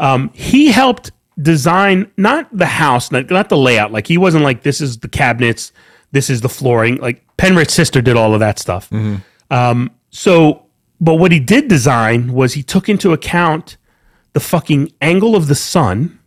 Um, 0.00 0.30
he 0.34 0.72
helped 0.72 1.12
design 1.40 2.10
not 2.16 2.48
the 2.56 2.66
house, 2.66 3.12
not, 3.12 3.30
not 3.30 3.50
the 3.50 3.56
layout. 3.56 3.92
Like 3.92 4.08
he 4.08 4.18
wasn't 4.18 4.42
like, 4.42 4.62
this 4.62 4.80
is 4.80 4.98
the 4.98 5.08
cabinets, 5.08 5.70
this 6.10 6.28
is 6.28 6.40
the 6.40 6.48
flooring. 6.48 6.96
Like 6.96 7.24
Penrith's 7.36 7.74
sister 7.74 8.02
did 8.02 8.16
all 8.16 8.34
of 8.34 8.40
that 8.40 8.58
stuff. 8.58 8.90
Um, 9.50 9.90
so, 10.10 10.66
but 11.00 11.14
what 11.16 11.30
he 11.30 11.38
did 11.38 11.68
design 11.68 12.32
was 12.32 12.54
he 12.54 12.62
took 12.64 12.88
into 12.88 13.12
account 13.12 13.76
the 14.34 14.40
fucking 14.40 14.92
angle 15.00 15.34
of 15.34 15.46
the 15.48 15.54
sun 15.54 16.18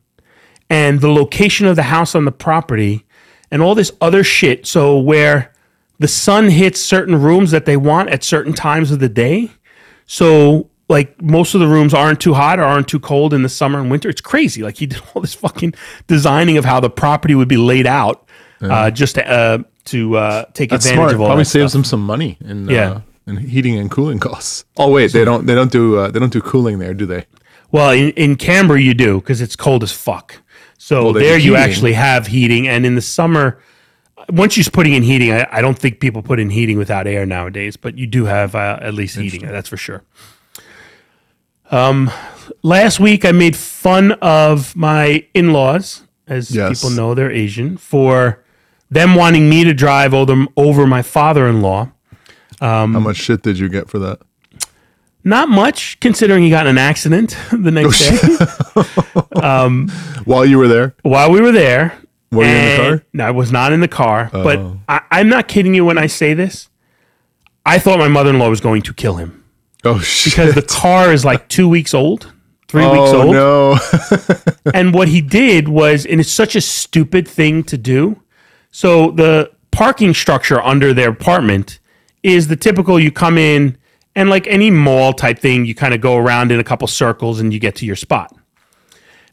and 0.69 0.99
the 0.99 1.09
location 1.11 1.67
of 1.67 1.75
the 1.75 1.83
house 1.83 2.15
on 2.15 2.25
the 2.25 2.31
property 2.31 3.05
and 3.51 3.61
all 3.61 3.75
this 3.75 3.91
other 4.01 4.23
shit. 4.23 4.65
So 4.65 4.97
where 4.99 5.53
the 5.99 6.07
sun 6.07 6.49
hits 6.49 6.81
certain 6.81 7.21
rooms 7.21 7.51
that 7.51 7.65
they 7.65 7.77
want 7.77 8.09
at 8.09 8.23
certain 8.23 8.53
times 8.53 8.91
of 8.91 8.99
the 8.99 9.09
day. 9.09 9.51
So 10.05 10.69
like 10.89 11.21
most 11.21 11.53
of 11.53 11.59
the 11.59 11.67
rooms 11.67 11.93
aren't 11.93 12.19
too 12.21 12.33
hot 12.33 12.59
or 12.59 12.63
aren't 12.63 12.87
too 12.87 12.99
cold 12.99 13.33
in 13.33 13.43
the 13.43 13.49
summer 13.49 13.79
and 13.79 13.89
winter. 13.91 14.09
It's 14.09 14.21
crazy. 14.21 14.61
Like 14.63 14.77
he 14.77 14.85
did 14.87 15.01
all 15.13 15.21
this 15.21 15.33
fucking 15.33 15.73
designing 16.07 16.57
of 16.57 16.65
how 16.65 16.79
the 16.79 16.89
property 16.89 17.35
would 17.35 17.47
be 17.49 17.57
laid 17.57 17.87
out 17.87 18.27
uh, 18.61 18.89
just 18.91 19.15
to, 19.15 19.29
uh, 19.29 19.57
to 19.85 20.17
uh, 20.17 20.45
take 20.53 20.69
That's 20.69 20.85
advantage 20.85 20.97
smart. 21.11 21.13
of 21.13 21.21
all 21.21 21.27
Probably 21.27 21.43
saves 21.45 21.71
stuff. 21.71 21.79
them 21.79 21.83
some 21.83 22.01
money 22.05 22.37
in 22.41 22.67
Yeah. 22.69 22.89
uh, 22.91 23.01
in 23.27 23.35
heating 23.37 23.77
and 23.77 23.91
cooling 23.91 24.19
costs. 24.19 24.63
Oh 24.77 24.89
wait, 24.89 25.11
they 25.11 25.25
don't 25.25 25.45
they 25.45 25.53
don't 25.53 25.69
do 25.71 25.97
uh, 25.97 26.09
they 26.11 26.19
don't 26.19 26.31
do 26.31 26.39
cooling 26.41 26.79
there, 26.79 26.93
do 26.93 27.05
they? 27.05 27.25
Well, 27.71 27.91
in, 27.91 28.11
in 28.11 28.35
Canberra 28.37 28.79
you 28.81 28.93
do 28.93 29.19
because 29.19 29.41
it's 29.41 29.55
cold 29.55 29.83
as 29.83 29.91
fuck. 29.91 30.41
So 30.77 31.05
Well, 31.05 31.13
there 31.13 31.37
you 31.37 31.55
heating. 31.55 31.69
actually 31.69 31.93
have 31.93 32.27
heating, 32.27 32.67
and 32.67 32.85
in 32.85 32.95
the 32.95 33.01
summer, 33.01 33.59
once 34.29 34.55
you're 34.57 34.65
putting 34.71 34.93
in 34.93 35.03
heating, 35.03 35.31
I, 35.31 35.47
I 35.51 35.61
don't 35.61 35.77
think 35.77 35.99
people 35.99 36.21
put 36.21 36.39
in 36.39 36.49
heating 36.49 36.77
without 36.77 37.07
air 37.07 37.25
nowadays, 37.25 37.75
but 37.77 37.97
you 37.97 38.07
do 38.07 38.25
have 38.25 38.55
uh, 38.55 38.79
at 38.81 38.93
least 38.93 39.17
heating. 39.17 39.41
That's 39.45 39.67
for 39.69 39.77
sure. 39.77 40.03
Last 42.63 42.99
week, 42.99 43.25
I 43.25 43.31
made 43.31 43.55
fun 43.55 44.13
of 44.13 44.75
my 44.75 45.25
in 45.33 45.51
laws, 45.53 46.03
as 46.27 46.51
Yes. 46.55 46.81
people 46.81 46.95
know 46.95 47.13
they're 47.13 47.31
Asian, 47.31 47.77
for 47.77 48.43
them 48.89 49.15
wanting 49.15 49.49
me 49.49 49.63
to 49.63 49.73
drive 49.73 50.13
over, 50.13 50.45
over 50.55 50.87
my 50.87 51.01
father 51.01 51.47
in 51.47 51.61
law. 51.61 51.91
How 52.61 52.85
much 52.87 53.17
shit 53.17 53.41
did 53.43 53.59
you 53.59 53.69
get 53.69 53.89
for 53.89 53.99
that? 53.99 54.19
Not 55.27 55.49
much, 55.49 55.99
considering 55.99 56.41
he 56.43 56.49
got 56.49 56.67
in 56.67 56.71
an 56.71 56.77
accident 56.77 57.37
the 57.51 57.69
next 57.69 57.99
day 57.99 59.41
um, 59.43 59.89
While 60.23 60.45
you 60.45 60.57
were 60.57 60.69
there? 60.69 60.95
while 61.01 61.29
we 61.31 61.41
were 61.41 61.51
there. 61.51 61.97
Were 62.31 62.43
you 62.43 62.49
in 62.49 62.69
the 62.69 62.77
car? 62.77 63.03
No, 63.11 63.25
I 63.25 63.31
was 63.31 63.51
not 63.51 63.73
in 63.73 63.81
the 63.81 63.89
car. 63.89 64.29
But 64.31 64.57
Oh. 64.59 64.79
I, 64.87 65.01
I'm 65.11 65.27
not 65.27 65.49
kidding 65.49 65.73
you 65.73 65.83
when 65.83 65.97
I 65.97 66.07
say 66.07 66.33
this. 66.33 66.69
I 67.65 67.77
thought 67.77 67.99
my 67.99 68.07
mother 68.07 68.29
in 68.29 68.39
law 68.39 68.49
was 68.49 68.61
going 68.61 68.81
to 68.83 68.93
kill 68.93 69.15
him 69.17 69.43
Oh 69.83 69.99
shit! 69.99 70.31
because 70.33 70.55
the 70.55 70.61
car 70.61 71.11
is 71.11 71.25
like 71.25 71.49
two 71.49 71.67
weeks 71.67 71.93
old, 71.93 72.31
three 72.69 72.85
oh, 72.85 72.91
weeks 72.93 73.11
oh 73.13 73.21
old. 73.21 73.33
no! 73.33 74.73
And 74.73 74.93
what 74.93 75.09
he 75.09 75.19
did 75.19 75.67
was, 75.67 76.05
and 76.05 76.21
it's 76.21 76.31
such 76.31 76.55
a 76.55 76.61
stupid 76.61 77.27
thing 77.27 77.63
to 77.63 77.77
do. 77.77 78.21
So 78.71 79.11
the 79.11 79.51
parking 79.71 80.13
structure 80.13 80.61
under 80.61 80.93
their 80.93 81.09
apartment 81.09 81.79
is 82.23 82.47
the 82.47 82.55
typical 82.55 82.97
you 82.97 83.11
come 83.11 83.37
in 83.37 83.77
and 84.17 84.31
like 84.31 84.47
any 84.47 84.71
mall 84.71 85.13
type 85.13 85.37
thing, 85.37 85.63
you 85.63 85.75
kind 85.75 85.93
of 85.93 86.01
go 86.01 86.17
around 86.17 86.51
in 86.51 86.59
a 86.59 86.63
couple 86.63 86.87
circles 86.87 87.39
and 87.39 87.53
you 87.53 87.59
get 87.59 87.75
to 87.75 87.85
your 87.85 87.95
spot. 87.95 88.35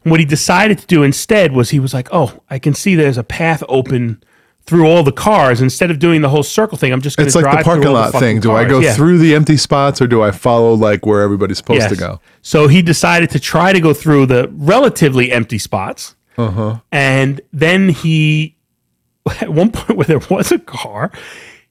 And 0.03 0.11
what 0.11 0.19
he 0.19 0.25
decided 0.27 0.77
to 0.77 0.85
do 0.85 1.01
instead 1.01 1.53
was 1.53 1.71
he 1.71 1.79
was 1.79 1.91
like, 1.91 2.07
oh, 2.11 2.43
I 2.51 2.59
can 2.59 2.75
see 2.75 2.93
there's 2.93 3.17
a 3.17 3.23
path 3.23 3.63
open 3.67 4.23
through 4.67 4.85
all 4.85 5.01
the 5.01 5.11
cars. 5.11 5.59
Instead 5.59 5.89
of 5.89 5.97
doing 5.97 6.21
the 6.21 6.29
whole 6.29 6.43
circle 6.43 6.77
thing, 6.77 6.93
I'm 6.93 7.01
just 7.01 7.17
going 7.17 7.25
it's 7.25 7.33
to 7.33 7.39
like 7.39 7.51
drive 7.51 7.57
the 7.57 7.63
parking 7.63 7.91
lot 7.91 8.11
fucking 8.11 8.19
thing. 8.19 8.39
Do 8.41 8.51
I 8.51 8.65
go 8.65 8.79
Yeah. 8.79 8.93
through 8.93 9.17
the 9.17 9.33
empty 9.33 9.57
spots 9.57 10.03
or 10.03 10.07
do 10.07 10.21
I 10.21 10.29
follow 10.29 10.75
like 10.75 11.03
where 11.03 11.21
everybody's 11.23 11.57
supposed 11.57 11.89
to 11.89 11.95
go? 11.95 12.21
So 12.43 12.67
he 12.67 12.83
decided 12.83 13.31
to 13.31 13.39
try 13.39 13.73
to 13.73 13.79
go 13.79 13.91
through 13.91 14.27
the 14.27 14.49
relatively 14.53 15.31
empty 15.31 15.57
spots. 15.57 16.15
Uh-huh. 16.37 16.81
And 16.91 17.41
then 17.51 17.89
he, 17.89 18.55
at 19.41 19.51
one 19.51 19.71
point 19.71 19.97
where 19.97 20.05
there 20.05 20.21
was 20.29 20.51
a 20.51 20.59
car, 20.59 21.11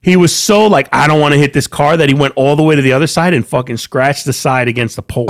he 0.05 0.15
was 0.17 0.35
so 0.35 0.67
like, 0.67 0.87
I 0.91 1.07
don't 1.07 1.19
want 1.19 1.33
to 1.33 1.39
hit 1.39 1.51
this 1.51 1.65
car 1.65 1.97
that 1.97 2.07
he 2.07 2.13
went 2.13 2.35
all 2.35 2.55
the 2.55 2.61
way 2.61 2.75
to 2.75 2.81
the 2.83 2.93
other 2.93 3.07
side 3.07 3.33
and 3.33 3.45
fucking 3.45 3.77
scratched 3.77 4.25
the 4.25 4.33
side 4.33 4.67
against 4.67 4.95
the 4.95 5.01
pole. 5.01 5.27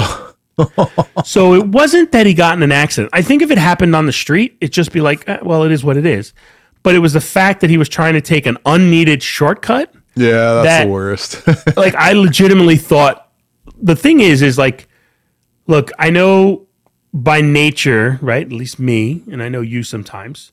so 1.23 1.53
it 1.53 1.65
wasn't 1.65 2.11
that 2.11 2.25
he 2.25 2.33
got 2.33 2.57
in 2.57 2.61
an 2.61 2.73
accident. 2.73 3.09
I 3.13 3.21
think 3.21 3.41
if 3.41 3.51
it 3.51 3.57
happened 3.57 3.95
on 3.95 4.05
the 4.05 4.11
street, 4.11 4.57
it'd 4.59 4.73
just 4.73 4.91
be 4.91 4.99
like, 4.99 5.29
eh, 5.29 5.39
well, 5.41 5.63
it 5.63 5.71
is 5.71 5.85
what 5.85 5.95
it 5.95 6.05
is. 6.05 6.33
But 6.83 6.93
it 6.93 6.99
was 6.99 7.13
the 7.13 7.21
fact 7.21 7.61
that 7.61 7.69
he 7.69 7.77
was 7.77 7.87
trying 7.87 8.15
to 8.15 8.21
take 8.21 8.45
an 8.45 8.57
unneeded 8.65 9.23
shortcut 9.23 9.93
Yeah, 10.15 10.55
that's 10.55 10.65
That- 10.65 10.83
the 10.85 10.91
worst. 10.91 11.47
like 11.77 11.95
I 11.95 12.11
legitimately 12.11 12.75
thought 12.75 13.31
the 13.81 13.95
thing 13.95 14.19
is 14.19 14.41
is 14.41 14.57
like 14.57 14.89
look, 15.67 15.89
I 15.97 16.09
know 16.09 16.67
by 17.13 17.39
nature, 17.39 18.19
right? 18.21 18.45
At 18.45 18.51
least 18.51 18.77
me, 18.77 19.23
and 19.31 19.41
I 19.41 19.47
know 19.47 19.61
you 19.61 19.83
sometimes. 19.83 20.51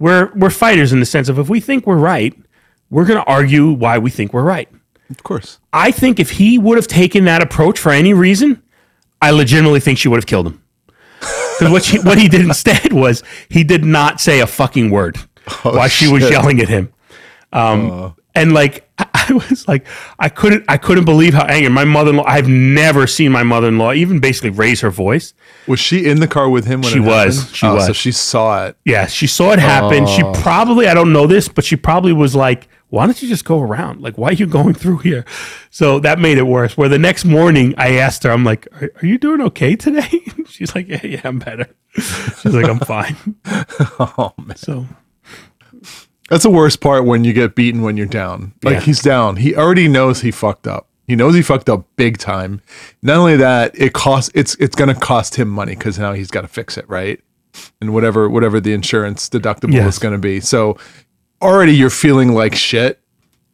We're 0.00 0.32
we're 0.34 0.50
fighters 0.50 0.92
in 0.92 0.98
the 0.98 1.06
sense 1.06 1.28
of 1.28 1.38
if 1.38 1.48
we 1.48 1.60
think 1.60 1.86
we're 1.86 1.96
right, 1.96 2.34
we're 2.90 3.04
going 3.06 3.22
to 3.22 3.30
argue 3.30 3.70
why 3.70 3.98
we 3.98 4.10
think 4.10 4.32
we're 4.32 4.42
right. 4.42 4.68
of 5.10 5.22
course. 5.22 5.58
I 5.72 5.90
think 5.92 6.18
if 6.20 6.30
he 6.30 6.58
would 6.58 6.76
have 6.76 6.86
taken 6.88 7.24
that 7.24 7.42
approach 7.42 7.78
for 7.78 7.90
any 7.92 8.12
reason, 8.14 8.62
I 9.22 9.30
legitimately 9.30 9.80
think 9.80 9.98
she 9.98 10.08
would 10.08 10.16
have 10.18 10.26
killed 10.26 10.46
him. 10.48 10.62
Because 11.58 11.72
what, 11.72 11.84
she- 11.84 11.98
what 12.00 12.16
he 12.16 12.26
did 12.28 12.40
instead 12.40 12.90
was 12.92 13.22
he 13.50 13.64
did 13.64 13.84
not 13.84 14.18
say 14.18 14.40
a 14.40 14.46
fucking 14.46 14.88
word 14.90 15.18
while 15.62 15.88
she 15.88 16.10
was 16.10 16.28
yelling 16.30 16.58
at 16.60 16.68
him. 16.70 16.90
Um, 17.52 18.16
and 18.34 18.52
like 18.54 18.88
I 18.98 19.32
was 19.32 19.66
like 19.68 19.86
I 20.18 20.30
couldn't 20.30 20.64
I 20.68 20.78
couldn't 20.78 21.04
believe 21.04 21.34
how 21.34 21.44
angry 21.44 21.68
my 21.68 21.84
mother 21.84 22.10
in 22.10 22.16
law. 22.16 22.24
I've 22.26 22.48
never 22.48 23.06
seen 23.06 23.30
my 23.32 23.42
mother 23.42 23.68
in 23.68 23.76
law 23.76 23.92
even 23.92 24.20
basically 24.20 24.50
raise 24.50 24.80
her 24.80 24.88
voice. 24.90 25.34
Was 25.66 25.80
she 25.80 26.06
in 26.06 26.20
the 26.20 26.28
car 26.28 26.48
with 26.48 26.64
him 26.64 26.80
when 26.80 26.92
She 26.92 26.98
it 26.98 27.02
was. 27.02 27.36
happened? 27.40 27.56
She 27.56 27.66
oh, 27.66 27.78
So 27.80 27.88
was. 27.88 27.96
she 27.96 28.12
saw 28.12 28.66
it. 28.66 28.76
Yeah, 28.86 29.06
she 29.06 29.26
saw 29.26 29.50
it 29.52 29.58
happen. 29.58 30.06
She 30.06 30.22
probably, 30.42 30.86
I 30.88 30.94
don't 30.94 31.12
know 31.12 31.26
this, 31.26 31.48
but 31.48 31.64
she 31.64 31.76
probably 31.76 32.12
was 32.14 32.34
like, 32.34 32.68
why 32.90 33.06
don't 33.06 33.20
you 33.22 33.28
just 33.28 33.44
go 33.44 33.60
around? 33.60 34.00
Like, 34.02 34.18
why 34.18 34.28
are 34.28 34.32
you 34.34 34.46
going 34.46 34.74
through 34.74 34.98
here? 34.98 35.24
So 35.70 35.98
that 36.00 36.18
made 36.18 36.38
it 36.38 36.42
worse. 36.46 36.76
Where 36.76 36.88
the 36.88 36.98
next 36.98 37.24
morning 37.24 37.74
I 37.78 37.96
asked 37.96 38.22
her, 38.24 38.30
I'm 38.30 38.44
like, 38.44 38.66
are, 38.80 38.90
are 39.02 39.06
you 39.06 39.16
doing 39.18 39.40
okay 39.42 39.74
today? 39.76 40.08
She's 40.46 40.74
like, 40.74 40.88
yeah, 40.88 41.04
yeah, 41.06 41.20
I'm 41.24 41.38
better. 41.38 41.66
She's 41.94 42.46
like, 42.54 42.68
I'm 42.68 42.80
fine. 42.80 43.16
Oh 43.98 44.32
man. 44.38 44.56
So, 44.56 44.86
That's 46.28 46.42
the 46.44 46.50
worst 46.50 46.80
part 46.80 47.04
when 47.04 47.24
you 47.24 47.32
get 47.32 47.54
beaten 47.54 47.82
when 47.82 47.96
you're 47.96 48.06
down. 48.06 48.52
Like 48.62 48.74
Yeah. 48.74 48.80
he's 48.80 49.00
down. 49.02 49.36
He 49.36 49.54
already 49.56 49.88
knows 49.88 50.20
he 50.20 50.30
fucked 50.30 50.66
up. 50.66 50.86
He 51.06 51.16
knows 51.16 51.34
he 51.34 51.42
fucked 51.42 51.68
up 51.68 51.86
big 51.96 52.18
time. 52.18 52.60
Not 53.02 53.16
only 53.16 53.36
that, 53.36 53.72
it 53.76 53.92
costs 53.94 54.30
it's 54.34 54.54
it's 54.56 54.76
gonna 54.76 54.94
cost 54.94 55.34
him 55.34 55.48
money 55.48 55.74
because 55.74 55.98
now 55.98 56.12
he's 56.12 56.30
got 56.30 56.42
to 56.42 56.48
fix 56.48 56.76
it, 56.78 56.88
right? 56.88 57.20
And 57.80 57.92
whatever 57.92 58.28
whatever 58.28 58.60
the 58.60 58.72
insurance 58.72 59.28
deductible 59.28 59.72
Yes. 59.72 59.94
is 59.94 59.98
gonna 59.98 60.18
be. 60.18 60.38
So 60.38 60.78
already 61.42 61.74
you're 61.74 61.90
feeling 61.90 62.32
like 62.32 62.54
shit. 62.54 63.00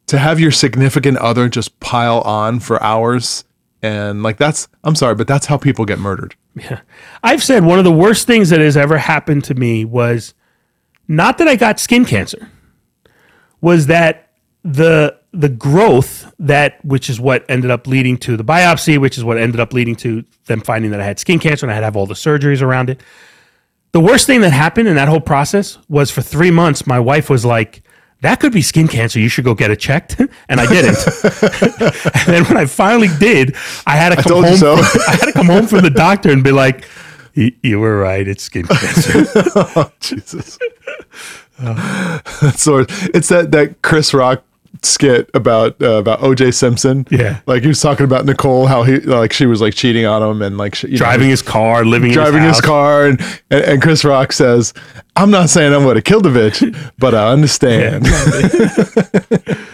To 0.07 0.17
have 0.17 0.39
your 0.39 0.51
significant 0.51 1.17
other 1.17 1.49
just 1.49 1.81
pile 1.81 2.21
on 2.21 2.61
for 2.61 2.81
hours 2.81 3.43
and 3.81 4.23
like 4.23 4.37
that's 4.37 4.67
I'm 4.83 4.95
sorry, 4.95 5.15
but 5.15 5.27
that's 5.27 5.45
how 5.45 5.57
people 5.57 5.85
get 5.85 5.99
murdered. 5.99 6.35
yeah. 6.55 6.81
I've 7.23 7.43
said 7.43 7.63
one 7.63 7.77
of 7.77 7.85
the 7.85 7.91
worst 7.91 8.25
things 8.25 8.49
that 8.49 8.59
has 8.59 8.77
ever 8.77 8.97
happened 8.97 9.43
to 9.45 9.53
me 9.53 9.85
was 9.85 10.33
not 11.07 11.37
that 11.37 11.47
I 11.47 11.55
got 11.55 11.79
skin 11.79 12.05
cancer, 12.05 12.49
was 13.61 13.87
that 13.87 14.31
the 14.63 15.17
the 15.31 15.49
growth 15.49 16.33
that 16.39 16.83
which 16.83 17.09
is 17.09 17.19
what 17.19 17.45
ended 17.49 17.69
up 17.69 17.85
leading 17.85 18.17
to 18.17 18.37
the 18.37 18.43
biopsy, 18.43 18.97
which 18.97 19.17
is 19.17 19.23
what 19.23 19.37
ended 19.37 19.59
up 19.59 19.73
leading 19.73 19.95
to 19.97 20.23
them 20.45 20.61
finding 20.61 20.91
that 20.91 20.99
I 20.99 21.03
had 21.03 21.19
skin 21.19 21.39
cancer 21.39 21.65
and 21.65 21.71
I 21.71 21.75
had 21.75 21.81
to 21.81 21.85
have 21.85 21.95
all 21.95 22.07
the 22.07 22.15
surgeries 22.15 22.61
around 22.61 22.89
it. 22.89 23.01
The 23.97 24.03
worst 24.03 24.27
thing 24.27 24.41
that 24.41 24.51
happened 24.51 24.87
in 24.87 24.95
that 24.97 25.07
whole 25.07 25.19
process 25.19 25.79
was 25.89 26.11
for 26.11 26.21
three 26.21 26.51
months, 26.51 26.85
my 26.85 26.99
wife 26.99 27.31
was 27.31 27.43
like, 27.43 27.81
that 28.21 28.39
could 28.39 28.53
be 28.53 28.61
skin 28.61 28.87
cancer. 28.87 29.19
You 29.19 29.27
should 29.27 29.43
go 29.43 29.55
get 29.55 29.71
it 29.71 29.79
checked. 29.79 30.21
And 30.49 30.59
I 30.59 30.67
didn't. 30.67 30.97
and 31.23 32.27
then 32.27 32.45
when 32.45 32.57
I 32.57 32.67
finally 32.67 33.07
did, 33.17 33.55
I 33.87 33.95
had 33.95 34.15
to 34.15 34.21
come 34.21 34.43
home. 34.43 34.55
so. 34.55 34.73
I 35.07 35.17
had 35.19 35.25
to 35.25 35.31
come 35.33 35.47
home 35.47 35.65
from 35.65 35.81
the 35.81 35.89
doctor 35.89 36.29
and 36.31 36.43
be 36.43 36.51
like, 36.51 36.85
you 37.33 37.79
were 37.79 37.97
right. 37.97 38.27
It's 38.27 38.43
skin 38.43 38.67
cancer. 38.67 39.25
Oh, 39.55 39.91
Jesus. 39.99 40.59
so 42.55 42.85
it's 43.15 43.29
that 43.29 43.49
that 43.49 43.81
Chris 43.81 44.13
Rock 44.13 44.43
skit 44.87 45.29
about 45.33 45.81
uh, 45.81 45.93
about 45.93 46.19
OJ 46.19 46.53
Simpson. 46.53 47.05
Yeah. 47.09 47.41
like 47.45 47.61
he 47.61 47.67
was 47.67 47.81
talking 47.81 48.03
about 48.03 48.25
Nicole, 48.25 48.65
how 48.65 48.83
he 48.83 48.99
like 48.99 49.33
she 49.33 49.45
was 49.45 49.61
like 49.61 49.73
cheating 49.73 50.05
on 50.05 50.23
him 50.23 50.41
and 50.41 50.57
like 50.57 50.75
she, 50.75 50.87
you 50.87 50.93
know, 50.93 50.97
driving 50.97 51.29
his 51.29 51.41
car, 51.41 51.85
living 51.85 52.11
driving 52.11 52.41
in 52.41 52.47
his, 52.47 52.57
his, 52.57 52.65
car, 52.65 53.07
and, 53.07 53.21
and 53.49 53.63
and 53.63 53.81
Chris 53.81 54.03
Rock 54.03 54.31
says, 54.31 54.73
"I'm 55.15 55.31
not 55.31 55.49
saying 55.49 55.73
I'm 55.73 55.83
going 55.83 55.95
to 55.95 56.01
kill 56.01 56.21
the 56.21 56.29
bitch, 56.29 56.91
but 56.97 57.13
I 57.13 57.31
understand." 57.31 58.05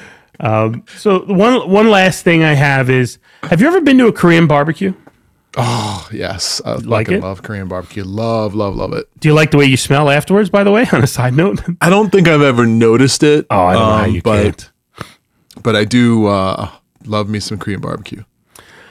So 0.98 1.24
one 1.26 1.70
one 1.70 1.90
last 1.90 2.24
thing 2.24 2.44
I 2.44 2.54
have 2.54 2.90
is: 2.90 3.18
Have 3.44 3.62
you 3.62 3.68
ever 3.68 3.80
been 3.80 3.98
to 4.00 4.08
a 4.08 4.12
Korean 4.12 4.46
barbecue? 4.46 4.94
Oh 5.56 6.10
yes, 6.12 6.62
I 6.66 6.74
Like 6.76 7.10
it? 7.10 7.22
love 7.22 7.44
Korean 7.44 7.68
barbecue. 7.68 8.04
Love, 8.04 8.56
love, 8.56 8.76
love 8.76 8.94
it. 8.94 9.08
Do 9.20 9.28
you 9.28 9.34
like 9.34 9.52
the 9.52 9.58
way 9.58 9.66
you 9.66 9.78
smell 9.78 10.10
afterwards? 10.10 10.50
By 10.50 10.64
the 10.64 10.72
way, 10.72 10.86
on 10.92 11.04
a 11.04 11.08
side 11.08 11.36
note. 11.36 11.62
I 11.80 11.90
don't 11.90 12.12
think 12.12 12.28
I've 12.28 12.42
ever 12.42 12.66
noticed 12.66 13.24
it. 13.24 13.46
Oh, 13.50 13.66
I 13.66 13.74
don't 13.74 13.82
know 13.82 13.96
how 13.96 14.04
um, 14.06 14.16
you 14.16 14.22
but, 14.22 14.44
can't. 14.44 14.72
But 15.64 15.76
I 15.76 15.86
do 15.86 16.28
uh, 16.28 16.70
love 17.06 17.30
me 17.30 17.40
some 17.40 17.58
Korean 17.58 17.82
barbecue. 17.82 18.24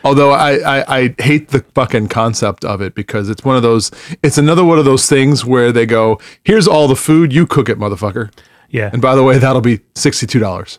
Although 0.04 0.32
I, 0.32 0.54
I, 0.80 0.98
I 0.98 1.14
hate 1.22 1.50
the 1.50 1.60
fucking 1.74 2.08
concept 2.08 2.64
of 2.64 2.80
it 2.80 2.94
because 2.96 3.28
it's 3.30 3.44
one 3.44 3.54
of 3.56 3.62
those 3.62 3.92
it's 4.22 4.36
another 4.36 4.64
one 4.64 4.78
of 4.80 4.84
those 4.84 5.08
things 5.08 5.44
where 5.44 5.70
they 5.70 5.86
go, 5.86 6.18
here's 6.42 6.66
all 6.66 6.88
the 6.88 6.96
food, 6.96 7.32
you 7.32 7.46
cook 7.46 7.68
it, 7.68 7.78
motherfucker. 7.78 8.32
Yeah, 8.68 8.90
And 8.92 9.00
by 9.02 9.14
the 9.14 9.22
way, 9.22 9.38
that'll 9.38 9.60
be 9.60 9.80
sixty 9.94 10.26
two 10.26 10.38
dollars. 10.40 10.78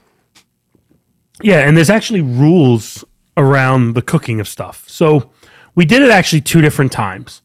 yeah, 1.41 1.59
and 1.59 1.77
there's 1.77 1.89
actually 1.89 2.21
rules 2.21 3.03
around 3.37 3.93
the 3.93 4.01
cooking 4.01 4.39
of 4.39 4.47
stuff. 4.47 4.83
So 4.87 5.31
we 5.75 5.85
did 5.85 6.01
it 6.01 6.09
actually 6.11 6.41
two 6.41 6.61
different 6.61 6.91
times. 6.91 7.41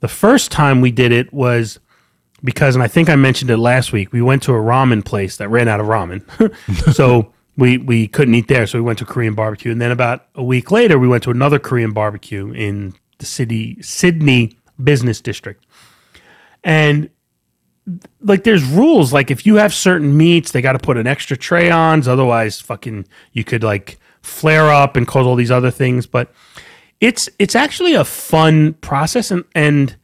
The 0.00 0.08
first 0.08 0.50
time 0.52 0.80
we 0.80 0.90
did 0.92 1.12
it 1.12 1.32
was 1.32 1.78
because, 2.44 2.74
and 2.74 2.82
I 2.82 2.88
think 2.88 3.08
I 3.08 3.16
mentioned 3.16 3.50
it 3.50 3.56
last 3.58 3.92
week. 3.92 4.12
We 4.12 4.22
went 4.22 4.42
to 4.44 4.52
a 4.54 4.58
ramen 4.58 5.04
place 5.04 5.36
that 5.38 5.48
ran 5.48 5.68
out 5.68 5.80
of 5.80 5.86
ramen, 5.86 6.22
so 6.94 7.32
we 7.58 7.76
we 7.76 8.06
couldn't 8.08 8.34
eat 8.34 8.48
there. 8.48 8.66
So 8.66 8.78
we 8.78 8.82
went 8.82 9.00
to 9.00 9.04
Korean 9.04 9.34
barbecue, 9.34 9.70
and 9.72 9.82
then 9.82 9.90
about 9.90 10.26
a 10.34 10.44
week 10.44 10.70
later, 10.70 10.98
we 10.98 11.08
went 11.08 11.24
to 11.24 11.30
another 11.30 11.58
Korean 11.58 11.92
barbecue 11.92 12.50
in 12.52 12.94
the 13.18 13.26
city 13.26 13.82
Sydney 13.82 14.56
business 14.82 15.20
district, 15.20 15.66
and 16.62 17.10
like 18.22 18.44
there's 18.44 18.64
rules. 18.64 19.12
Like 19.12 19.30
if 19.30 19.44
you 19.44 19.56
have 19.56 19.74
certain 19.74 20.16
meats, 20.16 20.52
they 20.52 20.62
got 20.62 20.72
to 20.72 20.78
put 20.78 20.96
an 20.96 21.08
extra 21.08 21.36
tray 21.36 21.68
on. 21.68 22.08
Otherwise, 22.08 22.60
fucking 22.60 23.06
you 23.32 23.42
could 23.42 23.64
like 23.64 23.98
flare 24.22 24.70
up 24.70 24.96
and 24.96 25.06
cause 25.06 25.26
all 25.26 25.34
these 25.34 25.50
other 25.50 25.72
things. 25.72 26.06
But 26.06 26.32
it's 27.00 27.28
it's 27.40 27.56
actually 27.56 27.94
a 27.94 28.04
fun 28.04 28.74
process, 28.74 29.32
and 29.32 29.44
and 29.56 29.96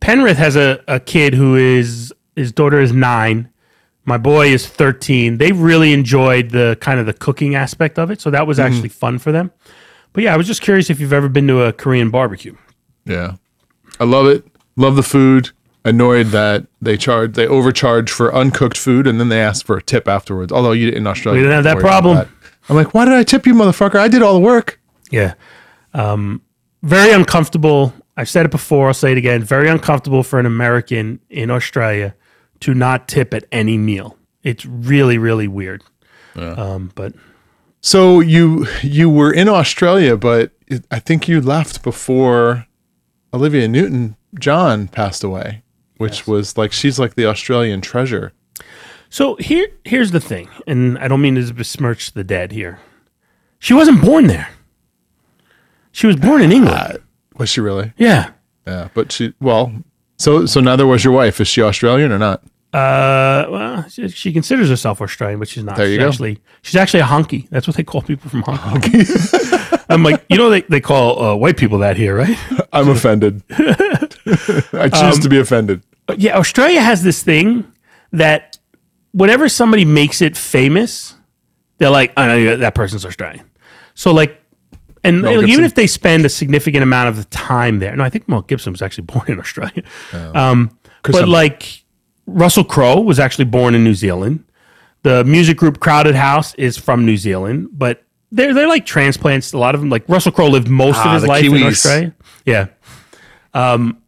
Penrith 0.00 0.36
has 0.36 0.54
a, 0.54 0.84
a 0.86 1.00
kid 1.00 1.32
who 1.32 1.56
is 1.56 2.12
his 2.36 2.52
daughter 2.52 2.78
is 2.78 2.92
nine. 2.92 3.48
My 4.08 4.16
boy 4.16 4.48
is 4.48 4.66
13. 4.66 5.36
They 5.36 5.52
really 5.52 5.92
enjoyed 5.92 6.48
the 6.48 6.78
kind 6.80 6.98
of 6.98 7.04
the 7.04 7.12
cooking 7.12 7.54
aspect 7.54 7.98
of 7.98 8.10
it. 8.10 8.22
So 8.22 8.30
that 8.30 8.46
was 8.46 8.58
actually 8.58 8.88
fun 8.88 9.18
for 9.18 9.32
them. 9.32 9.52
But 10.14 10.24
yeah, 10.24 10.32
I 10.32 10.38
was 10.38 10.46
just 10.46 10.62
curious 10.62 10.88
if 10.88 10.98
you've 10.98 11.12
ever 11.12 11.28
been 11.28 11.46
to 11.48 11.64
a 11.64 11.74
Korean 11.74 12.08
barbecue. 12.08 12.56
Yeah. 13.04 13.34
I 14.00 14.04
love 14.04 14.26
it. 14.26 14.46
Love 14.76 14.96
the 14.96 15.02
food. 15.02 15.50
Annoyed 15.84 16.28
that 16.28 16.66
they 16.80 16.96
charge 16.96 17.34
they 17.34 17.46
overcharge 17.46 18.10
for 18.10 18.34
uncooked 18.34 18.78
food 18.78 19.06
and 19.06 19.20
then 19.20 19.28
they 19.28 19.42
ask 19.42 19.66
for 19.66 19.76
a 19.76 19.82
tip 19.82 20.08
afterwards. 20.08 20.52
Although 20.52 20.72
you 20.72 20.86
did 20.86 20.94
in 20.94 21.06
Australia 21.06 21.40
We 21.40 21.42
didn't 21.42 21.62
have 21.62 21.76
that 21.76 21.78
problem. 21.78 22.26
I'm 22.70 22.76
like, 22.76 22.94
why 22.94 23.04
did 23.04 23.12
I 23.12 23.24
tip 23.24 23.46
you, 23.46 23.52
motherfucker? 23.52 23.96
I 23.96 24.08
did 24.08 24.22
all 24.22 24.32
the 24.32 24.40
work. 24.40 24.80
Yeah. 25.10 25.34
Um, 25.92 26.40
very 26.82 27.12
uncomfortable. 27.12 27.92
I've 28.16 28.30
said 28.30 28.46
it 28.46 28.50
before, 28.50 28.88
I'll 28.88 28.94
say 28.94 29.12
it 29.12 29.18
again. 29.18 29.42
Very 29.42 29.68
uncomfortable 29.68 30.22
for 30.22 30.40
an 30.40 30.46
American 30.46 31.20
in 31.28 31.50
Australia 31.50 32.14
to 32.60 32.74
not 32.74 33.08
tip 33.08 33.32
at 33.34 33.44
any 33.52 33.76
meal. 33.78 34.16
It's 34.42 34.64
really, 34.66 35.18
really 35.18 35.48
weird. 35.48 35.82
Um, 36.36 36.92
but 36.94 37.14
So 37.80 38.20
you 38.20 38.66
you 38.82 39.10
were 39.10 39.32
in 39.32 39.48
Australia, 39.48 40.16
but 40.16 40.52
it, 40.68 40.84
I 40.90 41.00
think 41.00 41.26
you 41.28 41.40
left 41.40 41.82
before 41.82 42.66
Olivia 43.34 43.66
Newton 43.66 44.16
John 44.38 44.86
passed 44.88 45.24
away, 45.24 45.62
which 45.96 46.26
was 46.26 46.56
like 46.56 46.70
she's 46.72 46.98
like 46.98 47.14
the 47.16 47.26
Australian 47.26 47.80
treasure. 47.80 48.32
so 49.10 49.34
here, 49.36 49.66
here's 49.84 50.12
the 50.12 50.20
thing, 50.20 50.48
and 50.66 50.96
I 50.98 51.08
don't 51.08 51.20
mean 51.20 51.34
to 51.34 51.52
besmirch 51.52 52.12
the 52.12 52.22
dead 52.24 52.52
here. 52.52 52.78
She 53.58 53.74
wasn't 53.74 54.02
born 54.04 54.28
there. 54.28 54.48
She 55.90 56.06
was 56.06 56.14
born 56.16 56.40
in 56.42 56.52
England. 56.52 56.98
Was 57.36 57.48
she 57.48 57.60
really? 57.60 57.92
yeah. 57.96 58.30
Yeah, 58.66 58.88
but 58.94 59.10
she 59.10 59.34
well. 59.40 59.72
So 60.18 60.46
so 60.46 60.60
neither 60.60 60.86
was 60.86 61.04
your 61.04 61.12
wife. 61.12 61.40
Is 61.40 61.48
she 61.48 61.62
Australian 61.62 62.12
or 62.12 62.18
not? 62.18 62.42
Uh, 62.72 63.46
well, 63.48 63.88
she, 63.88 64.08
she 64.08 64.30
considers 64.32 64.68
herself 64.68 65.00
Australian, 65.00 65.38
but 65.38 65.48
she's 65.48 65.64
not. 65.64 65.76
There 65.76 65.86
you 65.86 65.94
she's 65.94 66.00
go. 66.00 66.08
Actually, 66.08 66.38
she's 66.62 66.76
actually 66.76 67.00
a 67.00 67.04
honky. 67.04 67.48
That's 67.48 67.66
what 67.66 67.76
they 67.76 67.82
call 67.82 68.02
people 68.02 68.28
from 68.28 68.42
Hong 68.42 68.58
Kong. 68.58 68.82
I'm 69.88 70.02
like, 70.02 70.22
you 70.28 70.36
know, 70.36 70.50
they, 70.50 70.60
they 70.62 70.80
call 70.82 71.22
uh, 71.22 71.34
white 71.34 71.56
people 71.56 71.78
that 71.78 71.96
here, 71.96 72.14
right? 72.14 72.36
I'm 72.74 72.90
offended. 72.90 73.42
I 73.50 74.90
choose 74.92 75.16
Um, 75.16 75.20
to 75.22 75.28
be 75.30 75.38
offended. 75.38 75.82
Yeah, 76.18 76.36
Australia 76.36 76.82
has 76.82 77.02
this 77.02 77.22
thing 77.22 77.64
that 78.12 78.58
whenever 79.12 79.48
somebody 79.48 79.86
makes 79.86 80.20
it 80.20 80.36
famous, 80.36 81.14
they're 81.78 81.88
like, 81.88 82.12
I 82.18 82.26
know 82.26 82.56
that 82.58 82.74
person's 82.74 83.06
Australian. 83.06 83.50
So 83.94 84.12
like, 84.12 84.42
and 85.04 85.22
Mel 85.22 85.32
even 85.34 85.46
Gibson. 85.46 85.64
if 85.64 85.74
they 85.74 85.86
spend 85.86 86.24
a 86.24 86.28
significant 86.28 86.82
amount 86.82 87.08
of 87.08 87.16
the 87.16 87.24
time 87.24 87.78
there, 87.78 87.94
no, 87.96 88.02
I 88.04 88.10
think 88.10 88.28
Mel 88.28 88.42
Gibson 88.42 88.72
was 88.72 88.82
actually 88.82 89.04
born 89.14 89.24
in 89.28 89.38
Australia. 89.38 89.82
Um, 90.12 90.76
but 91.02 91.12
Hemsworth. 91.14 91.28
like 91.28 91.84
Russell 92.26 92.64
Crowe 92.64 93.00
was 93.00 93.18
actually 93.18 93.44
born 93.46 93.74
in 93.74 93.84
New 93.84 93.94
Zealand. 93.94 94.44
The 95.04 95.22
music 95.24 95.56
group 95.56 95.78
Crowded 95.78 96.16
House 96.16 96.54
is 96.56 96.76
from 96.76 97.06
New 97.06 97.16
Zealand, 97.16 97.68
but 97.72 98.02
they're 98.32 98.52
they're 98.52 98.66
like 98.68 98.84
transplants. 98.84 99.52
A 99.52 99.58
lot 99.58 99.74
of 99.76 99.80
them, 99.80 99.88
like 99.90 100.06
Russell 100.08 100.32
Crowe, 100.32 100.48
lived 100.48 100.68
most 100.68 100.96
Ah, 100.98 101.06
of 101.06 101.12
his 101.14 101.22
the 101.22 101.28
life 101.28 101.44
in 101.44 101.52
Kiwis. 101.52 101.66
Australia. 101.68 102.14
Yeah. 102.44 102.66
Um, 103.54 104.02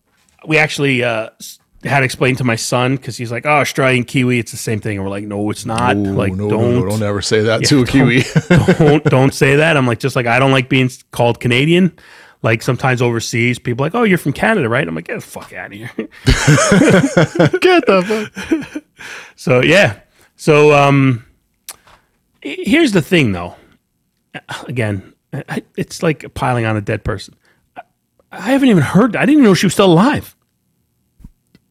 we 0.47 0.59
actually 0.59 1.05
uh, 1.05 1.30
s- 1.38 1.59
had 1.85 2.03
explained 2.03 2.39
to 2.39 2.45
my 2.45 2.57
son 2.57 2.97
because 2.97 3.16
he's 3.16 3.33
like, 3.33 3.47
"Oh, 3.47 3.61
Australian 3.61 4.05
Kiwi, 4.05 4.39
it's 4.39 4.51
the 4.51 4.59
same 4.59 4.81
thing." 4.81 4.97
And 4.97 5.05
we're 5.05 5.11
like, 5.11 5.24
"No, 5.24 5.49
it's 5.51 5.64
not. 5.64 5.97
Ooh, 5.97 6.12
like, 6.12 6.33
no, 6.35 6.51
don't, 6.51 6.74
no, 6.74 6.89
don't 6.89 7.03
ever 7.03 7.22
say 7.22 7.41
that 7.43 7.64
to 7.66 7.83
a 7.83 7.87
Kiwi. 7.87 8.22
don't, 8.78 9.05
don't 9.05 9.33
say 9.33 9.57
that." 9.57 9.76
I'm 9.76 9.87
like, 9.87 9.99
just 9.99 10.14
like 10.16 10.26
I 10.26 10.39
don't 10.39 10.53
like 10.53 10.68
being 10.68 10.91
called 11.11 11.41
Canadian. 11.41 11.97
Like 12.43 12.62
sometimes 12.62 13.03
overseas, 13.03 13.59
people 13.59 13.85
are 13.85 13.87
like, 13.87 13.95
"Oh, 13.95 14.03
you're 14.03 14.18
from 14.18 14.33
Canada, 14.33 14.68
right?" 14.68 14.87
I'm 14.87 14.95
like, 14.95 15.07
"Get 15.07 15.14
the 15.14 15.20
fuck 15.20 15.53
out 15.53 15.66
of 15.66 15.72
here." 15.72 15.91
Get 15.97 17.87
the 17.87 18.31
fuck. 18.72 18.83
So 19.37 19.62
yeah. 19.62 20.01
So 20.37 20.74
um, 20.74 21.24
here's 22.43 22.93
the 22.93 23.01
thing, 23.01 23.33
though. 23.33 23.57
Again, 24.66 25.14
it's 25.76 26.03
like 26.03 26.35
piling 26.35 26.66
on 26.66 26.76
a 26.76 26.83
dead 26.83 27.05
person. 27.05 27.35
I 28.31 28.51
haven't 28.53 28.68
even 28.68 28.83
heard. 28.83 29.16
I 29.16 29.20
didn't 29.20 29.33
even 29.33 29.45
know 29.45 29.55
she 29.55 29.66
was 29.66 29.72
still 29.72 29.93
alive. 29.93 30.37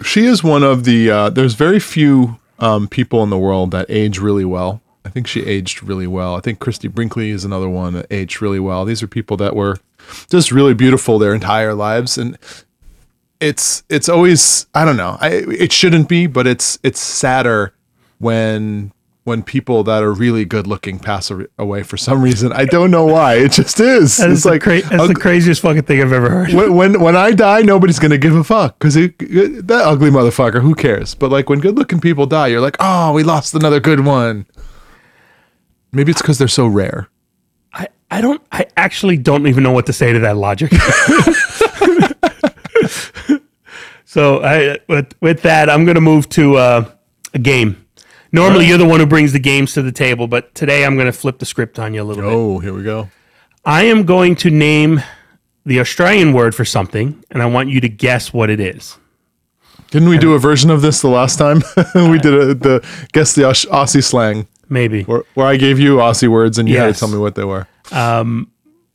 She 0.04 0.26
is 0.26 0.44
one 0.44 0.64
of 0.64 0.84
the. 0.86 1.12
Uh, 1.12 1.30
there's 1.30 1.56
very 1.56 1.80
few 1.80 2.40
um, 2.60 2.88
people 2.88 3.24
in 3.24 3.30
the 3.30 3.38
world 3.38 3.72
that 3.72 3.86
age 3.90 4.20
really 4.20 4.46
well. 4.46 4.82
I 5.06 5.10
think 5.10 5.28
she 5.28 5.46
aged 5.46 5.82
really 5.84 6.08
well. 6.08 6.36
I 6.36 6.42
think 6.42 6.60
Christie 6.60 6.88
Brinkley 6.88 7.32
is 7.32 7.46
another 7.46 7.70
one 7.70 7.94
that 7.94 8.08
aged 8.12 8.42
really 8.42 8.60
well. 8.60 8.86
These 8.86 9.02
are 9.02 9.08
people 9.08 9.38
that 9.38 9.56
were 9.56 9.78
just 10.30 10.52
really 10.52 10.74
beautiful 10.74 11.18
their 11.18 11.34
entire 11.34 11.74
lives, 11.74 12.18
and 12.18 12.38
it's 13.40 13.84
it's 13.90 14.10
always 14.10 14.68
I 14.74 14.86
don't 14.86 14.98
know. 14.98 15.18
I, 15.20 15.30
it 15.48 15.72
shouldn't 15.72 16.10
be, 16.10 16.28
but 16.28 16.48
it's 16.48 16.80
it's 16.84 17.00
sadder 17.00 17.74
when 18.20 18.92
when 19.30 19.44
people 19.44 19.84
that 19.84 20.02
are 20.02 20.12
really 20.12 20.44
good 20.44 20.66
looking 20.66 20.98
pass 20.98 21.32
away 21.60 21.84
for 21.84 21.98
some 21.98 22.22
reason. 22.22 22.52
I 22.52 22.66
don't 22.66 22.90
know 22.90 23.06
why. 23.06 23.36
It 23.36 23.52
just 23.52 23.80
is. 23.80 24.18
That 24.18 24.32
is 24.32 24.40
it's 24.40 24.46
like 24.46 24.64
cra- 24.64 24.82
that's 24.82 25.08
the 25.08 25.14
craziest 25.14 25.62
fucking 25.62 25.84
thing 25.84 26.02
I've 26.02 26.12
ever 26.12 26.30
heard. 26.30 26.52
when, 26.52 26.74
when 26.74 27.00
when 27.00 27.16
I 27.16 27.32
die, 27.32 27.62
nobody's 27.62 28.00
gonna 28.00 28.18
give 28.18 28.36
a 28.36 28.44
fuck 28.44 28.80
because 28.80 28.96
that 28.96 29.82
ugly 29.86 30.10
motherfucker. 30.10 30.62
Who 30.62 30.74
cares? 30.74 31.14
But 31.14 31.32
like 31.32 31.48
when 31.48 31.60
good 31.60 31.78
looking 31.78 32.02
people 32.02 32.26
die, 32.26 32.48
you're 32.48 32.60
like, 32.60 32.76
oh, 32.80 33.14
we 33.14 33.24
lost 33.24 33.54
another 33.54 33.80
good 33.80 34.02
one. 34.02 34.48
Maybe 35.92 36.12
it's 36.12 36.22
because 36.22 36.40
they're 36.40 36.48
so 36.48 36.68
rare. 36.68 37.08
I, 37.74 37.88
I 38.10 38.22
don't 38.22 38.42
I 38.52 38.66
actually 38.76 39.18
don't 39.18 39.48
even 39.48 39.64
know 39.64 39.72
what 39.72 39.86
to 39.86 39.94
say 39.94 40.12
to 40.12 40.20
that 40.20 40.38
logic. 40.38 40.74
so 44.06 44.44
I 44.44 44.80
with 44.88 45.14
with 45.22 45.44
that 45.44 45.70
I'm 45.70 45.86
gonna 45.86 46.02
move 46.02 46.28
to 46.30 46.56
uh, 46.56 46.92
a 47.34 47.40
game. 47.40 47.86
Normally 48.32 48.68
you're 48.68 48.78
the 48.78 48.86
one 48.86 49.00
who 49.00 49.06
brings 49.06 49.34
the 49.34 49.40
games 49.40 49.74
to 49.74 49.82
the 49.82 49.92
table, 49.92 50.28
but 50.28 50.54
today 50.56 50.86
I'm 50.86 50.98
gonna 50.98 51.12
flip 51.12 51.40
the 51.40 51.46
script 51.46 51.80
on 51.80 51.94
you 51.94 52.02
a 52.02 52.06
little 52.06 52.24
bit. 52.24 52.32
Oh, 52.32 52.60
here 52.60 52.74
we 52.74 52.84
go. 52.84 53.10
I 53.66 53.84
am 53.84 54.04
going 54.04 54.36
to 54.38 54.50
name 54.50 55.02
the 55.66 55.80
Australian 55.80 56.34
word 56.34 56.56
for 56.56 56.66
something, 56.66 57.24
and 57.30 57.44
I 57.44 57.46
want 57.46 57.70
you 57.70 57.82
to 57.82 57.90
guess 57.90 58.34
what 58.34 58.50
it 58.50 58.60
is. 58.60 58.98
Didn't 59.92 60.10
we 60.10 60.18
do 60.18 60.34
a 60.34 60.40
version 60.40 60.70
of 60.70 60.82
this 60.82 61.02
the 61.02 61.10
last 61.10 61.38
time? 61.38 61.58
we 61.96 62.20
did 62.20 62.34
a, 62.34 62.54
the 62.54 62.88
guess 63.12 63.34
the 63.34 63.46
Aus- 63.46 63.66
Aussie 63.66 64.04
slang 64.04 64.48
Maybe. 64.70 65.04
where, 65.04 65.24
where 65.34 65.48
I 65.48 65.58
gave 65.58 65.80
you 65.80 65.98
Aussie 65.98 66.28
words 66.28 66.60
and 66.60 66.70
you 66.70 66.78
had 66.78 66.94
to 66.94 67.00
tell 67.00 67.10
me 67.10 67.18
what 67.18 67.34
they 67.36 67.44
were. 67.44 67.68
Um, 67.92 68.52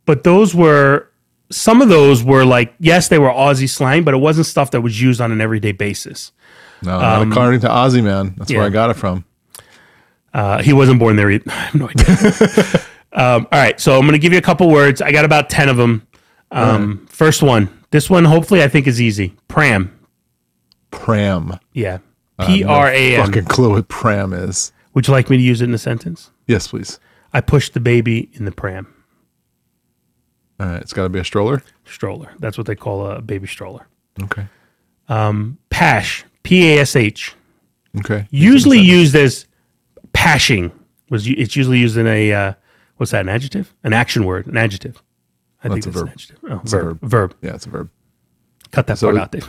but 0.07 0.23
those 0.23 0.55
were 0.55 1.11
some 1.51 1.83
of 1.83 1.89
those 1.89 2.25
were 2.25 2.45
like 2.45 2.75
yes 2.81 3.09
they 3.09 3.19
were 3.19 3.29
aussie 3.29 3.69
slang 3.69 4.03
but 4.03 4.15
it 4.15 4.17
wasn't 4.17 4.47
stuff 4.47 4.71
that 4.71 4.81
was 4.81 5.01
used 5.01 5.21
on 5.21 5.31
an 5.31 5.41
everyday 5.41 5.73
basis 5.73 6.33
No, 6.85 6.99
not 7.01 7.27
according 7.29 7.61
to 7.61 7.69
Aussie 7.69 8.03
man. 8.03 8.35
That's 8.37 8.53
where. 8.53 8.63
I 8.63 8.69
got 8.69 8.91
it 8.91 8.95
from. 8.95 9.25
uh, 10.33 10.63
he 10.63 10.73
wasn't 10.73 10.99
born 10.99 11.17
there 11.17 11.31
either. 11.31 11.45
i 11.51 11.55
have 11.55 11.75
no 11.75 11.89
idea 11.89 12.81
um, 13.13 13.47
all 13.53 13.59
right 13.61 13.79
so 13.81 13.95
i'm 13.95 14.01
going 14.03 14.13
to 14.13 14.19
give 14.19 14.33
you 14.33 14.39
a 14.39 14.43
couple 14.43 14.69
words 14.69 15.01
i 15.01 15.13
got 15.13 15.25
about 15.25 15.49
10 15.49 15.69
of 15.69 15.77
them 15.77 16.05
um, 16.51 17.07
first 17.07 17.41
one 17.43 17.69
this 17.93 18.11
one 18.11 18.25
hopefully 18.25 18.61
i 18.63 18.67
think 18.69 18.89
is 18.89 19.01
easy 19.01 19.37
pram 19.47 19.97
Pram. 20.91 21.59
yeah 21.73 21.99
p-r-a-m 22.45 23.25
Fucking 23.27 23.45
clue 23.45 23.71
what 23.71 23.87
pram 23.89 24.33
is. 24.33 24.73
would 24.95 25.07
you 25.07 25.13
like 25.13 25.31
me 25.31 25.37
to 25.37 25.43
use 25.43 25.61
it 25.61 25.67
in 25.69 25.75
a 25.75 25.79
sentence 25.79 26.31
Yes, 26.49 26.67
please. 26.69 26.99
i 27.33 27.41
pushed 27.41 27.73
the 27.75 27.81
baby 27.81 28.29
in 28.33 28.45
the 28.45 28.53
pram 28.53 28.93
All 30.59 30.67
right, 30.67 30.83
it's 30.83 30.93
got 30.93 31.05
to 31.05 31.09
be 31.09 31.21
a 31.21 31.25
stroller. 31.25 31.63
stroller 31.85 32.33
that's 32.41 32.59
what 32.59 32.67
they 32.67 32.75
call 32.75 33.07
a 33.07 33.23
baby 33.23 33.47
stroller 33.47 33.87
Okay. 34.21 34.47
pash 35.71 36.25
p-a-s-h 36.45 37.35
Okay. 37.99 38.27
usually 38.31 38.79
used 38.81 39.15
as 39.17 39.47
pashing 40.13 40.71
was 41.11 41.27
it's 41.27 41.57
usually 41.57 41.79
used 41.79 41.97
in 41.97 42.07
a 42.07 42.33
uh, 42.33 42.53
what's 42.97 43.11
that 43.13 43.21
an 43.23 43.29
adjective 43.29 43.75
an 43.85 43.93
action 43.93 44.25
word 44.25 44.47
an 44.47 44.57
adjective 44.57 45.03
I 45.63 45.69
think 45.69 45.85
That's 45.85 45.97
a 45.97 46.01
that's 46.01 46.01
an 46.01 46.07
verb. 46.07 46.13
adjective. 46.13 46.39
Oh, 46.51 46.61
a 46.63 46.69
verb. 46.69 46.99
Verb. 47.03 47.35
Yeah, 47.43 47.55
it's 47.55 47.65
a 47.67 47.71
verb. 47.71 47.91
Cut 48.71 48.87
that 48.89 48.99
So- 48.99 49.07
part 49.13 49.19
out, 49.23 49.33
Dave. 49.33 49.49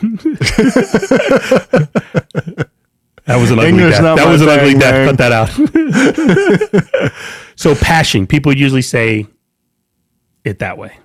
that 3.26 3.36
was 3.36 3.50
an 3.50 3.58
ugly 3.58 3.68
English 3.70 3.98
death. 3.98 4.16
That 4.16 4.26
was 4.28 4.40
an 4.42 4.48
ugly 4.48 4.74
death. 4.74 4.94
man. 4.94 5.08
Cut 5.08 5.18
that 5.18 5.32
out. 5.32 7.12
so 7.56 7.74
pashing. 7.74 8.26
People 8.26 8.56
usually 8.56 8.82
say 8.82 9.26
it 10.44 10.58
that 10.60 10.78
way. 10.78 10.96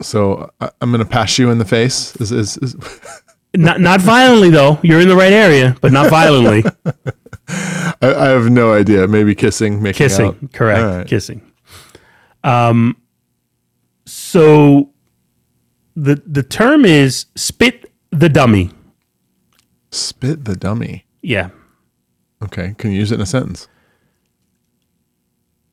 So 0.00 0.50
I, 0.60 0.70
I'm 0.80 0.90
gonna 0.92 1.04
pass 1.04 1.38
you 1.38 1.50
in 1.50 1.58
the 1.58 1.64
face. 1.64 2.14
Is, 2.16 2.30
is, 2.32 2.56
is 2.58 2.76
Not 3.58 3.80
not 3.80 4.00
violently 4.00 4.50
though. 4.50 4.78
You're 4.84 5.00
in 5.00 5.08
the 5.08 5.16
right 5.16 5.32
area, 5.32 5.76
but 5.80 5.90
not 5.90 6.08
violently. 6.10 6.62
I, 7.48 8.14
I 8.14 8.26
have 8.28 8.48
no 8.48 8.72
idea. 8.72 9.08
Maybe 9.08 9.34
kissing, 9.34 9.82
making 9.82 9.98
Kissing. 9.98 10.26
out. 10.26 10.52
Correct. 10.52 10.84
Right. 10.84 11.06
Kissing. 11.08 11.42
Um 12.44 12.96
so 14.06 14.90
the 15.96 16.22
the 16.24 16.44
term 16.44 16.84
is 16.84 17.26
spit 17.34 17.92
the 18.10 18.28
dummy. 18.28 18.70
Spit 19.90 20.44
the 20.44 20.54
dummy. 20.54 21.04
Yeah. 21.20 21.50
Okay, 22.40 22.76
can 22.78 22.92
you 22.92 22.98
use 23.00 23.10
it 23.10 23.16
in 23.16 23.22
a 23.22 23.26
sentence? 23.26 23.66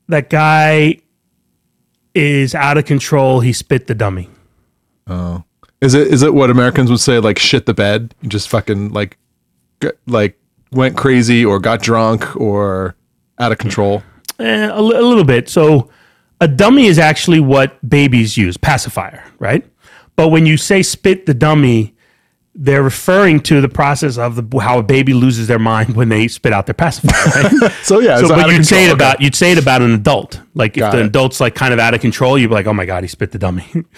That 0.08 0.32
guy 0.32 1.02
is 2.16 2.56
out 2.56 2.80
of 2.80 2.86
control. 2.86 3.42
He 3.42 3.54
spit 3.54 3.86
the 3.86 3.94
dummy. 3.94 4.28
Is 5.86 5.94
it 5.94 6.08
is 6.08 6.24
it 6.24 6.34
what 6.34 6.50
Americans 6.50 6.90
would 6.90 7.00
say 7.00 7.20
like 7.20 7.38
shit 7.38 7.68
the 7.68 7.74
bed? 7.74 8.16
You 8.22 8.30
just 8.30 8.50
fucking 8.50 8.90
like 8.90 9.18
like 10.08 10.40
went 10.72 10.98
crazy 10.98 11.46
or 11.46 11.60
got 11.60 11.82
drunk 11.82 12.36
or 12.36 12.96
out 13.38 13.52
of 13.52 13.60
control. 13.60 14.02
Eh, 14.40 14.70
a 14.72 14.82
little 14.82 15.24
bit. 15.24 15.48
So 15.48 15.90
a 16.42 16.48
dummy 16.48 16.88
is 16.88 16.98
actually 16.98 17.40
what 17.40 17.88
babies 17.88 18.36
use, 18.36 18.58
pacifier, 18.58 19.24
right? 19.40 19.64
But 20.16 20.30
when 20.30 20.46
you 20.48 20.58
say 20.58 20.82
spit 20.82 21.28
the 21.28 21.34
dummy, 21.34 21.95
they're 22.58 22.84
referring 22.84 23.41
to 23.41 23.60
the 23.60 23.68
process 23.68 24.18
of 24.18 24.36
the, 24.36 24.60
how 24.60 24.80
a 24.80 24.84
baby 24.84 25.14
loses 25.14 25.47
their 25.47 25.60
mind 25.60 25.95
when 25.95 26.08
they 26.08 26.28
spit 26.30 26.53
out 26.53 26.66
their 26.66 26.74
pacifier. 26.74 27.14
Right? 27.62 27.72
So 27.84 27.99
yeah, 27.99 28.18
so, 28.18 28.24
it's 28.24 28.32
but 28.32 28.49
you'd 28.49 28.66
say 28.66 28.86
it 28.86 28.93
about 28.93 29.20
you'd 29.20 29.36
say 29.36 29.51
it 29.51 29.58
about 29.58 29.82
an 29.82 29.91
adult. 29.91 30.41
Like 30.53 30.78
if 30.78 30.89
the 30.91 30.99
it. 31.01 31.08
adult's 31.08 31.41
like 31.41 31.53
kind 31.53 31.74
of 31.74 31.80
out 31.80 31.93
of 31.93 32.01
control, 32.01 32.38
you'd 32.38 32.47
be 32.47 32.53
like, 32.53 32.66
"Oh 32.66 32.74
my 32.74 32.86
god, 32.86 33.03
he 33.03 33.08
spit 33.08 33.32
the 33.32 33.38
dummy." 33.38 33.66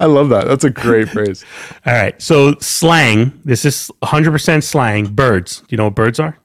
I 0.00 0.06
love 0.06 0.30
that. 0.30 0.46
That's 0.46 0.64
a 0.64 0.70
great 0.70 1.08
phrase. 1.10 1.44
All 1.84 1.92
right. 1.92 2.20
So 2.20 2.54
slang. 2.60 3.38
This 3.44 3.64
is 3.64 3.90
100% 4.02 4.62
slang. 4.62 5.06
Birds. 5.06 5.60
Do 5.60 5.66
you 5.70 5.76
know 5.76 5.84
what 5.84 5.94
birds 5.94 6.18
are? 6.18 6.38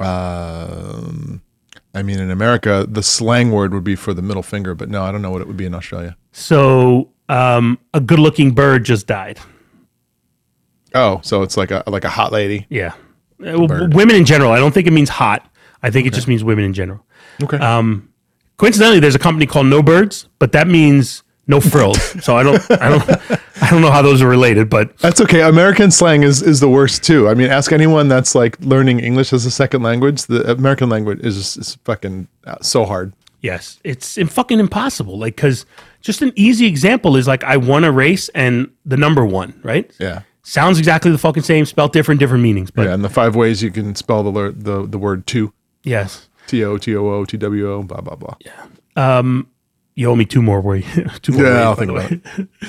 Um, 0.00 1.42
I 1.98 2.02
mean, 2.04 2.20
in 2.20 2.30
America, 2.30 2.86
the 2.88 3.02
slang 3.02 3.50
word 3.50 3.74
would 3.74 3.82
be 3.82 3.96
for 3.96 4.14
the 4.14 4.22
middle 4.22 4.44
finger, 4.44 4.72
but 4.76 4.88
no, 4.88 5.02
I 5.02 5.10
don't 5.10 5.20
know 5.20 5.32
what 5.32 5.40
it 5.40 5.48
would 5.48 5.56
be 5.56 5.66
in 5.66 5.74
Australia. 5.74 6.16
So 6.30 7.10
um, 7.28 7.76
a 7.92 8.00
good-looking 8.00 8.52
bird 8.52 8.84
just 8.84 9.08
died. 9.08 9.40
Oh, 10.94 11.20
so 11.24 11.42
it's 11.42 11.56
like 11.56 11.72
a 11.72 11.82
like 11.88 12.04
a 12.04 12.08
hot 12.08 12.30
lady. 12.30 12.66
Yeah. 12.70 12.94
W- 13.40 13.66
bird. 13.66 13.94
women 13.94 14.14
in 14.14 14.24
general. 14.24 14.52
I 14.52 14.58
don't 14.58 14.72
think 14.72 14.86
it 14.86 14.92
means 14.92 15.08
hot. 15.08 15.50
I 15.82 15.90
think 15.90 16.06
it 16.06 16.14
just 16.14 16.28
means 16.28 16.44
women 16.44 16.64
in 16.64 16.72
general. 16.72 17.04
Okay. 17.42 17.58
Um, 17.58 18.08
coincidentally, 18.56 19.00
there's 19.00 19.14
a 19.16 19.18
company 19.18 19.46
called 19.46 19.66
No 19.66 19.82
Birds, 19.82 20.28
but 20.38 20.52
that 20.52 20.68
means 20.68 21.24
no 21.48 21.60
frills. 21.60 22.00
so 22.24 22.36
I 22.36 22.42
don't, 22.44 22.60
I 22.70 22.88
don't, 22.90 23.10
I 23.60 23.70
don't 23.70 23.80
know 23.82 23.90
how 23.90 24.02
those 24.02 24.22
are 24.22 24.28
related, 24.28 24.70
but 24.70 24.96
That's 24.98 25.20
okay. 25.22 25.42
American 25.42 25.90
slang 25.90 26.22
is 26.22 26.42
is 26.42 26.60
the 26.60 26.68
worst 26.68 27.02
too. 27.02 27.28
I 27.28 27.34
mean, 27.34 27.50
ask 27.50 27.72
anyone 27.72 28.06
that's 28.08 28.34
like 28.34 28.56
learning 28.60 29.00
English 29.00 29.32
as 29.32 29.44
a 29.46 29.50
second 29.50 29.82
language. 29.82 30.26
The 30.26 30.50
American 30.52 30.88
language 30.88 31.20
is 31.20 31.56
is 31.56 31.74
fucking 31.84 32.28
uh, 32.46 32.56
so 32.62 32.84
hard. 32.84 33.12
yes, 33.40 33.80
it's 33.84 34.16
fucking 34.32 34.60
impossible. 34.60 35.18
Like, 35.18 35.36
cause 35.36 35.66
just 36.00 36.22
an 36.22 36.32
easy 36.36 36.66
example 36.66 37.16
is 37.16 37.26
like 37.26 37.42
I 37.44 37.56
won 37.56 37.82
a 37.84 37.90
race 37.90 38.28
and 38.30 38.70
the 38.84 38.96
number 38.96 39.24
one, 39.24 39.58
right? 39.64 39.90
Yeah. 39.98 40.22
Sounds 40.44 40.78
exactly 40.78 41.10
the 41.10 41.18
fucking 41.18 41.42
same, 41.42 41.66
spelled 41.66 41.92
different, 41.92 42.20
different 42.20 42.42
meanings. 42.42 42.70
But 42.70 42.86
Yeah, 42.86 42.94
and 42.94 43.04
the 43.04 43.10
five 43.10 43.34
ways 43.36 43.62
you 43.62 43.70
can 43.70 43.94
spell 43.96 44.22
the 44.22 44.54
the 44.56 44.86
the 44.86 44.98
word 44.98 45.26
two. 45.26 45.52
yes, 45.82 46.28
T 46.46 46.64
O 46.64 46.78
T 46.78 46.96
O 46.96 47.06
O 47.06 47.24
T 47.24 47.36
W 47.36 47.70
O 47.72 47.82
blah 47.82 48.00
blah 48.00 48.14
blah. 48.16 48.36
You 49.98 50.08
owe 50.10 50.16
me 50.16 50.24
two 50.24 50.40
more 50.42 50.60
ways. 50.60 50.84
two 51.22 51.32
more 51.32 51.42
Yeah, 51.44 51.50
ways, 51.54 51.64
I'll 51.64 51.74
think 51.74 51.90
about 51.90 52.10
way. 52.10 52.46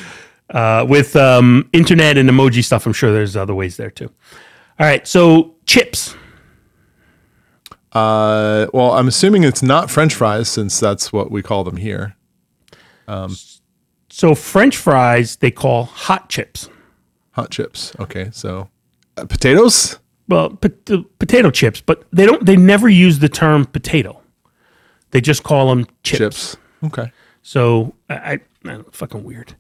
Uh, 0.50 0.84
with 0.90 1.16
um, 1.16 1.70
internet 1.74 2.18
and 2.18 2.28
emoji 2.28 2.64
stuff, 2.64 2.88
I'm 2.88 2.94
sure 2.94 3.12
there's 3.14 3.36
other 3.36 3.54
ways 3.54 3.78
there 3.78 3.92
too. 3.92 4.10
All 4.80 4.88
right, 4.88 5.08
so 5.08 5.54
chips. 5.68 6.16
Uh, 7.94 8.66
well, 8.74 8.94
I'm 8.94 9.08
assuming 9.08 9.44
it's 9.44 9.62
not 9.62 9.92
French 9.92 10.16
fries 10.16 10.50
since 10.50 10.80
that's 10.80 11.14
what 11.14 11.30
we 11.30 11.44
call 11.44 11.64
them 11.64 11.78
here. 11.78 12.16
So 14.10 14.34
French 14.34 14.76
fries 14.76 15.36
they 15.36 15.52
call 15.52 15.84
hot 15.84 16.30
chips. 16.30 16.68
Hot 17.34 17.52
chips. 17.52 17.94
Okay, 18.00 18.30
so 18.34 18.70
uh, 19.18 19.26
potatoes. 19.26 20.00
Well, 20.28 20.50
pot- 20.50 21.20
potato 21.20 21.52
chips, 21.52 21.80
but 21.82 22.06
they 22.12 22.26
don't. 22.26 22.44
They 22.44 22.58
never 22.58 22.90
use 22.90 23.20
the 23.20 23.30
term 23.30 23.66
potato. 23.66 24.20
They 25.12 25.22
just 25.22 25.44
call 25.44 25.70
them 25.70 25.86
chips. 26.04 26.18
Chips. 26.20 26.58
Okay. 26.84 27.12
So 27.42 27.94
I, 28.10 28.16
I, 28.16 28.32
I 28.34 28.40
don't- 28.64 28.96
fucking 28.96 29.24
weird. 29.24 29.56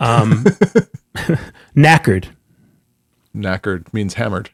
Um, 0.00 0.44
knackered. 1.76 2.28
Knackered 3.34 3.92
means 3.92 4.14
hammered. 4.14 4.50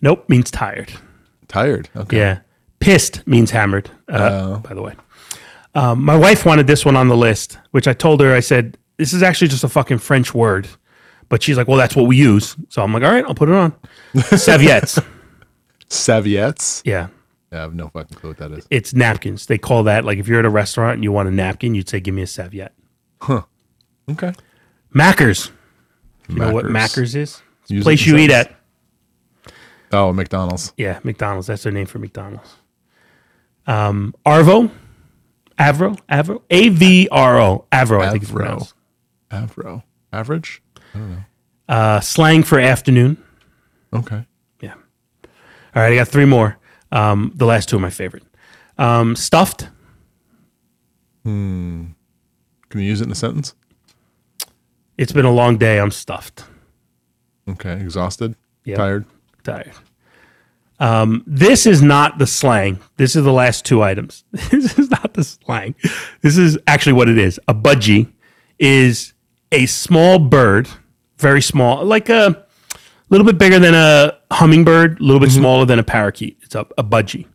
Nope, 0.00 0.28
means 0.28 0.50
tired. 0.50 0.92
Tired. 1.48 1.88
Okay. 1.96 2.18
Yeah. 2.18 2.38
Pissed 2.80 3.26
means 3.26 3.50
hammered, 3.50 3.90
uh, 4.08 4.58
by 4.58 4.74
the 4.74 4.82
way. 4.82 4.94
Um, 5.74 6.04
my 6.04 6.16
wife 6.16 6.44
wanted 6.46 6.66
this 6.66 6.84
one 6.84 6.96
on 6.96 7.08
the 7.08 7.16
list, 7.16 7.58
which 7.70 7.88
I 7.88 7.92
told 7.92 8.20
her, 8.20 8.34
I 8.34 8.40
said, 8.40 8.76
this 8.96 9.12
is 9.12 9.22
actually 9.22 9.48
just 9.48 9.64
a 9.64 9.68
fucking 9.68 9.98
French 9.98 10.34
word. 10.34 10.68
But 11.28 11.42
she's 11.42 11.56
like, 11.56 11.66
well, 11.68 11.76
that's 11.78 11.96
what 11.96 12.06
we 12.06 12.16
use. 12.16 12.54
So 12.68 12.82
I'm 12.82 12.92
like, 12.92 13.02
all 13.02 13.10
right, 13.10 13.24
I'll 13.24 13.34
put 13.34 13.48
it 13.48 13.54
on. 13.54 13.74
Serviettes. 14.36 14.98
Serviettes. 15.88 16.82
Yeah. 16.84 17.08
Yeah, 17.52 17.58
I 17.58 17.62
have 17.62 17.74
no 17.74 17.88
fucking 17.88 18.16
clue 18.18 18.30
what 18.30 18.38
that 18.38 18.52
is. 18.52 18.66
It's 18.70 18.92
napkins. 18.92 19.46
They 19.46 19.58
call 19.58 19.84
that, 19.84 20.04
like, 20.04 20.18
if 20.18 20.26
you're 20.26 20.40
at 20.40 20.44
a 20.44 20.50
restaurant 20.50 20.94
and 20.94 21.04
you 21.04 21.12
want 21.12 21.28
a 21.28 21.32
napkin, 21.32 21.74
you'd 21.74 21.88
say, 21.88 22.00
give 22.00 22.14
me 22.14 22.22
a 22.22 22.26
serviette. 22.26 22.74
Huh. 23.20 23.42
Okay. 24.10 24.32
Mackers. 24.92 25.50
You 26.28 26.36
know 26.36 26.52
what 26.52 26.64
Mackers. 26.66 27.14
Is? 27.14 27.40
It's 27.62 27.70
a 27.70 27.74
Use 27.74 27.84
place 27.84 28.04
you 28.04 28.16
eat 28.16 28.30
at. 28.30 28.52
Oh, 29.92 30.12
McDonald's. 30.12 30.72
Yeah, 30.76 30.98
McDonald's. 31.04 31.46
That's 31.46 31.62
their 31.62 31.72
name 31.72 31.86
for 31.86 31.98
McDonald's. 31.98 32.54
Um, 33.66 34.14
Arvo. 34.24 34.70
Avro. 35.58 35.98
Avro. 36.08 36.42
A 36.50 36.68
V 36.68 37.08
R 37.10 37.40
O. 37.40 37.64
Avro, 37.70 38.02
I 38.02 38.10
think 38.10 38.24
it's 38.24 38.32
Avro. 38.32 38.36
pronounced. 38.36 38.74
Avro. 39.30 39.82
Average. 40.12 40.62
I 40.94 40.98
don't 40.98 41.10
know. 41.12 41.24
Uh, 41.68 42.00
slang 42.00 42.42
for 42.42 42.58
afternoon. 42.58 43.22
Okay. 43.92 44.24
Yeah. 44.60 44.74
All 44.74 45.82
right, 45.82 45.92
I 45.92 45.96
got 45.96 46.08
three 46.08 46.24
more. 46.24 46.58
Um, 46.96 47.32
the 47.34 47.44
last 47.44 47.68
two 47.68 47.76
are 47.76 47.80
my 47.80 47.90
favorite. 47.90 48.22
Um, 48.78 49.16
stuffed. 49.16 49.68
Can 51.24 52.80
you 52.80 52.86
use 52.86 53.02
it 53.02 53.04
in 53.04 53.12
a 53.12 53.16
sentence? 53.16 53.54
It's 54.96 55.12
been 55.12 55.26
a 55.26 55.32
long 55.32 55.58
day. 55.58 55.78
I'm 55.78 55.90
stuffed. 55.90 56.44
Okay. 57.48 57.74
Exhausted. 57.74 58.34
Yep. 58.64 58.78
Tired. 58.78 59.04
Tired. 59.44 59.72
Um, 60.78 61.22
this 61.26 61.66
is 61.66 61.82
not 61.82 62.18
the 62.18 62.26
slang. 62.26 62.78
This 62.96 63.14
is 63.14 63.24
the 63.24 63.32
last 63.32 63.66
two 63.66 63.82
items. 63.82 64.24
this 64.32 64.78
is 64.78 64.90
not 64.90 65.12
the 65.14 65.24
slang. 65.24 65.74
This 66.22 66.38
is 66.38 66.58
actually 66.66 66.94
what 66.94 67.10
it 67.10 67.18
is. 67.18 67.38
A 67.46 67.54
budgie 67.54 68.10
is 68.58 69.12
a 69.52 69.66
small 69.66 70.18
bird, 70.18 70.68
very 71.18 71.42
small, 71.42 71.84
like 71.84 72.08
a 72.08 72.46
little 73.10 73.26
bit 73.26 73.36
bigger 73.36 73.58
than 73.58 73.74
a 73.74 74.15
hummingbird, 74.30 75.00
a 75.00 75.02
little 75.02 75.20
bit 75.20 75.30
smaller 75.30 75.64
than 75.64 75.78
a 75.78 75.82
parakeet. 75.84 76.38
It's 76.42 76.54
a, 76.54 76.66
a 76.76 76.84
budgie. 76.84 77.26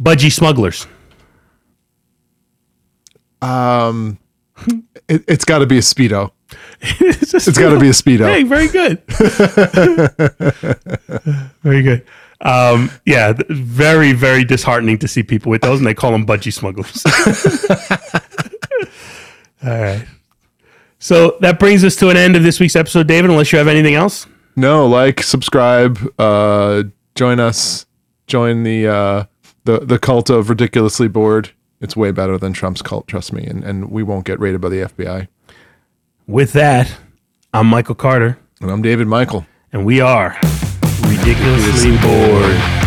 Budgie 0.00 0.32
smugglers. 0.32 0.86
It, 5.08 5.24
it's 5.26 5.44
got 5.44 5.58
to 5.58 5.66
be 5.66 5.76
a 5.76 5.80
speedo. 5.80 6.30
it's 6.80 7.34
It's 7.34 7.58
got 7.58 7.70
to 7.70 7.80
be 7.80 7.88
a 7.88 7.92
speedo. 7.92 8.32
Hey, 8.32 8.44
very 8.44 8.68
good. 8.68 9.02
very 11.62 11.82
good. 11.82 12.06
Um, 12.42 12.92
yeah, 13.04 13.32
very, 13.48 14.12
very 14.12 14.44
disheartening 14.44 14.98
to 14.98 15.08
see 15.08 15.24
people 15.24 15.50
with 15.50 15.62
those, 15.62 15.78
and 15.78 15.86
they 15.86 15.94
call 15.94 16.12
them 16.12 16.24
budgie 16.24 16.52
smugglers. 16.52 17.04
All 19.64 19.80
right. 19.80 20.06
So 21.00 21.36
that 21.40 21.58
brings 21.58 21.82
us 21.82 21.96
to 21.96 22.08
an 22.08 22.16
end 22.16 22.36
of 22.36 22.42
this 22.42 22.60
week's 22.60 22.76
episode, 22.76 23.08
David, 23.08 23.30
unless 23.30 23.52
you 23.52 23.58
have 23.58 23.68
anything 23.68 23.94
else. 23.94 24.26
No, 24.56 24.86
like, 24.86 25.22
subscribe, 25.22 25.98
uh, 26.18 26.84
join 27.14 27.40
us, 27.40 27.86
join 28.26 28.62
the 28.62 28.86
uh, 28.88 29.24
the 29.64 29.80
the 29.80 29.98
cult 29.98 30.30
of 30.30 30.50
ridiculously 30.50 31.08
bored. 31.08 31.50
It's 31.80 31.96
way 31.96 32.10
better 32.10 32.36
than 32.36 32.52
Trump's 32.52 32.82
cult, 32.82 33.06
trust 33.06 33.32
me, 33.32 33.44
and 33.44 33.64
and 33.64 33.90
we 33.90 34.02
won't 34.02 34.24
get 34.26 34.38
raided 34.40 34.60
by 34.60 34.68
the 34.68 34.82
FBI. 34.82 35.28
With 36.26 36.52
that, 36.52 36.94
I'm 37.54 37.66
Michael 37.66 37.94
Carter, 37.94 38.38
And 38.60 38.70
I'm 38.70 38.82
David 38.82 39.06
Michael. 39.06 39.46
and 39.72 39.84
we 39.84 40.00
are 40.00 40.36
ridiculously 41.02 41.96
bored. 41.98 42.79